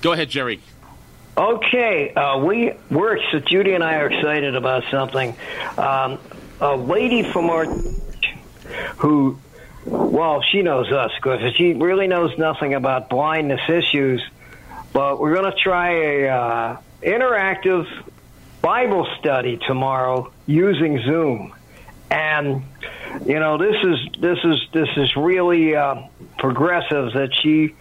[0.00, 0.60] go ahead, Jerry.
[1.36, 5.34] Okay, uh, we we're Judy and I are excited about something.
[5.78, 6.18] Um,
[6.60, 7.66] a lady from our
[8.96, 9.38] who,
[9.84, 14.22] well, she knows us because she really knows nothing about blindness issues.
[14.92, 17.86] But we're going to try a uh, interactive
[18.60, 21.54] Bible study tomorrow using Zoom,
[22.12, 22.62] and
[23.26, 26.02] you know this is this is this is really uh,
[26.38, 27.74] progressive that she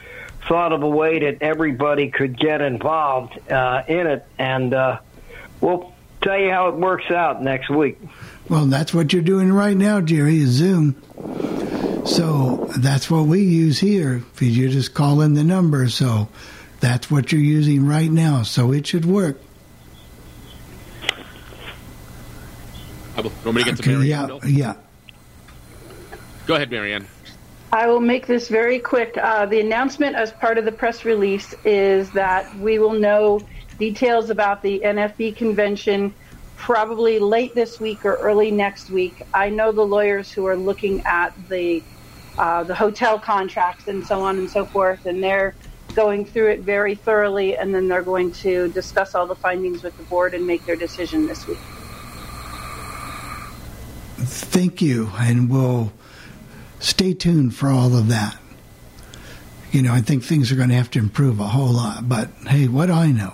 [0.48, 5.00] thought of a way that everybody could get involved uh, in it, and uh,
[5.60, 8.00] we'll tell you how it works out next week.
[8.50, 10.96] Well, that's what you're doing right now, Jerry, is Zoom.
[12.06, 14.24] So that's what we use here.
[14.40, 16.30] You just call in the number, so
[16.80, 18.44] that's what you're using right now.
[18.44, 19.40] So it should work.
[23.18, 24.40] You want me to get to Okay, Mary yeah, Ann, Bill?
[24.46, 24.76] yeah.
[26.46, 27.08] Go ahead, Marianne.
[27.74, 29.18] I will make this very quick.
[29.18, 33.48] Uh, the announcement as part of the press release is that we will know
[33.80, 36.14] details about the NFB convention
[36.56, 39.24] probably late this week or early next week.
[39.34, 41.84] I know the lawyers who are looking at the
[42.38, 45.06] uh, the hotel contracts and so on and so forth.
[45.06, 45.56] And they're
[45.96, 49.96] going through it very thoroughly, and then they're going to discuss all the findings with
[49.98, 51.71] the board and make their decision this week.
[54.24, 55.92] Thank you, and we'll
[56.80, 58.38] stay tuned for all of that.
[59.72, 62.30] You know, I think things are going to have to improve a whole lot, but
[62.48, 63.34] hey, what do I know?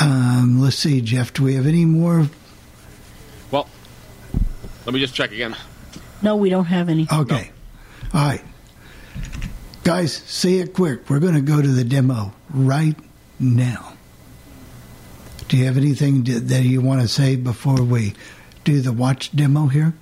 [0.00, 2.28] Um, let's see, Jeff, do we have any more?
[3.50, 3.68] Well,
[4.86, 5.56] let me just check again.
[6.22, 7.06] No, we don't have any.
[7.12, 7.50] Okay.
[8.14, 8.42] All right.
[9.84, 11.10] Guys, say it quick.
[11.10, 12.96] We're going to go to the demo right
[13.40, 13.94] now.
[15.52, 18.14] Do you have anything to, that you want to say before we
[18.64, 19.92] do the watch demo here?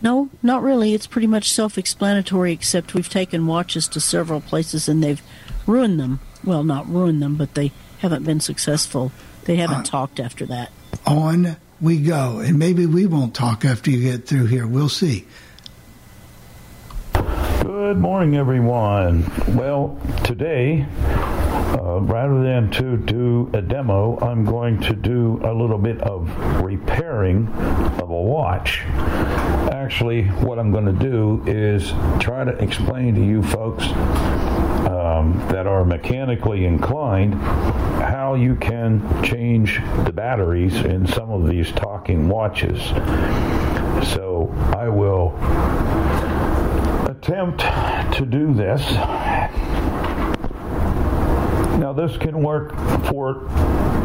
[0.00, 0.94] No, not really.
[0.94, 5.20] It's pretty much self explanatory, except we've taken watches to several places and they've
[5.66, 6.20] ruined them.
[6.44, 9.10] Well, not ruined them, but they haven't been successful.
[9.42, 10.70] They haven't Uh, talked after that.
[11.04, 12.38] On we go.
[12.38, 14.68] And maybe we won't talk after you get through here.
[14.68, 15.26] We'll see.
[17.82, 19.28] Good morning, everyone.
[19.56, 25.78] Well, today, uh, rather than to do a demo, I'm going to do a little
[25.78, 26.30] bit of
[26.62, 28.82] repairing of a watch.
[29.72, 31.90] Actually, what I'm going to do is
[32.20, 33.84] try to explain to you folks
[34.86, 41.72] um, that are mechanically inclined how you can change the batteries in some of these
[41.72, 42.80] talking watches.
[44.14, 45.36] So I will
[47.22, 47.60] attempt
[48.16, 48.82] to do this.
[51.78, 52.74] Now, this can work
[53.06, 53.34] for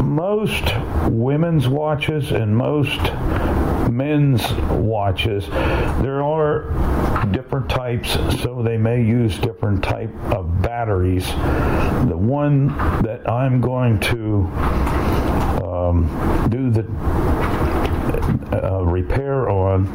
[0.04, 0.72] most
[1.08, 3.00] women's watches and most
[3.90, 5.48] men's watches.
[5.48, 6.70] There are
[7.32, 11.26] different types, so they may use different type of batteries.
[11.26, 12.68] The one
[13.02, 14.44] that I'm going to
[15.66, 16.86] um, do the
[18.64, 19.86] uh, repair on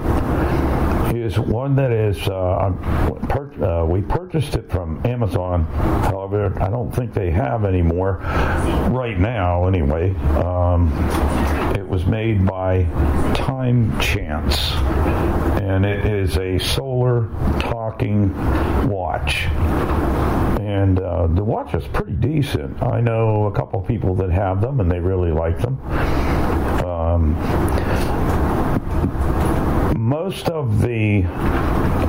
[1.37, 2.71] one that is uh,
[3.29, 5.65] per- uh, we purchased it from Amazon.
[6.03, 8.17] However, I don't think they have anymore
[8.89, 9.67] right now.
[9.67, 10.91] Anyway, um,
[11.75, 12.83] it was made by
[13.35, 14.71] Time Chance,
[15.61, 17.27] and it is a solar
[17.59, 18.33] talking
[18.87, 19.45] watch.
[20.63, 22.81] And uh, the watch is pretty decent.
[22.81, 25.79] I know a couple people that have them, and they really like them.
[26.85, 27.35] Um,
[29.95, 31.21] most of the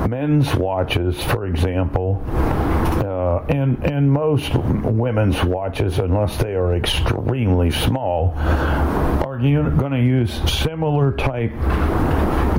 [0.07, 8.33] men's watches, for example, uh, and and most women's watches, unless they are extremely small,
[8.37, 11.51] are going to use similar type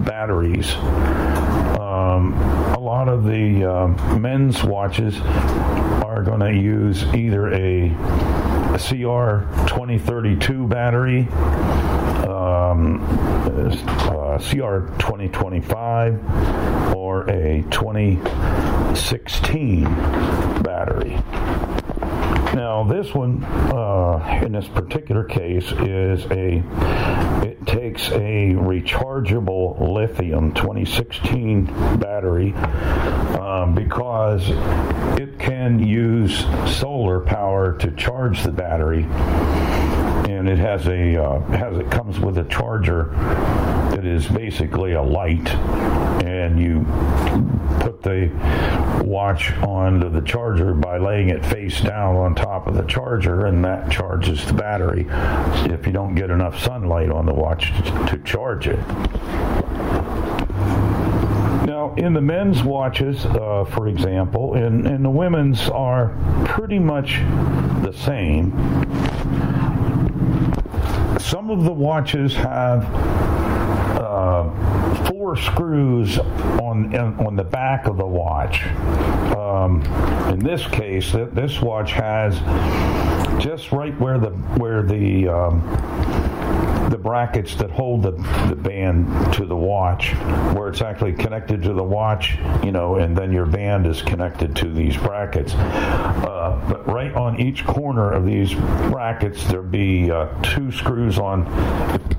[0.04, 0.74] batteries.
[1.80, 2.32] Um,
[2.74, 3.86] a lot of the uh,
[4.18, 7.88] men's watches are going to use either a
[8.78, 11.26] CR 2032 battery,
[12.26, 19.84] um, uh, CR 2025, or a 2016
[20.62, 21.18] battery.
[22.56, 26.62] Now, this one, uh, in this particular case, is a.
[27.46, 31.66] It takes a rechargeable lithium 2016
[31.98, 34.48] battery um, because
[35.20, 36.46] it can use
[36.78, 39.02] solar power to charge the battery,
[40.28, 43.10] and it has a uh, has it comes with a charger
[43.90, 45.48] that is basically a light,
[46.24, 46.84] and you
[47.80, 48.30] put the
[49.04, 53.64] watch onto the charger by laying it face down on top of the charger, and
[53.64, 55.06] that charges the battery.
[55.72, 57.70] If you don't get enough sunlight on the watch
[58.08, 58.80] to charge it.
[61.66, 67.20] Now, in the men's watches, uh, for example, and, and the women's are pretty much
[67.82, 68.52] the same.
[71.18, 72.84] Some of the watches have
[74.00, 78.62] uh, four screws on on the back of the watch.
[79.46, 79.82] Um,
[80.32, 82.38] in this case, th- this watch has
[83.40, 85.60] just right where the where the um,
[86.90, 88.12] the brackets that hold the,
[88.48, 90.12] the band to the watch,
[90.54, 94.54] where it's actually connected to the watch, you know, and then your band is connected
[94.56, 95.54] to these brackets.
[95.54, 98.54] Uh, but right on each corner of these
[98.90, 101.42] brackets, there'll be uh, two screws on.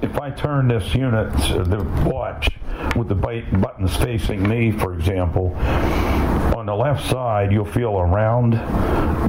[0.02, 2.50] If, I turn this unit, the watch,
[2.96, 5.56] with the buttons facing me, for example,
[6.68, 8.52] the left side, you'll feel a round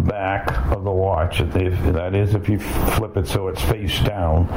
[0.06, 1.38] back of the watch.
[1.38, 4.48] That is, if you flip it so it's face down.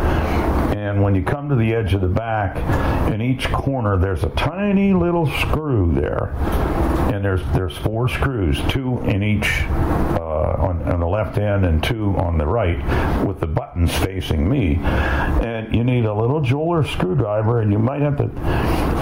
[0.76, 2.58] And when you come to the edge of the back,
[3.12, 6.34] in each corner, there's a tiny little screw there.
[7.14, 11.84] And there's there's four screws, two in each uh, on, on the left end and
[11.84, 12.80] two on the right,
[13.26, 14.78] with the buttons facing me.
[14.82, 18.32] And you need a little jeweler screwdriver, and you might have to,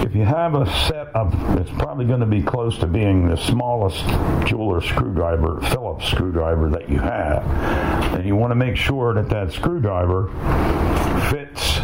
[0.04, 3.36] if you have a set of, it's probably going to be close to being the
[3.70, 4.04] smallest
[4.48, 7.44] jeweler screwdriver, Phillips screwdriver that you have.
[8.14, 10.26] And you want to make sure that that screwdriver
[11.30, 11.78] fits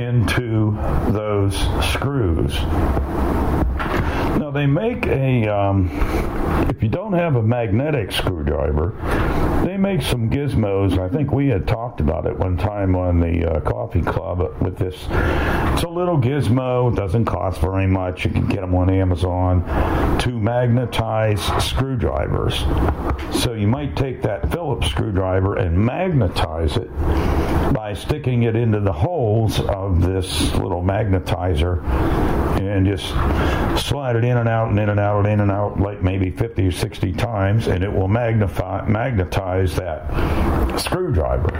[0.00, 0.78] into
[1.10, 2.54] those screws.
[4.54, 5.90] They make a, um,
[6.70, 8.94] if you don't have a magnetic screwdriver,
[9.66, 10.96] they make some gizmos.
[10.96, 14.78] I think we had talked about it one time on the uh, coffee club with
[14.78, 14.94] this.
[15.74, 16.94] It's a little gizmo.
[16.94, 18.24] Doesn't cost very much.
[18.24, 19.64] You can get them on Amazon
[20.20, 22.60] to magnetize screwdrivers.
[23.42, 26.88] So you might take that Phillips screwdriver and magnetize it
[27.74, 31.82] by sticking it into the holes of this little magnetizer
[32.60, 33.08] and just
[33.84, 36.30] slide it in and out and in and out and in and out like maybe
[36.30, 41.50] 50 or 60 times and it will magnify magnetize that screwdriver.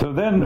[0.00, 0.44] So then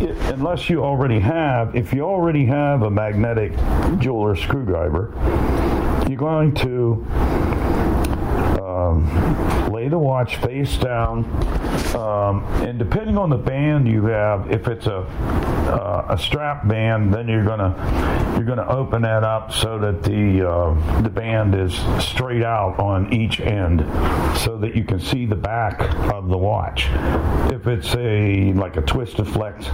[0.00, 3.52] it, unless you already have if you already have a magnetic
[3.98, 5.12] jeweler screwdriver
[6.08, 7.04] you're going to
[8.80, 11.24] um, lay the watch face down,
[11.94, 15.00] um, and depending on the band you have, if it's a
[15.70, 17.74] uh, a strap band, then you're gonna
[18.36, 23.12] you're gonna open that up so that the uh, the band is straight out on
[23.12, 23.80] each end,
[24.38, 25.80] so that you can see the back
[26.12, 26.86] of the watch.
[27.52, 29.66] If it's a like a twisted flex,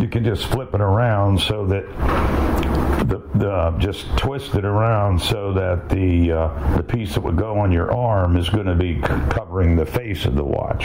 [0.00, 5.52] you can just flip it around so that the, the just twist it around so
[5.52, 8.94] that the uh, the piece that would go on your arm is going to be
[8.94, 10.84] c- covering the face of the watch.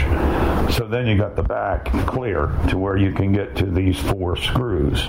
[0.74, 4.36] So then you got the back clear to where you can get to these four
[4.36, 5.08] screws.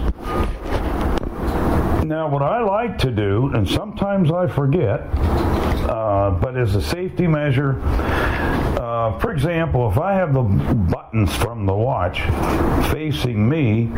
[2.07, 5.01] Now, what I like to do, and sometimes I forget,
[5.89, 11.65] uh, but as a safety measure, uh, for example, if I have the buttons from
[11.65, 12.21] the watch
[12.93, 13.91] facing me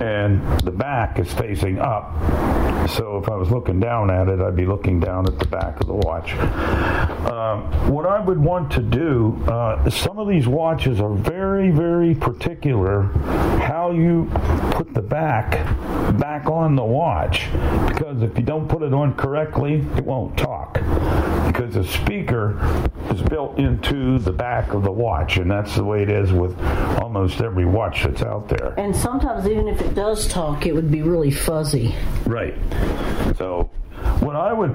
[0.00, 2.12] and the back is facing up,
[2.90, 5.80] so if I was looking down at it, I'd be looking down at the back
[5.80, 6.34] of the watch.
[6.34, 12.14] Uh, what I would want to do, uh, some of these watches are very, very
[12.14, 13.04] particular
[13.66, 14.30] how you
[14.72, 15.52] put the back
[16.18, 17.45] back on the watch
[17.88, 20.74] because if you don't put it on correctly, it won't talk
[21.46, 22.58] because the speaker
[23.10, 26.58] is built into the back of the watch, and that's the way it is with
[27.00, 28.74] almost every watch that's out there.
[28.78, 31.94] And sometimes, even if it does talk, it would be really fuzzy.
[32.26, 32.54] Right.
[33.36, 33.70] So,
[34.20, 34.74] what I would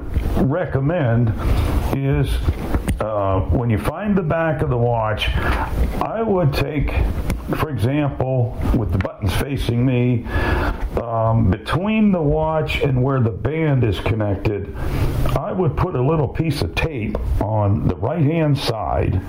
[0.49, 1.29] recommend
[1.95, 2.35] is
[2.99, 6.91] uh, when you find the back of the watch, I would take,
[7.57, 10.25] for example, with the buttons facing me,
[11.01, 14.75] um, between the watch and where the band is connected,
[15.37, 19.21] I would put a little piece of tape on the right hand side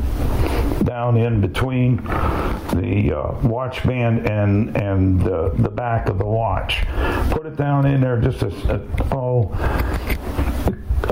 [0.84, 6.84] down in between the uh, watch band and and uh, the back of the watch.
[7.30, 8.80] Put it down in there just a, a
[9.12, 9.50] oh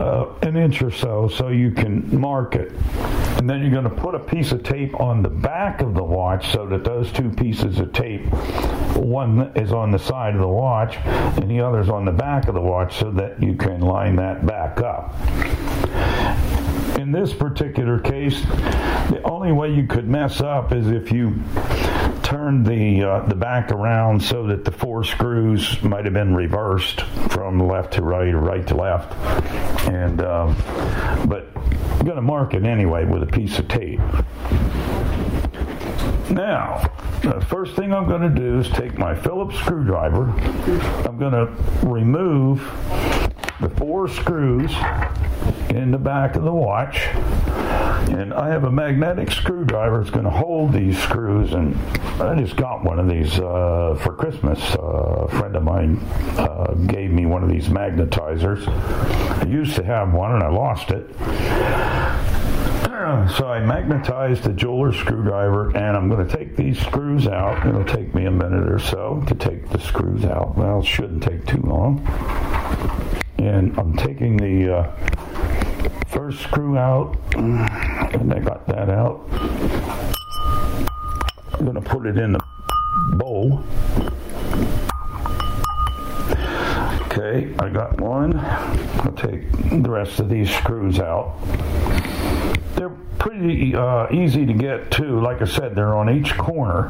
[0.01, 2.73] uh, an inch or so so you can mark it.
[3.39, 6.03] And then you're going to put a piece of tape on the back of the
[6.03, 8.27] watch so that those two pieces of tape,
[8.97, 12.49] one is on the side of the watch and the other is on the back
[12.49, 15.15] of the watch so that you can line that back up.
[16.99, 18.43] In this particular case,
[19.11, 21.43] the only way you could mess up is if you
[22.23, 27.01] turned the uh, the back around so that the four screws might have been reversed
[27.31, 29.13] from left to right or right to left,
[29.89, 30.57] and um,
[31.27, 34.01] but I'm going to mark it anyway with a piece of tape.
[36.31, 36.89] Now,
[37.23, 40.31] the first thing I'm going to do is take my Phillips screwdriver.
[41.07, 41.53] I'm going to
[41.87, 42.61] remove
[43.61, 44.73] the four screws
[45.69, 47.07] in the back of the watch.
[48.11, 51.53] And I have a magnetic screwdriver that's going to hold these screws.
[51.53, 51.77] And
[52.21, 54.59] I just got one of these uh, for Christmas.
[54.75, 55.99] Uh, a friend of mine
[56.39, 58.67] uh, gave me one of these magnetizers.
[58.67, 61.15] I used to have one and I lost it.
[63.37, 67.67] So I magnetized the jeweler screwdriver and I'm going to take these screws out.
[67.67, 70.57] It'll take me a minute or so to take the screws out.
[70.57, 72.05] Well, it shouldn't take too long.
[73.41, 74.93] And I'm taking the uh,
[76.09, 79.27] first screw out, and I got that out.
[81.55, 82.41] I'm to put it in the
[83.17, 83.65] bowl.
[87.07, 88.39] Okay, I got one.
[88.39, 89.51] I'll take
[89.83, 91.39] the rest of these screws out.
[92.75, 95.21] They're pretty uh, easy to get too.
[95.21, 96.89] Like I said, they're on each corner,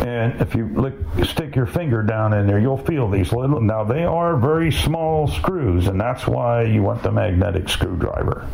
[0.00, 0.94] and if you
[1.24, 3.60] stick your finger down in there, you'll feel these little.
[3.60, 8.48] Now they are very small screws, and that's why you want the magnetic screwdriver.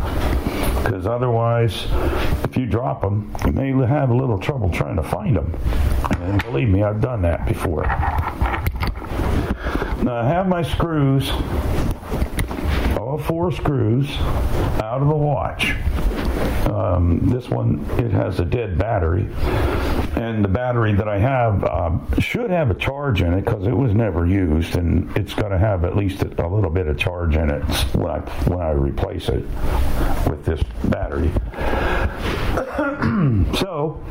[0.83, 1.87] Because otherwise,
[2.45, 5.55] if you drop them, you may have a little trouble trying to find them.
[6.21, 7.85] And believe me, I've done that before.
[10.03, 11.31] Now I have my screws,
[13.05, 14.11] all four screws,
[14.83, 15.75] out of the watch.
[16.71, 19.29] Um, this one, it has a dead battery.
[20.17, 23.77] And the battery that I have um, should have a charge in it because it
[23.77, 26.97] was never used, and it's got to have at least a, a little bit of
[26.97, 27.63] charge in it
[27.95, 29.45] when I when I replace it
[30.27, 31.31] with this battery.
[33.59, 34.03] so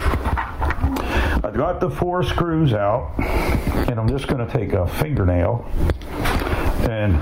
[1.43, 5.65] I've got the four screws out, and I'm just going to take a fingernail
[6.89, 7.15] and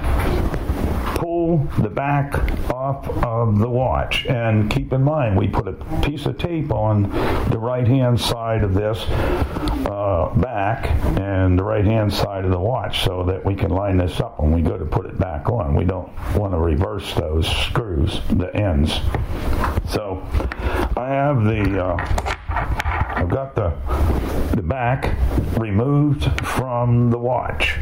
[1.21, 2.33] pull the back
[2.71, 4.25] off of the watch.
[4.25, 7.03] And keep in mind, we put a piece of tape on
[7.51, 9.05] the right hand side of this
[9.85, 10.87] uh, back
[11.19, 14.39] and the right hand side of the watch so that we can line this up
[14.39, 15.75] when we go to put it back on.
[15.75, 18.99] We don't want to reverse those screws, the ends.
[19.89, 20.25] So
[20.97, 21.85] I have the.
[21.85, 22.27] Uh,
[23.15, 23.69] I've got the
[24.55, 25.15] the back
[25.55, 27.77] removed from the watch.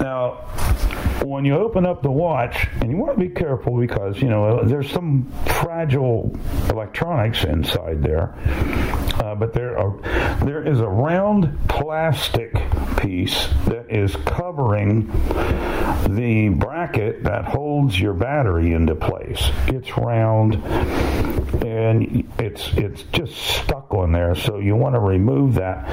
[0.00, 0.44] Now,
[1.28, 4.62] when you open up the watch, and you want to be careful because you know
[4.64, 5.30] there's some
[5.62, 6.34] fragile
[6.70, 8.34] electronics inside there,
[9.26, 9.96] uh, but there are
[10.44, 12.52] there is a round plastic
[12.98, 15.08] piece that is covering
[16.14, 19.50] the bracket that holds your battery into place.
[19.66, 20.54] It's round
[21.64, 25.84] and it's it's just stuck on there, so you want to remove that.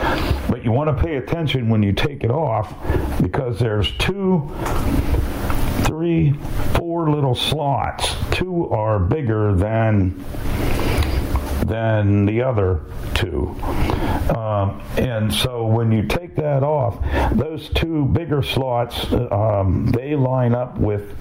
[0.47, 2.72] But you want to pay attention when you take it off
[3.19, 4.51] because there's two
[5.85, 6.34] three,
[6.76, 8.15] four little slots.
[8.31, 10.23] Two are bigger than
[11.65, 12.81] than the other
[13.14, 13.56] two.
[14.35, 16.99] Um, and so when you take that off,
[17.34, 21.15] those two bigger slots, um, they line up with,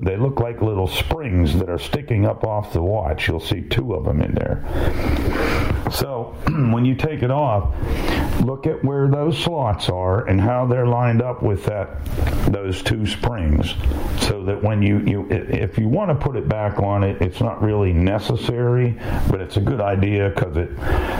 [0.00, 3.28] they look like little springs that are sticking up off the watch.
[3.28, 4.64] You'll see two of them in there.
[5.92, 7.74] So when you take it off,
[8.40, 12.04] look at where those slots are and how they're lined up with that
[12.46, 13.74] those two springs.
[14.20, 17.40] So that when you, you if you want to put it back on it it's
[17.40, 18.98] not really necessary
[19.30, 20.70] but it's a good idea because it,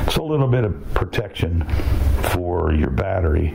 [0.07, 1.65] it's a little bit of protection
[2.33, 3.55] for your battery.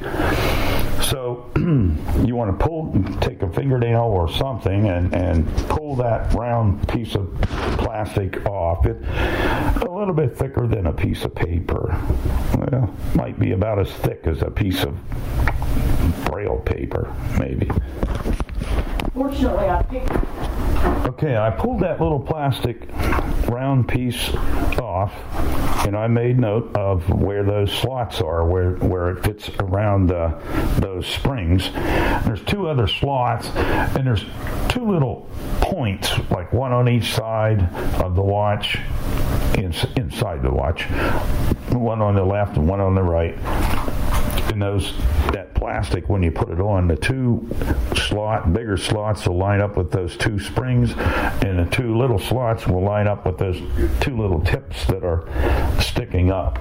[1.01, 6.87] So you want to pull take a fingernail or something and, and pull that round
[6.87, 7.33] piece of
[7.77, 8.85] plastic off.
[8.85, 11.99] It a little bit thicker than a piece of paper
[12.57, 14.97] well, might be about as thick as a piece of
[16.25, 17.69] braille paper maybe
[19.13, 20.11] Fortunately, I picked
[21.07, 22.87] Okay, I pulled that little plastic
[23.49, 24.29] round piece
[24.77, 25.11] off,
[25.87, 30.39] and I made note of where those slots are, where where it fits around uh,
[30.79, 31.71] those springs.
[32.25, 34.25] There's two other slots, and there's
[34.69, 35.27] two little
[35.61, 37.61] points, like one on each side
[38.03, 38.77] of the watch,
[39.55, 40.85] in, inside the watch,
[41.73, 43.37] one on the left and one on the right.
[44.51, 44.93] And those
[45.31, 47.47] that plastic when you put it on the two
[47.95, 50.93] slot bigger slots will line up with those two springs
[51.43, 53.57] and the two little slots will line up with those
[53.99, 55.27] two little tips that are
[55.81, 56.57] sticking up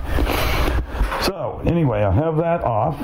[1.22, 2.98] so anyway i have that off.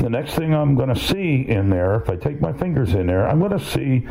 [0.00, 3.06] The next thing i'm going to see in there if i take my fingers in
[3.06, 4.06] there i'm going to see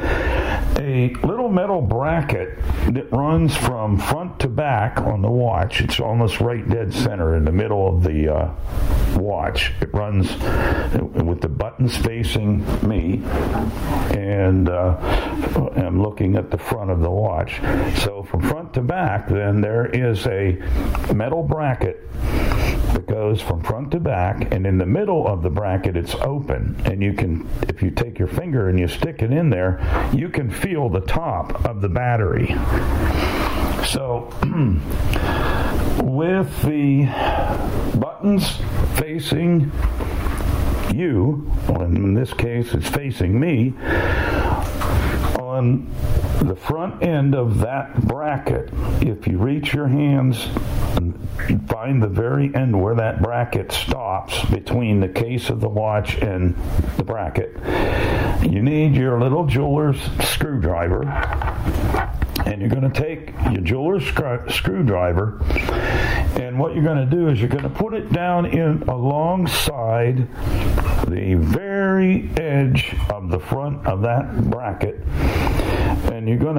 [0.77, 2.57] a little metal bracket
[2.93, 5.81] that runs from front to back on the watch.
[5.81, 8.55] It's almost right dead center in the middle of the uh,
[9.17, 9.71] watch.
[9.81, 10.31] It runs
[11.23, 13.21] with the buttons facing me,
[14.15, 14.97] and uh,
[15.75, 17.59] I'm looking at the front of the watch.
[18.03, 20.53] So from front to back, then there is a
[21.13, 22.07] metal bracket
[22.95, 26.75] that goes from front to back, and in the middle of the bracket, it's open,
[26.85, 29.81] and you can, if you take your finger and you stick it in there,
[30.13, 32.47] you can feel the top of the battery.
[33.85, 34.29] So,
[36.03, 37.05] with the
[37.99, 38.57] buttons
[38.97, 39.71] facing
[40.93, 43.73] you, or in this case it's facing me,
[45.55, 45.87] on
[46.39, 48.69] the front end of that bracket,
[49.01, 50.47] if you reach your hands
[50.97, 51.17] and
[51.69, 56.55] find the very end where that bracket stops between the case of the watch and
[56.97, 57.55] the bracket,
[58.43, 61.05] you need your little jeweler's screwdriver
[62.45, 65.39] and you're going to take your jeweler's screw- screwdriver,
[66.39, 70.27] and what you're going to do is you're going to put it down in alongside
[71.07, 74.99] the very edge of the front of that bracket,
[76.11, 76.55] and you're going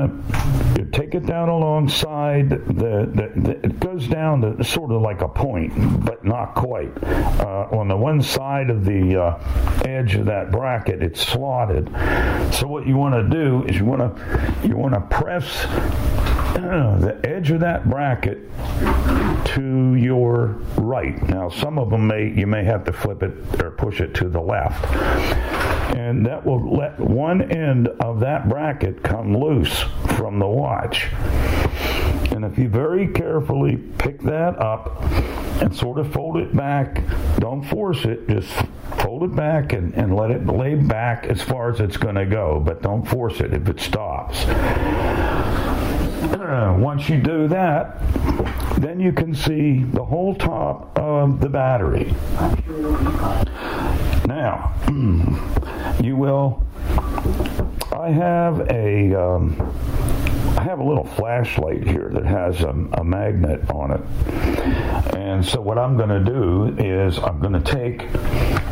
[0.76, 5.22] to take it down alongside the, the, the it goes down to sort of like
[5.22, 5.72] a point,
[6.04, 6.90] but not quite.
[7.04, 11.88] Uh, on the one side of the uh, edge of that bracket, it's slotted.
[12.52, 15.66] So what you want to do is you want to you want to press
[16.56, 18.38] the edge of that bracket
[19.46, 21.20] to your right.
[21.28, 24.28] Now, some of them may you may have to flip it or push it to
[24.28, 24.84] the left,
[25.94, 29.80] and that will let one end of that bracket come loose
[30.16, 31.08] from the watch.
[32.32, 35.00] And if you very carefully pick that up
[35.62, 37.02] and sort of fold it back,
[37.38, 38.52] don't force it, just
[38.98, 42.26] fold it back and, and let it lay back as far as it's going to
[42.26, 44.44] go, but don't force it if it stops.
[46.96, 48.00] Once you do that,
[48.78, 52.14] then you can see the whole top of the battery.
[54.26, 54.74] Now,
[56.02, 56.64] you will.
[57.92, 59.14] I have a.
[59.14, 59.56] Um,
[60.56, 64.00] I have a little flashlight here that has a, a, magnet on it.
[65.14, 68.10] And so what I'm going to do is I'm going to take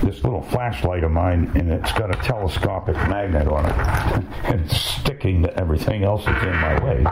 [0.00, 3.76] this little flashlight of mine and it's got a telescopic magnet on it.
[4.44, 7.04] and it's sticking to everything else that's in my way.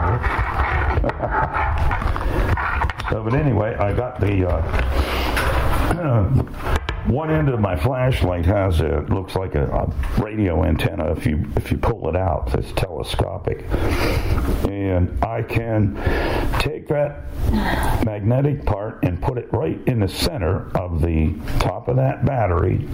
[3.11, 4.61] so, but anyway, I got the uh,
[7.07, 11.45] one end of my flashlight has a looks like a, a, radio antenna if you
[11.57, 13.65] if you pull it out it's telescopic.
[14.69, 15.95] And I can
[16.59, 17.23] take that
[18.05, 22.87] magnetic part and put it right in the center of the top of that battery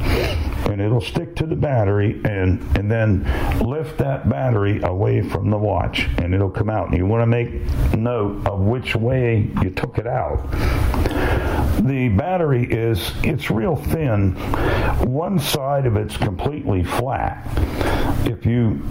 [0.70, 3.24] and it'll stick to the battery and and then
[3.60, 6.90] lift that battery away from the watch and it'll come out.
[6.90, 7.50] And you want to make
[7.96, 10.50] note of which way you took it out.
[11.82, 17.46] The battery is it's real thin one side of it's completely flat.
[18.26, 18.82] If you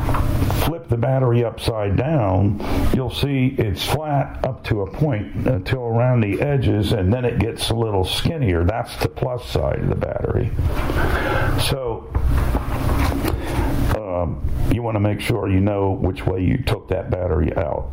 [0.64, 2.60] flip the battery upside down,
[2.94, 7.24] you'll see it's flat up to a point uh, until around the edges, and then
[7.24, 8.64] it gets a little skinnier.
[8.64, 10.50] That's the plus side of the battery.
[11.68, 12.10] So
[14.22, 17.90] um, you want to make sure you know which way you took that battery out.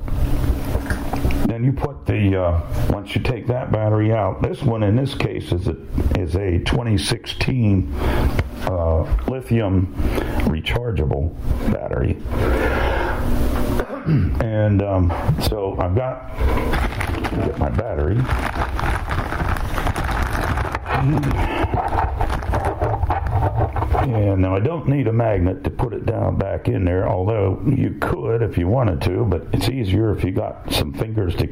[1.48, 4.42] Then you put the uh, once you take that battery out.
[4.42, 5.78] This one in this case is a
[6.20, 9.94] is a 2016 uh, lithium
[10.48, 11.34] rechargeable
[11.72, 12.18] battery,
[14.44, 16.36] and um, so I've got
[17.46, 18.18] get my battery.
[24.06, 27.62] And now I don't need a magnet to put it down back in there, although
[27.66, 31.48] you could if you wanted to, but it's easier if you got some fingers to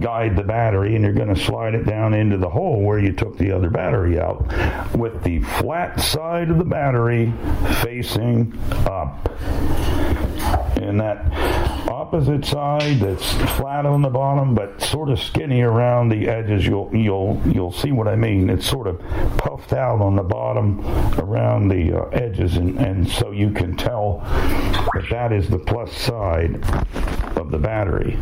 [0.00, 3.12] guide the battery and you're going to slide it down into the hole where you
[3.12, 4.46] took the other battery out
[4.96, 7.32] with the flat side of the battery
[7.82, 9.28] facing up.
[10.82, 11.26] And that
[11.88, 16.90] opposite side that's flat on the bottom but sort of skinny around the edges, you'll
[16.94, 18.48] you'll you'll see what I mean.
[18.48, 18.98] It's sort of
[19.36, 20.80] puffed out on the bottom
[21.18, 24.20] around the uh, edges, and, and so you can tell
[24.94, 26.54] that that is the plus side
[27.36, 28.16] of the battery.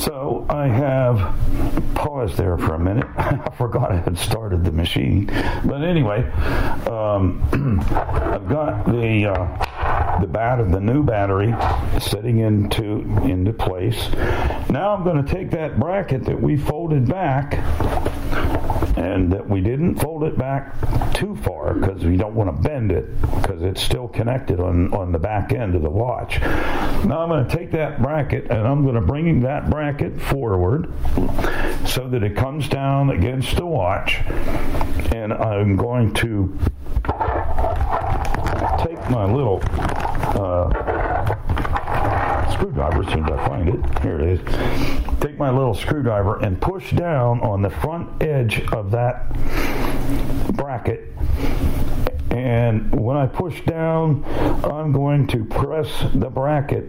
[0.00, 1.36] So I have
[1.94, 3.06] paused there for a minute.
[3.18, 5.26] I forgot I had started the machine,
[5.62, 6.22] but anyway,
[6.88, 7.46] um,
[7.92, 11.54] I've got the uh, the bat the new battery
[12.00, 14.10] setting into into place.
[14.70, 17.52] Now I'm going to take that bracket that we folded back
[18.96, 20.74] and that we didn't fold it back
[21.14, 25.12] too far because we don't want to bend it because it's still connected on, on
[25.12, 26.40] the back end of the watch.
[26.40, 30.92] Now I'm going to take that bracket and I'm going to bring that bracket forward
[31.86, 34.16] so that it comes down against the watch
[35.12, 36.58] and I'm going to
[38.78, 39.62] take my little
[40.40, 40.89] uh,
[42.60, 44.02] screwdriver as soon as I find it.
[44.02, 45.20] Here it is.
[45.20, 49.32] Take my little screwdriver and push down on the front edge of that
[50.52, 51.10] bracket.
[52.30, 54.24] And when I push down,
[54.62, 56.84] I'm going to press the bracket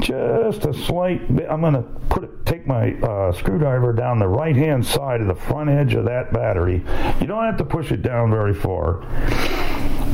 [0.00, 1.48] just a slight bit.
[1.48, 5.26] I'm going to put it, take my uh, screwdriver down the right hand side of
[5.26, 6.84] the front edge of that battery.
[7.18, 9.02] You don't have to push it down very far.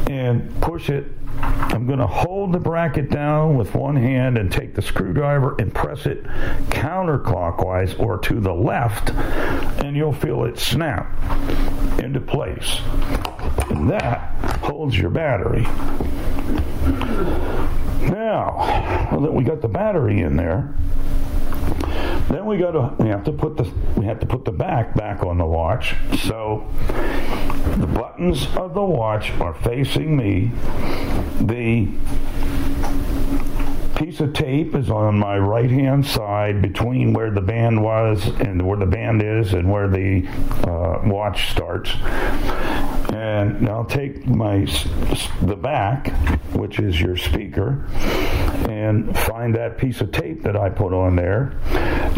[0.06, 1.06] And push it
[1.42, 5.72] I'm going to hold the bracket down with one hand and take the screwdriver and
[5.72, 6.24] press it
[6.70, 9.10] counterclockwise or to the left,
[9.84, 11.06] and you'll feel it snap
[12.00, 12.80] into place.
[13.70, 15.62] and that holds your battery.
[18.10, 20.74] Now, that we got the battery in there,
[22.28, 25.22] then we to we have to put the we have to put the back back
[25.22, 25.94] on the watch.
[26.24, 26.66] So
[27.78, 30.52] the buttons of the watch are facing me.
[31.40, 31.88] The
[33.96, 38.64] piece of tape is on my right hand side between where the band was and
[38.66, 40.26] where the band is and where the
[40.64, 41.90] uh, watch starts.
[43.12, 44.66] And I'll take my
[45.42, 46.12] the back,
[46.52, 47.86] which is your speaker,
[48.68, 51.58] and find that piece of tape that I put on there.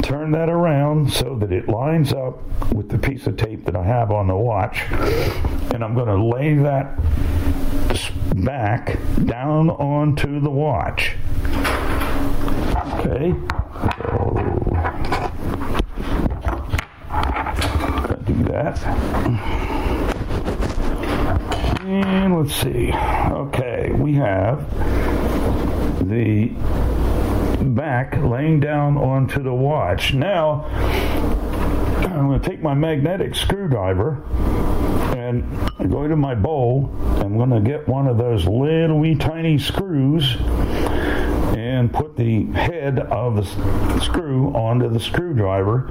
[0.02, 2.42] Turn that around so that it lines up
[2.72, 4.82] with the piece of tape that I have on the watch,
[5.72, 6.98] and I'm going to lay that
[8.44, 11.16] back down onto the watch.
[12.98, 13.34] Okay.
[13.96, 14.34] So,
[18.24, 19.89] do that.
[21.82, 22.92] And let's see.
[22.92, 24.68] Okay, we have
[26.06, 26.48] the
[27.62, 30.12] back laying down onto the watch.
[30.12, 30.66] Now,
[32.04, 34.22] I'm going to take my magnetic screwdriver
[35.16, 35.42] and
[35.90, 36.94] go to my bowl.
[37.02, 40.36] I'm going to get one of those little wee tiny screws
[41.56, 45.90] and put the head of the screw onto the screwdriver.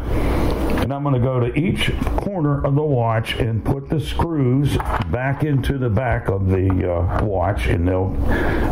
[0.82, 4.78] And I'm going to go to each corner of the watch and put the screws
[5.12, 8.16] back into the back of the uh, watch, and they'll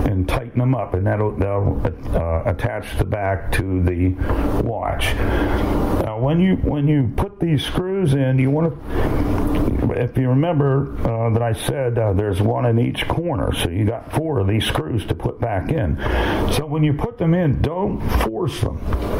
[0.07, 1.81] and tighten them up, and that'll they'll
[2.15, 4.09] uh, attach the back to the
[4.63, 5.13] watch.
[6.03, 10.97] Now, when you when you put these screws in, you want to, if you remember
[11.07, 14.47] uh, that I said uh, there's one in each corner, so you got four of
[14.47, 15.97] these screws to put back in.
[16.53, 18.79] So when you put them in, don't force them.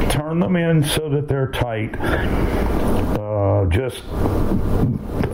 [0.10, 1.96] Turn them in so that they're tight.
[2.88, 4.04] Uh, just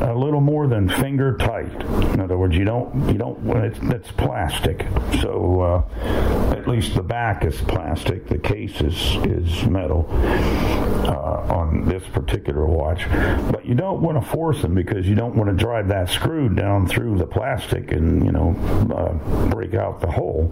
[0.01, 1.71] a little more than finger tight.
[2.13, 4.85] In other words, you don't you don't it's, it's plastic,
[5.21, 8.27] so uh, at least the back is plastic.
[8.27, 13.07] The case is is metal uh, on this particular watch,
[13.51, 16.49] but you don't want to force them because you don't want to drive that screw
[16.49, 18.55] down through the plastic and you know
[18.93, 20.51] uh, break out the hole.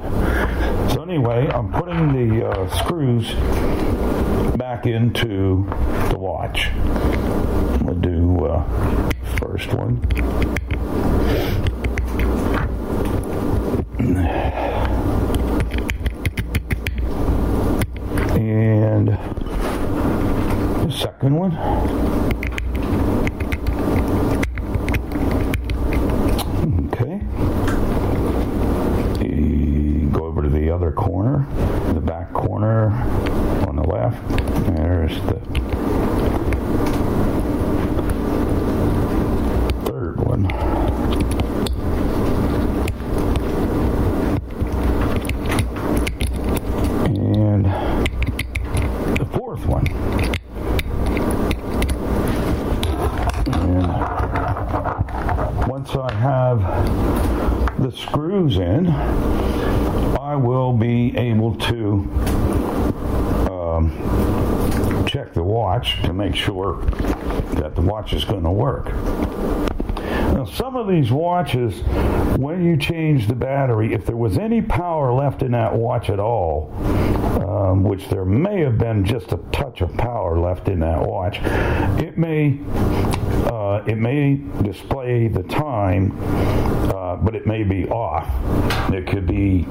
[0.94, 3.34] So anyway, I'm putting the uh, screws
[4.58, 5.66] back into
[6.10, 6.70] the watch.
[7.80, 8.64] Gonna do uh,
[9.40, 10.00] first one.
[18.38, 21.52] And the second one.
[26.94, 27.22] Okay.
[29.26, 31.46] You go over to the other corner,
[31.94, 32.92] the back corner
[33.68, 34.28] on the left.
[34.76, 35.40] There's the
[39.86, 40.52] third one.
[47.06, 47.66] And
[49.18, 49.88] the fourth one.
[53.54, 53.88] And
[55.68, 56.62] once I have
[57.82, 58.88] the screws in,
[60.20, 62.10] I will be able to
[63.50, 66.82] um, check the watch to make sure
[67.56, 68.86] that the watch is going to work.
[70.34, 71.82] Now, some of these watches,
[72.36, 76.20] when you change the battery, if there was any power left in that watch at
[76.20, 76.74] all,
[77.48, 81.38] um, which there may have been just a touch of power left in that watch,
[82.02, 82.58] it may
[83.52, 86.18] uh, it may display the time,
[87.12, 88.28] uh, but it may be off.
[88.94, 89.64] It could be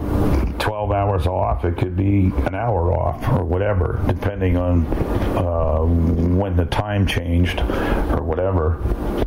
[0.59, 1.65] 12 hours off.
[1.65, 4.87] It could be an hour off, or whatever, depending on
[5.37, 8.75] uh, when the time changed, or whatever,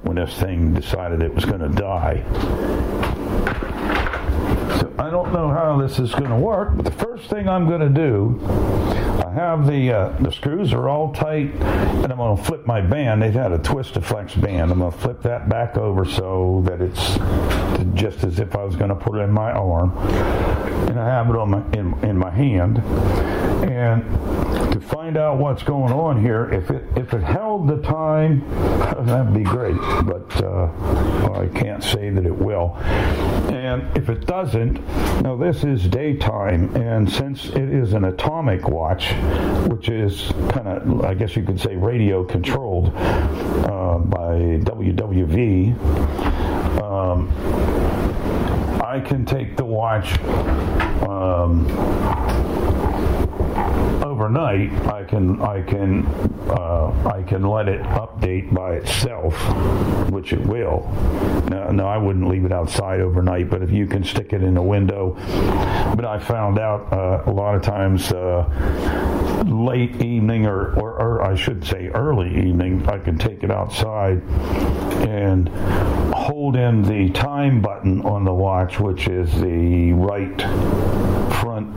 [0.03, 2.23] when this thing decided it was going to die.
[4.79, 7.67] So I don't know how this is going to work, but the first thing I'm
[7.67, 8.39] going to do,
[9.25, 12.81] I have the uh, the screws are all tight, and I'm going to flip my
[12.81, 13.21] band.
[13.21, 14.71] They've had a twist to flex band.
[14.71, 17.17] I'm going to flip that back over so that it's
[17.95, 19.97] just as if I was going to put it in my arm,
[20.87, 22.79] and I have it on my in, in my hand.
[23.63, 24.72] And
[25.03, 28.39] find out what's going on here, if it if it held the time,
[29.05, 29.75] that'd be great.
[30.05, 32.77] But uh, well, I can't say that it will.
[33.51, 34.75] And if it doesn't,
[35.21, 39.11] now this is daytime, and since it is an atomic watch,
[39.67, 45.77] which is kind of, I guess you could say, radio controlled uh, by WWV,
[46.81, 47.29] um,
[48.81, 50.17] I can take the watch
[51.03, 51.67] um,
[54.13, 56.05] overnight, I can I can
[56.47, 59.33] uh, I can let it update by itself,
[60.11, 60.87] which it will.
[61.49, 64.55] No, no, I wouldn't leave it outside overnight, but if you can stick it in
[64.57, 65.15] a window.
[65.95, 71.23] But I found out uh, a lot of times uh, late evening or, or, or
[71.23, 74.21] I should say early evening, I can take it outside
[75.07, 75.49] and
[76.13, 80.39] hold in the time button on the watch, which is the right
[81.41, 81.73] front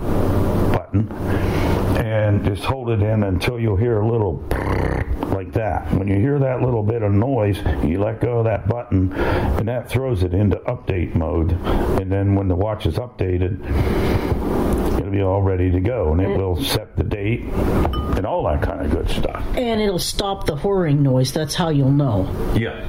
[0.87, 1.11] button,
[1.97, 4.45] and just hold it in until you'll hear a little
[5.33, 5.93] like that.
[5.93, 9.69] When you hear that little bit of noise, you let go of that button, and
[9.69, 11.53] that throws it into update mode.
[12.01, 13.61] And then when the watch is updated,
[15.17, 18.85] be all ready to go, and it will set the date and all that kind
[18.85, 19.43] of good stuff.
[19.57, 21.33] And it'll stop the whirring noise.
[21.33, 22.29] That's how you'll know.
[22.55, 22.85] Yeah.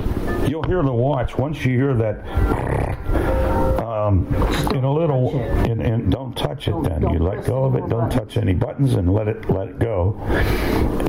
[0.45, 3.78] You'll hear the watch once you hear that.
[3.82, 4.28] Um,
[4.74, 6.76] in a little, and, and don't touch it.
[6.84, 7.90] Then you let go of it.
[7.90, 10.18] Don't touch any buttons and let it let it go.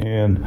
[0.03, 0.39] And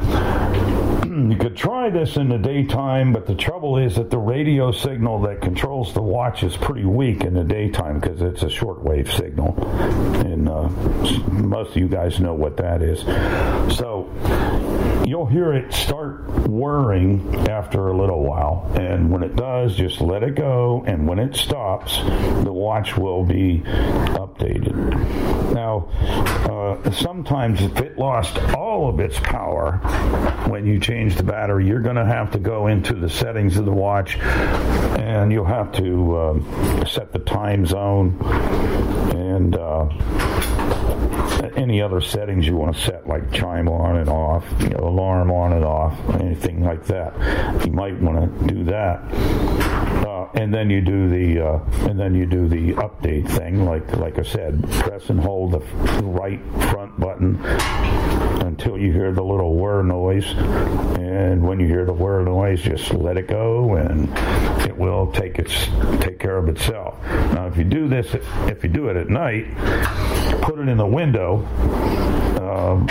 [1.32, 5.22] you could try this in the daytime, but the trouble is that the radio signal
[5.22, 9.56] that controls the watch is pretty weak in the daytime because it's a shortwave signal,
[10.26, 10.61] and uh,
[11.32, 13.02] most of you guys know what that is.
[13.78, 14.10] So
[15.06, 20.24] you'll hear it start whirring after a little while, and when it does, just let
[20.24, 21.98] it go, and when it stops,
[22.44, 25.54] the watch will be updated.
[25.54, 25.90] Now,
[26.50, 29.78] uh, sometimes if it lost all of its power
[30.48, 33.66] when you change the battery, you're going to have to go into the settings of
[33.66, 38.18] the watch, and you'll have to um, set the time zone
[39.16, 39.56] and.
[39.56, 39.90] Uh,
[41.56, 45.32] any other settings you want to set, like chime on and off, you know, alarm
[45.32, 47.14] on and off, anything like that.
[47.66, 49.02] You might want to do that,
[50.06, 53.96] uh, and then you do the uh, and then you do the update thing, like
[53.98, 55.60] like I said, press and hold the
[56.04, 57.40] right front button
[58.52, 60.28] until you hear the little whir noise,
[61.00, 64.10] and when you hear the whir noise, just let it go, and
[64.68, 65.68] it will take its
[66.02, 67.02] take care of itself.
[67.34, 68.14] Now, if you do this,
[68.48, 69.46] if you do it at night,
[70.42, 71.48] put it in the window.
[72.52, 72.86] Um,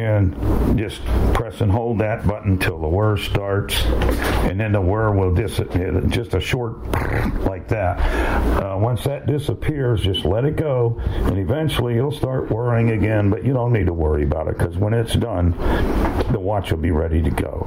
[0.00, 1.04] and just
[1.34, 6.00] press and hold that button until the whir starts, and then the whir will disappear.
[6.08, 6.82] Just a short
[7.42, 7.98] like that.
[8.62, 13.30] Uh, once that disappears, just let it go, and eventually it'll start whirring again.
[13.30, 15.50] But you don't need to worry about it because when it's done,
[16.32, 17.66] the watch will be ready to go.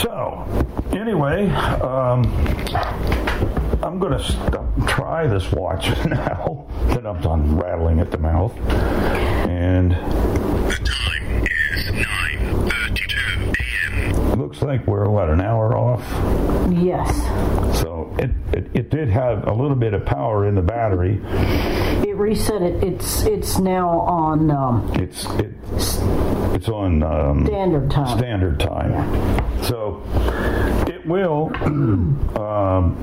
[0.00, 0.46] So,
[0.92, 1.50] anyway.
[1.50, 2.24] Um,
[3.82, 8.56] I'm going to try this watch now that I'm done rattling at the mouth.
[9.48, 14.40] And the time is 9:32 a.m.
[14.40, 16.02] Looks like we're what an hour off.
[16.72, 17.14] Yes.
[17.80, 21.20] So it, it it did have a little bit of power in the battery.
[22.06, 22.82] It reset it.
[22.82, 24.50] It's it's now on.
[24.50, 25.98] Um, it's it's
[26.54, 28.18] it's on um, standard time.
[28.18, 29.62] Standard time.
[29.64, 30.02] So
[30.85, 31.50] it will.
[31.64, 32.96] um,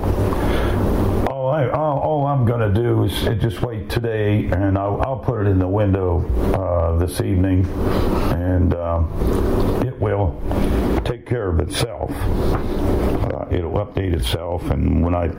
[1.30, 5.20] all, I, all, all I'm going to do is just wait today, and I'll, I'll
[5.20, 7.66] put it in the window uh, this evening,
[8.34, 10.40] and um, it will
[11.06, 12.12] take care of itself.
[12.12, 15.30] Uh, it'll update itself, and when I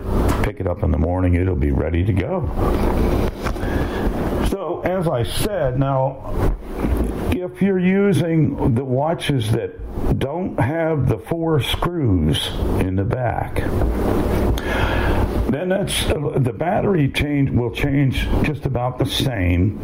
[0.42, 2.50] pick it up in the morning, it'll be ready to go.
[4.50, 6.56] So, as I said, now
[7.32, 12.48] if you're using the watches that don't have the four screws
[12.80, 13.56] in the back,
[15.50, 19.78] then that's the battery change will change just about the same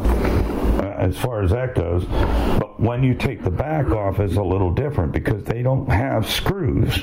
[0.84, 2.04] as far as that goes.
[2.04, 6.28] But when you take the back off, it's a little different because they don't have
[6.28, 7.02] screws.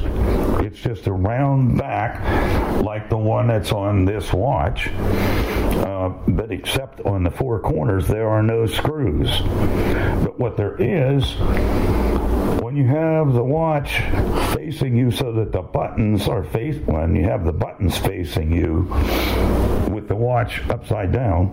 [0.62, 2.22] It's just a round back
[2.84, 4.88] like the one that's on this watch.
[4.88, 9.42] Uh, but except on the four corners, there are no screws.
[9.42, 11.36] But what there is
[12.68, 14.02] when you have the watch
[14.54, 18.82] facing you so that the buttons are face when you have the buttons facing you
[19.90, 21.48] with the watch upside down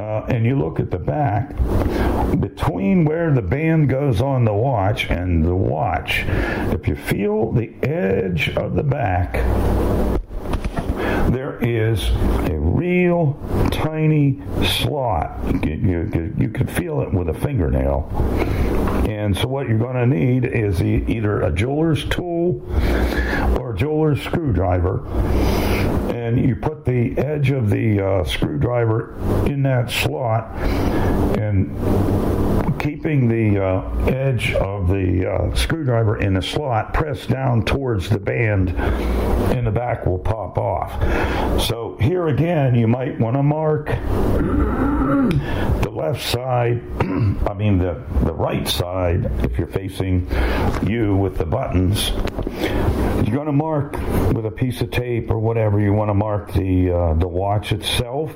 [0.00, 1.54] uh, and you look at the back
[2.40, 6.24] between where the band goes on the watch and the watch
[6.72, 9.34] if you feel the edge of the back
[11.30, 12.08] there is
[12.50, 13.38] a real
[13.70, 15.38] tiny slot.
[15.64, 18.08] You, you, you can feel it with a fingernail.
[19.08, 22.62] And so what you're going to need is either a jeweler's tool
[23.58, 25.06] or a jeweler's screwdriver.
[26.14, 29.14] And you put the edge of the uh, screwdriver
[29.46, 30.54] in that slot
[31.38, 31.74] and
[32.78, 38.18] keeping the uh, edge of the uh, screwdriver in the slot pressed down towards the
[38.18, 40.92] band and the back will pop off.
[41.60, 43.88] So here again, you might want to mark
[45.98, 50.28] left side, I mean the the right side, if you're facing
[50.86, 52.10] you with the buttons,
[53.26, 53.94] you're going to mark
[54.32, 55.80] with a piece of tape or whatever.
[55.80, 58.30] You want to mark the uh, the watch itself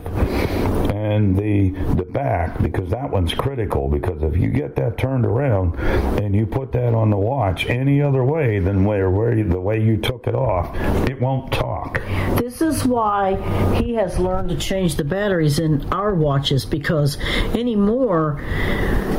[0.92, 3.88] and the the back because that one's critical.
[3.88, 5.78] Because if you get that turned around
[6.20, 9.60] and you put that on the watch any other way than where where you, the
[9.60, 10.74] way you took it off,
[11.08, 12.02] it won't talk.
[12.36, 13.36] This is why
[13.80, 17.18] he has learned to change the batteries in our watches because
[17.54, 18.40] anymore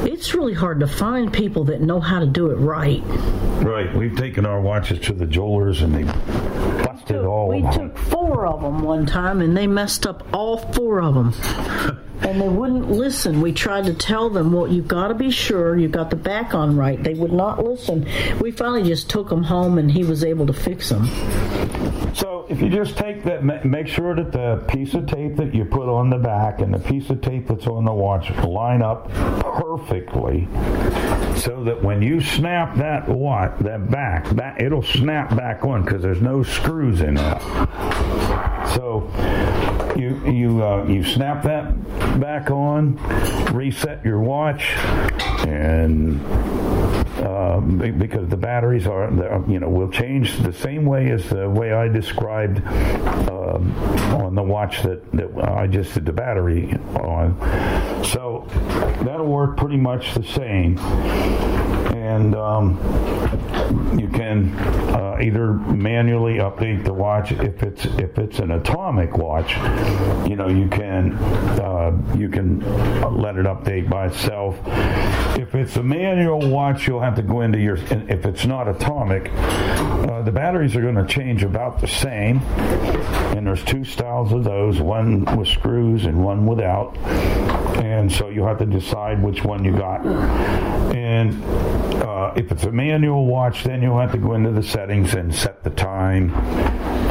[0.05, 3.01] it's really hard to find people that know how to do it right.
[3.61, 3.93] Right.
[3.93, 6.03] We've taken our watches to the jewelers and they
[6.83, 11.01] busted all We took four of them one time and they messed up all four
[11.01, 11.33] of them.
[12.21, 13.41] and they wouldn't listen.
[13.41, 16.53] We tried to tell them, well, you've got to be sure you got the back
[16.53, 17.01] on right.
[17.01, 18.07] They would not listen.
[18.39, 21.05] We finally just took them home and he was able to fix them.
[22.13, 25.65] So if you just take that, make sure that the piece of tape that you
[25.65, 29.09] put on the back and the piece of tape that's on the watch line up
[29.41, 30.47] perfectly,
[31.37, 36.01] so that when you snap that watch, that back, that it'll snap back on because
[36.01, 37.41] there's no screws in it.
[38.75, 39.09] So
[39.95, 42.97] you you uh, you snap that back on,
[43.53, 44.75] reset your watch,
[45.47, 46.19] and
[47.23, 51.49] uh, because the batteries are, they're, you know, will change the same way as the
[51.49, 53.59] way I described uh,
[54.15, 57.37] on the watch that, that I just did the battery on.
[58.03, 58.45] So
[59.03, 60.77] that'll work pretty much the same.
[61.93, 62.77] And um,
[63.99, 69.55] you can uh, either manually update the watch if it's if it's an atomic watch.
[70.27, 72.59] You know, you can uh, you can
[73.15, 74.59] let it update by itself.
[75.37, 77.75] If it's a manual watch, you'll have to go into your.
[77.75, 82.39] If it's not atomic, uh, the batteries are going to change about the same.
[83.35, 86.97] And there's two styles of those: one with screws and one without.
[87.77, 90.05] And so you have to decide which one you got.
[90.95, 91.33] And
[92.03, 95.33] uh, if it's a manual watch, then you'll have to go into the settings and
[95.33, 96.33] set the time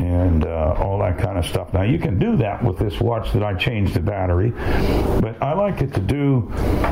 [0.02, 1.72] and uh, all that kind of stuff.
[1.72, 4.50] Now you can do that with this watch that I changed the battery,
[5.20, 6.50] but I like it to do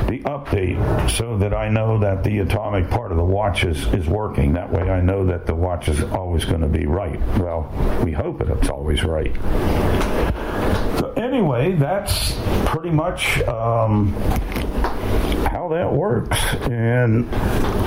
[0.08, 4.06] the update so that I know that the atomic part of the watch is, is
[4.06, 4.52] working.
[4.52, 7.20] That way I know that the watch is always going to be right.
[7.38, 7.72] Well,
[8.04, 9.34] we hope it's always right.
[10.98, 14.14] So anyway, that's pretty much um,
[15.50, 16.38] how that works.
[16.70, 17.28] And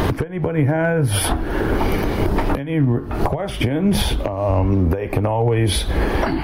[0.09, 1.09] if anybody has
[2.67, 2.79] any
[3.25, 5.85] questions, um, they can always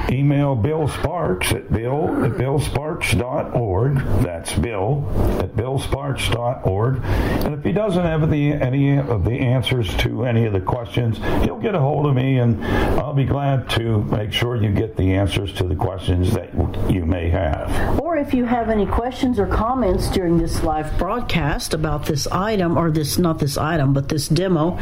[0.09, 3.95] email Bill Sparks at bill at billsparks.org.
[4.21, 5.05] That's bill
[5.39, 7.03] at billsparks.org.
[7.45, 11.17] And if he doesn't have the any of the answers to any of the questions,
[11.43, 12.61] he'll get a hold of me and
[12.99, 16.53] I'll be glad to make sure you get the answers to the questions that
[16.91, 17.99] you may have.
[17.99, 22.77] Or if you have any questions or comments during this live broadcast about this item,
[22.77, 24.77] or this, not this item, but this demo,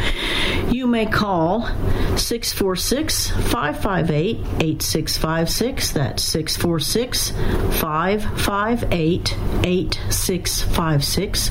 [0.69, 5.91] you may call 646 558 8656.
[5.91, 11.49] That's 646 558 8656.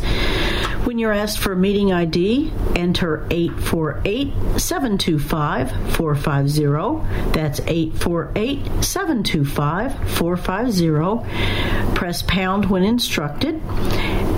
[0.87, 7.33] When you're asked for a meeting ID, enter 848 725 450.
[7.33, 11.95] That's 848 725 450.
[11.97, 13.61] Press pound when instructed.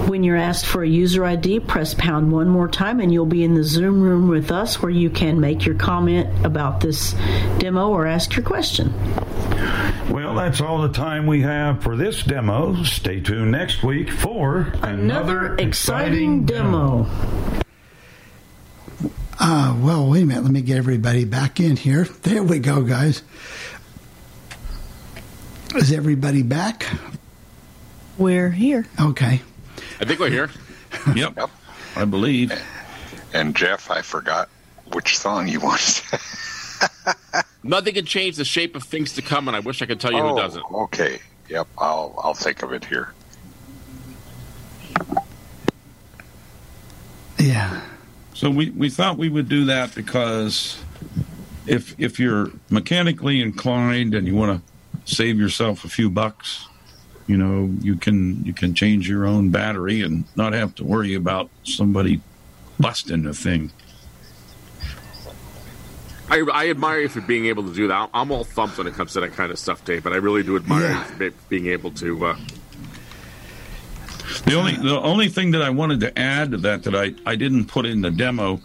[0.08, 3.44] When you're asked for a user ID, press pound one more time and you'll be
[3.44, 7.12] in the Zoom room with us where you can make your comment about this
[7.58, 8.94] demo or ask your question.
[10.08, 12.84] Well, that's all the time we have for this demo.
[12.84, 17.08] Stay tuned next week for Another exciting demo.
[19.40, 20.44] Uh, well, wait a minute.
[20.44, 22.04] Let me get everybody back in here.
[22.22, 23.22] There we go, guys.
[25.74, 26.86] Is everybody back?
[28.18, 28.86] We're here.
[29.00, 29.42] Okay.
[30.00, 30.50] I think we're here.
[31.14, 31.50] Yep.
[31.96, 32.52] I believe.
[33.34, 34.48] And Jeff, I forgot
[34.94, 36.02] which song you want.
[37.62, 40.12] Nothing can change the shape of things to come, and I wish I could tell
[40.12, 40.64] you oh, who doesn't.
[40.70, 41.18] Okay.
[41.48, 41.66] Yep.
[41.78, 43.12] I'll I'll think of it here.
[47.38, 47.80] Yeah.
[48.34, 50.80] So we, we thought we would do that because
[51.66, 56.66] if if you're mechanically inclined and you want to save yourself a few bucks,
[57.26, 61.14] you know, you can you can change your own battery and not have to worry
[61.14, 62.20] about somebody
[62.78, 63.70] busting the thing.
[66.30, 68.10] I, I admire you for being able to do that.
[68.12, 70.42] I'm all thumped when it comes to that kind of stuff, Dave, but I really
[70.42, 71.18] do admire Yeah.
[71.20, 72.26] you for being able to.
[72.26, 72.36] Uh,
[74.44, 77.34] The only the only thing that I wanted to add to that that I, I
[77.34, 78.60] didn't put in the demo,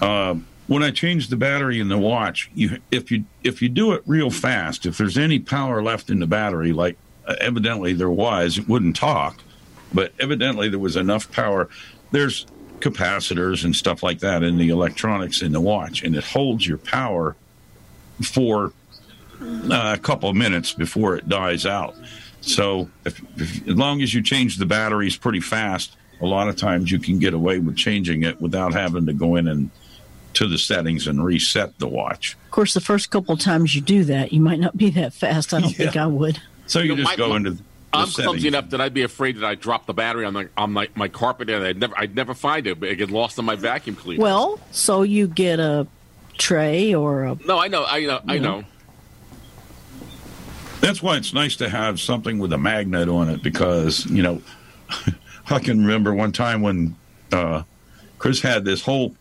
[0.00, 0.34] uh,
[0.66, 4.02] when I changed the battery in the watch, you if you if you do it
[4.06, 6.96] real fast, if there's any power left in the battery, like
[7.26, 8.58] uh, evidently there was.
[8.58, 9.42] It wouldn't talk,
[9.94, 11.68] but evidently there was enough power.
[12.12, 12.46] There's
[12.80, 16.78] capacitors and stuff like that in the electronics in the watch, and it holds your
[16.78, 17.36] power
[18.22, 18.72] for
[19.40, 21.94] uh, a couple of minutes before it dies out.
[22.42, 26.56] So, if, if, as long as you change the batteries pretty fast, a lot of
[26.56, 29.70] times you can get away with changing it without having to go in and
[30.34, 32.36] to the settings and reset the watch.
[32.44, 35.12] Of course, the first couple of times you do that, you might not be that
[35.12, 35.52] fast.
[35.52, 36.40] I don't think I would.
[36.66, 37.58] So you, know, just my- go into.
[37.92, 38.24] The I'm settings.
[38.26, 40.88] clumsy enough that I'd be afraid that I'd drop the battery on the on my,
[40.94, 42.78] my carpet and I'd never I'd never find it.
[42.78, 44.22] But it get lost in my vacuum cleaner.
[44.22, 45.88] Well, so you get a
[46.38, 47.38] tray or a.
[47.46, 48.64] no, I know, I know, I know.
[50.80, 54.40] That's why it's nice to have something with a magnet on it because, you know,
[55.50, 56.96] I can remember one time when
[57.32, 57.64] uh,
[58.18, 59.14] Chris had this whole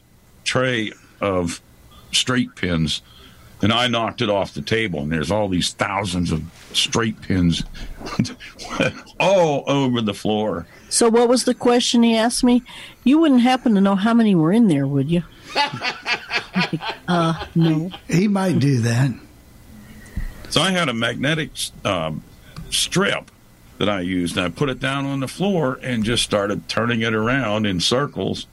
[0.46, 1.62] tray of
[2.12, 3.02] straight pins
[3.62, 7.64] and I knocked it off the table and there's all these thousands of straight pins
[9.20, 10.68] all over the floor.
[10.90, 12.64] So, what was the question he asked me?
[13.04, 15.24] You wouldn't happen to know how many were in there, would you?
[17.08, 17.92] uh, no.
[18.08, 19.12] He might do that.
[20.50, 21.52] So I had a magnetic
[21.86, 22.24] um,
[22.72, 23.30] strip
[23.78, 27.02] that I used, and I put it down on the floor and just started turning
[27.02, 28.48] it around in circles,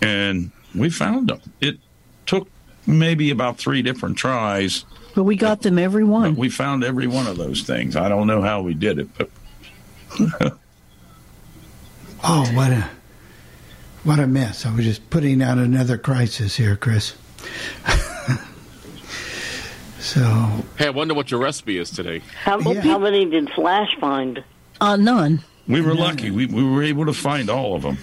[0.00, 1.40] and we found them.
[1.60, 1.78] It
[2.24, 2.48] took
[2.88, 4.84] maybe about three different tries.
[5.14, 6.34] But we got them every one.
[6.36, 7.94] We found every one of those things.
[7.96, 9.30] I don't know how we did it, but
[12.24, 12.88] Oh, what a
[14.04, 14.64] what a mess!
[14.66, 17.14] I was just putting out another crisis here, Chris.
[19.98, 20.20] so
[20.76, 22.22] Hey, I wonder what your recipe is today.
[22.42, 24.42] How, how many did Flash find?
[24.80, 25.42] Uh, none.
[25.66, 26.30] we were lucky.
[26.30, 27.98] We, we were able to find all of them.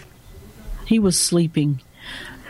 [0.86, 1.82] He was sleeping.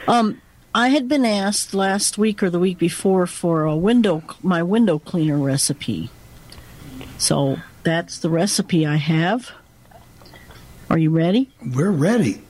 [0.07, 0.41] Um,
[0.75, 4.99] I had been asked last week or the week before for a window my window
[4.99, 6.09] cleaner recipe.
[7.17, 9.53] So that's the recipe I have.
[10.89, 11.49] Are you ready?
[11.65, 12.41] We're ready.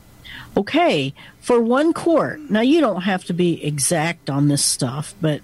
[0.58, 2.40] Okay, for one quart.
[2.50, 5.42] Now you don't have to be exact on this stuff, but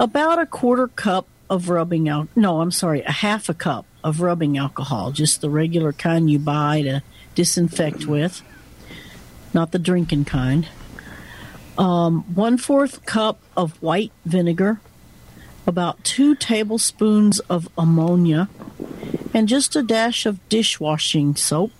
[0.00, 2.26] about a quarter cup of rubbing out.
[2.34, 6.40] No, I'm sorry, a half a cup of rubbing alcohol, just the regular kind you
[6.40, 7.04] buy to
[7.36, 8.42] disinfect with,
[9.52, 10.66] not the drinking kind.
[11.76, 14.80] Um, one fourth cup of white vinegar,
[15.66, 18.48] about two tablespoons of ammonia,
[19.32, 21.72] and just a dash of dishwashing soap.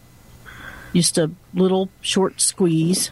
[0.95, 3.11] Just a little short squeeze,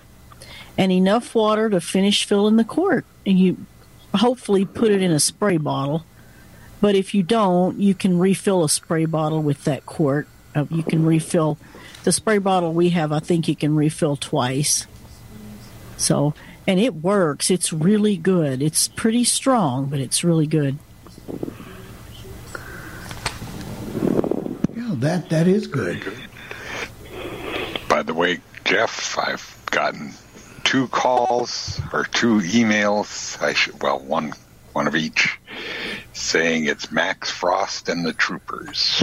[0.79, 3.05] and enough water to finish filling the quart.
[3.27, 3.67] And you
[4.15, 6.05] hopefully put it in a spray bottle.
[6.81, 10.29] But if you don't, you can refill a spray bottle with that quart.
[10.55, 11.59] Uh, you can refill
[12.05, 13.13] the spray bottle we have.
[13.13, 14.87] I think you can refill twice.
[15.97, 16.35] So,
[16.67, 17.51] and it works.
[17.51, 18.63] It's really good.
[18.63, 20.79] It's pretty strong, but it's really good.
[24.75, 26.03] yeah, that that is good.
[27.89, 30.13] By the way, Jeff, I've gotten
[30.65, 33.41] two calls or two emails.
[33.43, 34.33] I should well one
[34.73, 35.39] one of each
[36.13, 39.03] saying it's Max Frost and the Troopers.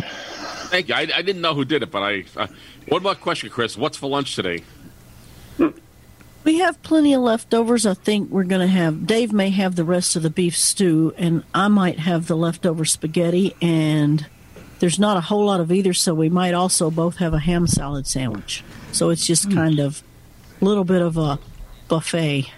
[0.69, 0.95] Thank you.
[0.95, 2.25] I, I didn't know who did it, but I.
[2.35, 2.47] Uh,
[2.87, 3.77] one more question, Chris.
[3.77, 4.63] What's for lunch today?
[6.43, 7.85] We have plenty of leftovers.
[7.85, 9.05] I think we're going to have.
[9.05, 12.85] Dave may have the rest of the beef stew, and I might have the leftover
[12.85, 13.55] spaghetti.
[13.61, 14.25] And
[14.79, 17.67] there's not a whole lot of either, so we might also both have a ham
[17.67, 18.63] salad sandwich.
[18.91, 19.53] So it's just hmm.
[19.53, 20.01] kind of
[20.61, 21.39] a little bit of a
[21.87, 22.51] buffet.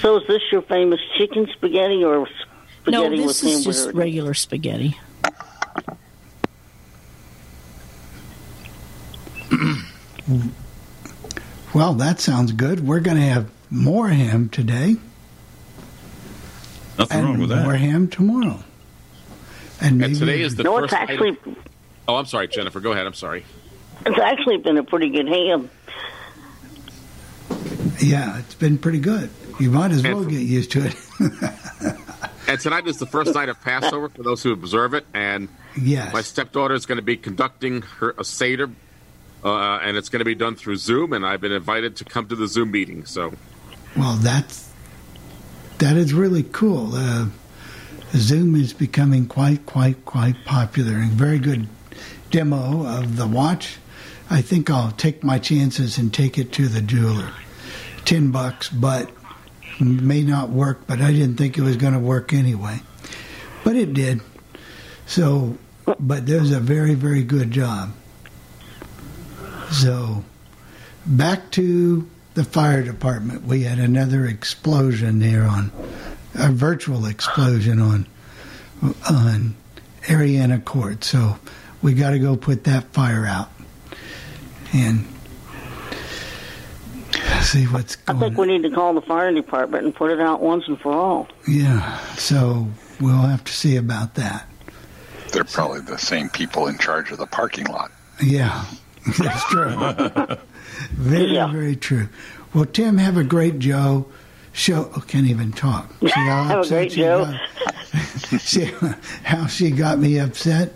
[0.00, 2.28] So is this your famous chicken spaghetti or
[2.82, 4.98] spaghetti No, this with is just regular spaghetti.
[11.78, 12.84] Well, that sounds good.
[12.84, 14.96] We're going to have more ham today.
[16.98, 17.62] Nothing and wrong with that.
[17.62, 18.64] More ham tomorrow.
[19.80, 20.86] And, maybe And today is the No, first.
[20.86, 21.56] it's actually item-
[22.08, 22.80] Oh, I'm sorry, Jennifer.
[22.80, 23.06] Go ahead.
[23.06, 23.44] I'm sorry.
[24.04, 25.70] it's actually been a pretty good ham.
[28.00, 29.30] yeah, it's been pretty good.
[29.60, 30.96] You might as well get used to it.
[32.48, 35.04] And tonight is the first night of Passover for those who observe it.
[35.12, 35.48] And
[35.78, 36.14] Yes.
[36.14, 38.70] my stepdaughter is going to be conducting her a seder,
[39.44, 41.12] uh, and it's going to be done through Zoom.
[41.12, 43.04] And I've been invited to come to the Zoom meeting.
[43.04, 43.32] So
[43.96, 44.70] Well, that's
[45.78, 46.94] that is really cool.
[46.94, 47.26] Uh,
[48.12, 51.68] Zoom is becoming quite, quite, quite popular and very good
[52.30, 53.78] demo of the watch.
[54.30, 57.32] I think I'll take my chances and take it to the jeweler.
[58.04, 59.10] Ten bucks, but
[59.80, 60.86] may not work.
[60.86, 62.80] But I didn't think it was going to work anyway.
[63.64, 64.20] But it did.
[65.06, 65.56] So,
[65.98, 67.92] but there's a very, very good job.
[69.70, 70.24] So,
[71.06, 73.44] back to the fire department.
[73.44, 75.72] We had another explosion there on
[76.34, 78.06] a virtual explosion on
[79.10, 79.56] on
[80.02, 81.02] Ariana Court.
[81.04, 81.38] So
[81.82, 83.50] we got to go put that fire out
[84.72, 85.04] and
[87.40, 88.34] see what's going I going.
[88.34, 90.92] think we need to call the fire department and put it out once and for
[90.92, 91.28] all.
[91.46, 91.98] Yeah.
[92.14, 92.68] So
[93.00, 94.48] we'll have to see about that.
[95.32, 97.90] They're probably the same people in charge of the parking lot.
[98.22, 98.64] Yeah,
[99.18, 99.68] that's true.
[100.92, 102.08] very, very true.
[102.54, 104.06] Well, Tim, have a great Joe
[104.52, 104.90] show.
[104.96, 105.90] Oh, can't even talk.
[106.00, 107.24] See how Have a great she Joe.
[107.24, 107.40] got-
[108.40, 108.70] see
[109.22, 110.72] how she got me upset?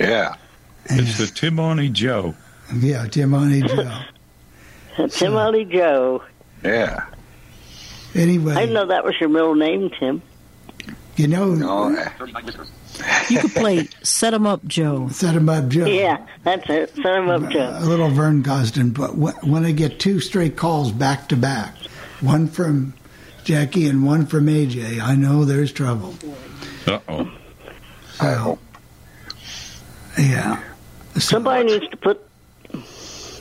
[0.00, 0.36] Yeah.
[0.86, 2.34] It's the Timoni Joe.
[2.74, 5.06] Yeah, Timoni Joe.
[5.08, 6.22] Timothy Joe.
[6.62, 7.04] Yeah.
[8.14, 10.22] Anyway, I didn't know that was your middle name, Tim.
[11.16, 11.90] You know,
[13.28, 15.08] You could play Set 'em Up Joe.
[15.10, 15.86] Set 'em Up Joe.
[15.86, 16.94] Yeah, that's it.
[16.96, 17.76] Set him up, Joe.
[17.78, 21.74] a little Vern Gosdin, but when I get two straight calls back to back,
[22.20, 22.94] one from
[23.44, 26.14] Jackie and one from AJ, I know there's trouble.
[26.86, 27.30] Uh oh.
[28.20, 28.60] I hope.
[30.18, 30.62] Yeah.
[31.16, 32.20] Somebody needs to put.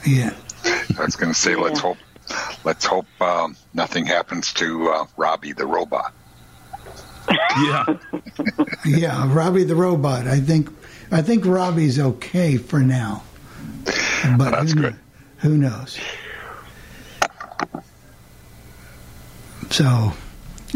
[0.06, 0.34] Yeah.
[0.66, 1.98] I was going to say, let's hope,
[2.64, 6.14] let's hope um, nothing happens to uh, Robbie the robot.
[7.30, 7.86] Yeah.
[8.86, 10.28] Yeah, Robbie the robot.
[10.28, 10.70] I think
[11.10, 13.24] I think Robbie's okay for now.
[14.38, 14.96] But That's who, good.
[15.38, 15.98] Who knows?
[19.70, 20.12] So,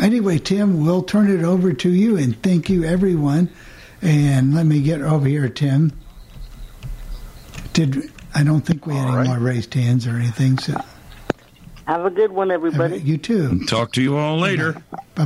[0.02, 3.50] anyway, Tim, we'll turn it over to you and thank you, everyone.
[4.02, 5.92] And let me get over here, Tim.
[7.74, 10.58] Did I don't think we had any more raised hands or anything.
[10.60, 10.80] So,
[11.88, 13.00] Have a good one, everybody.
[13.00, 13.66] you too.
[13.66, 14.74] Talk to you all later.
[15.16, 15.26] Bye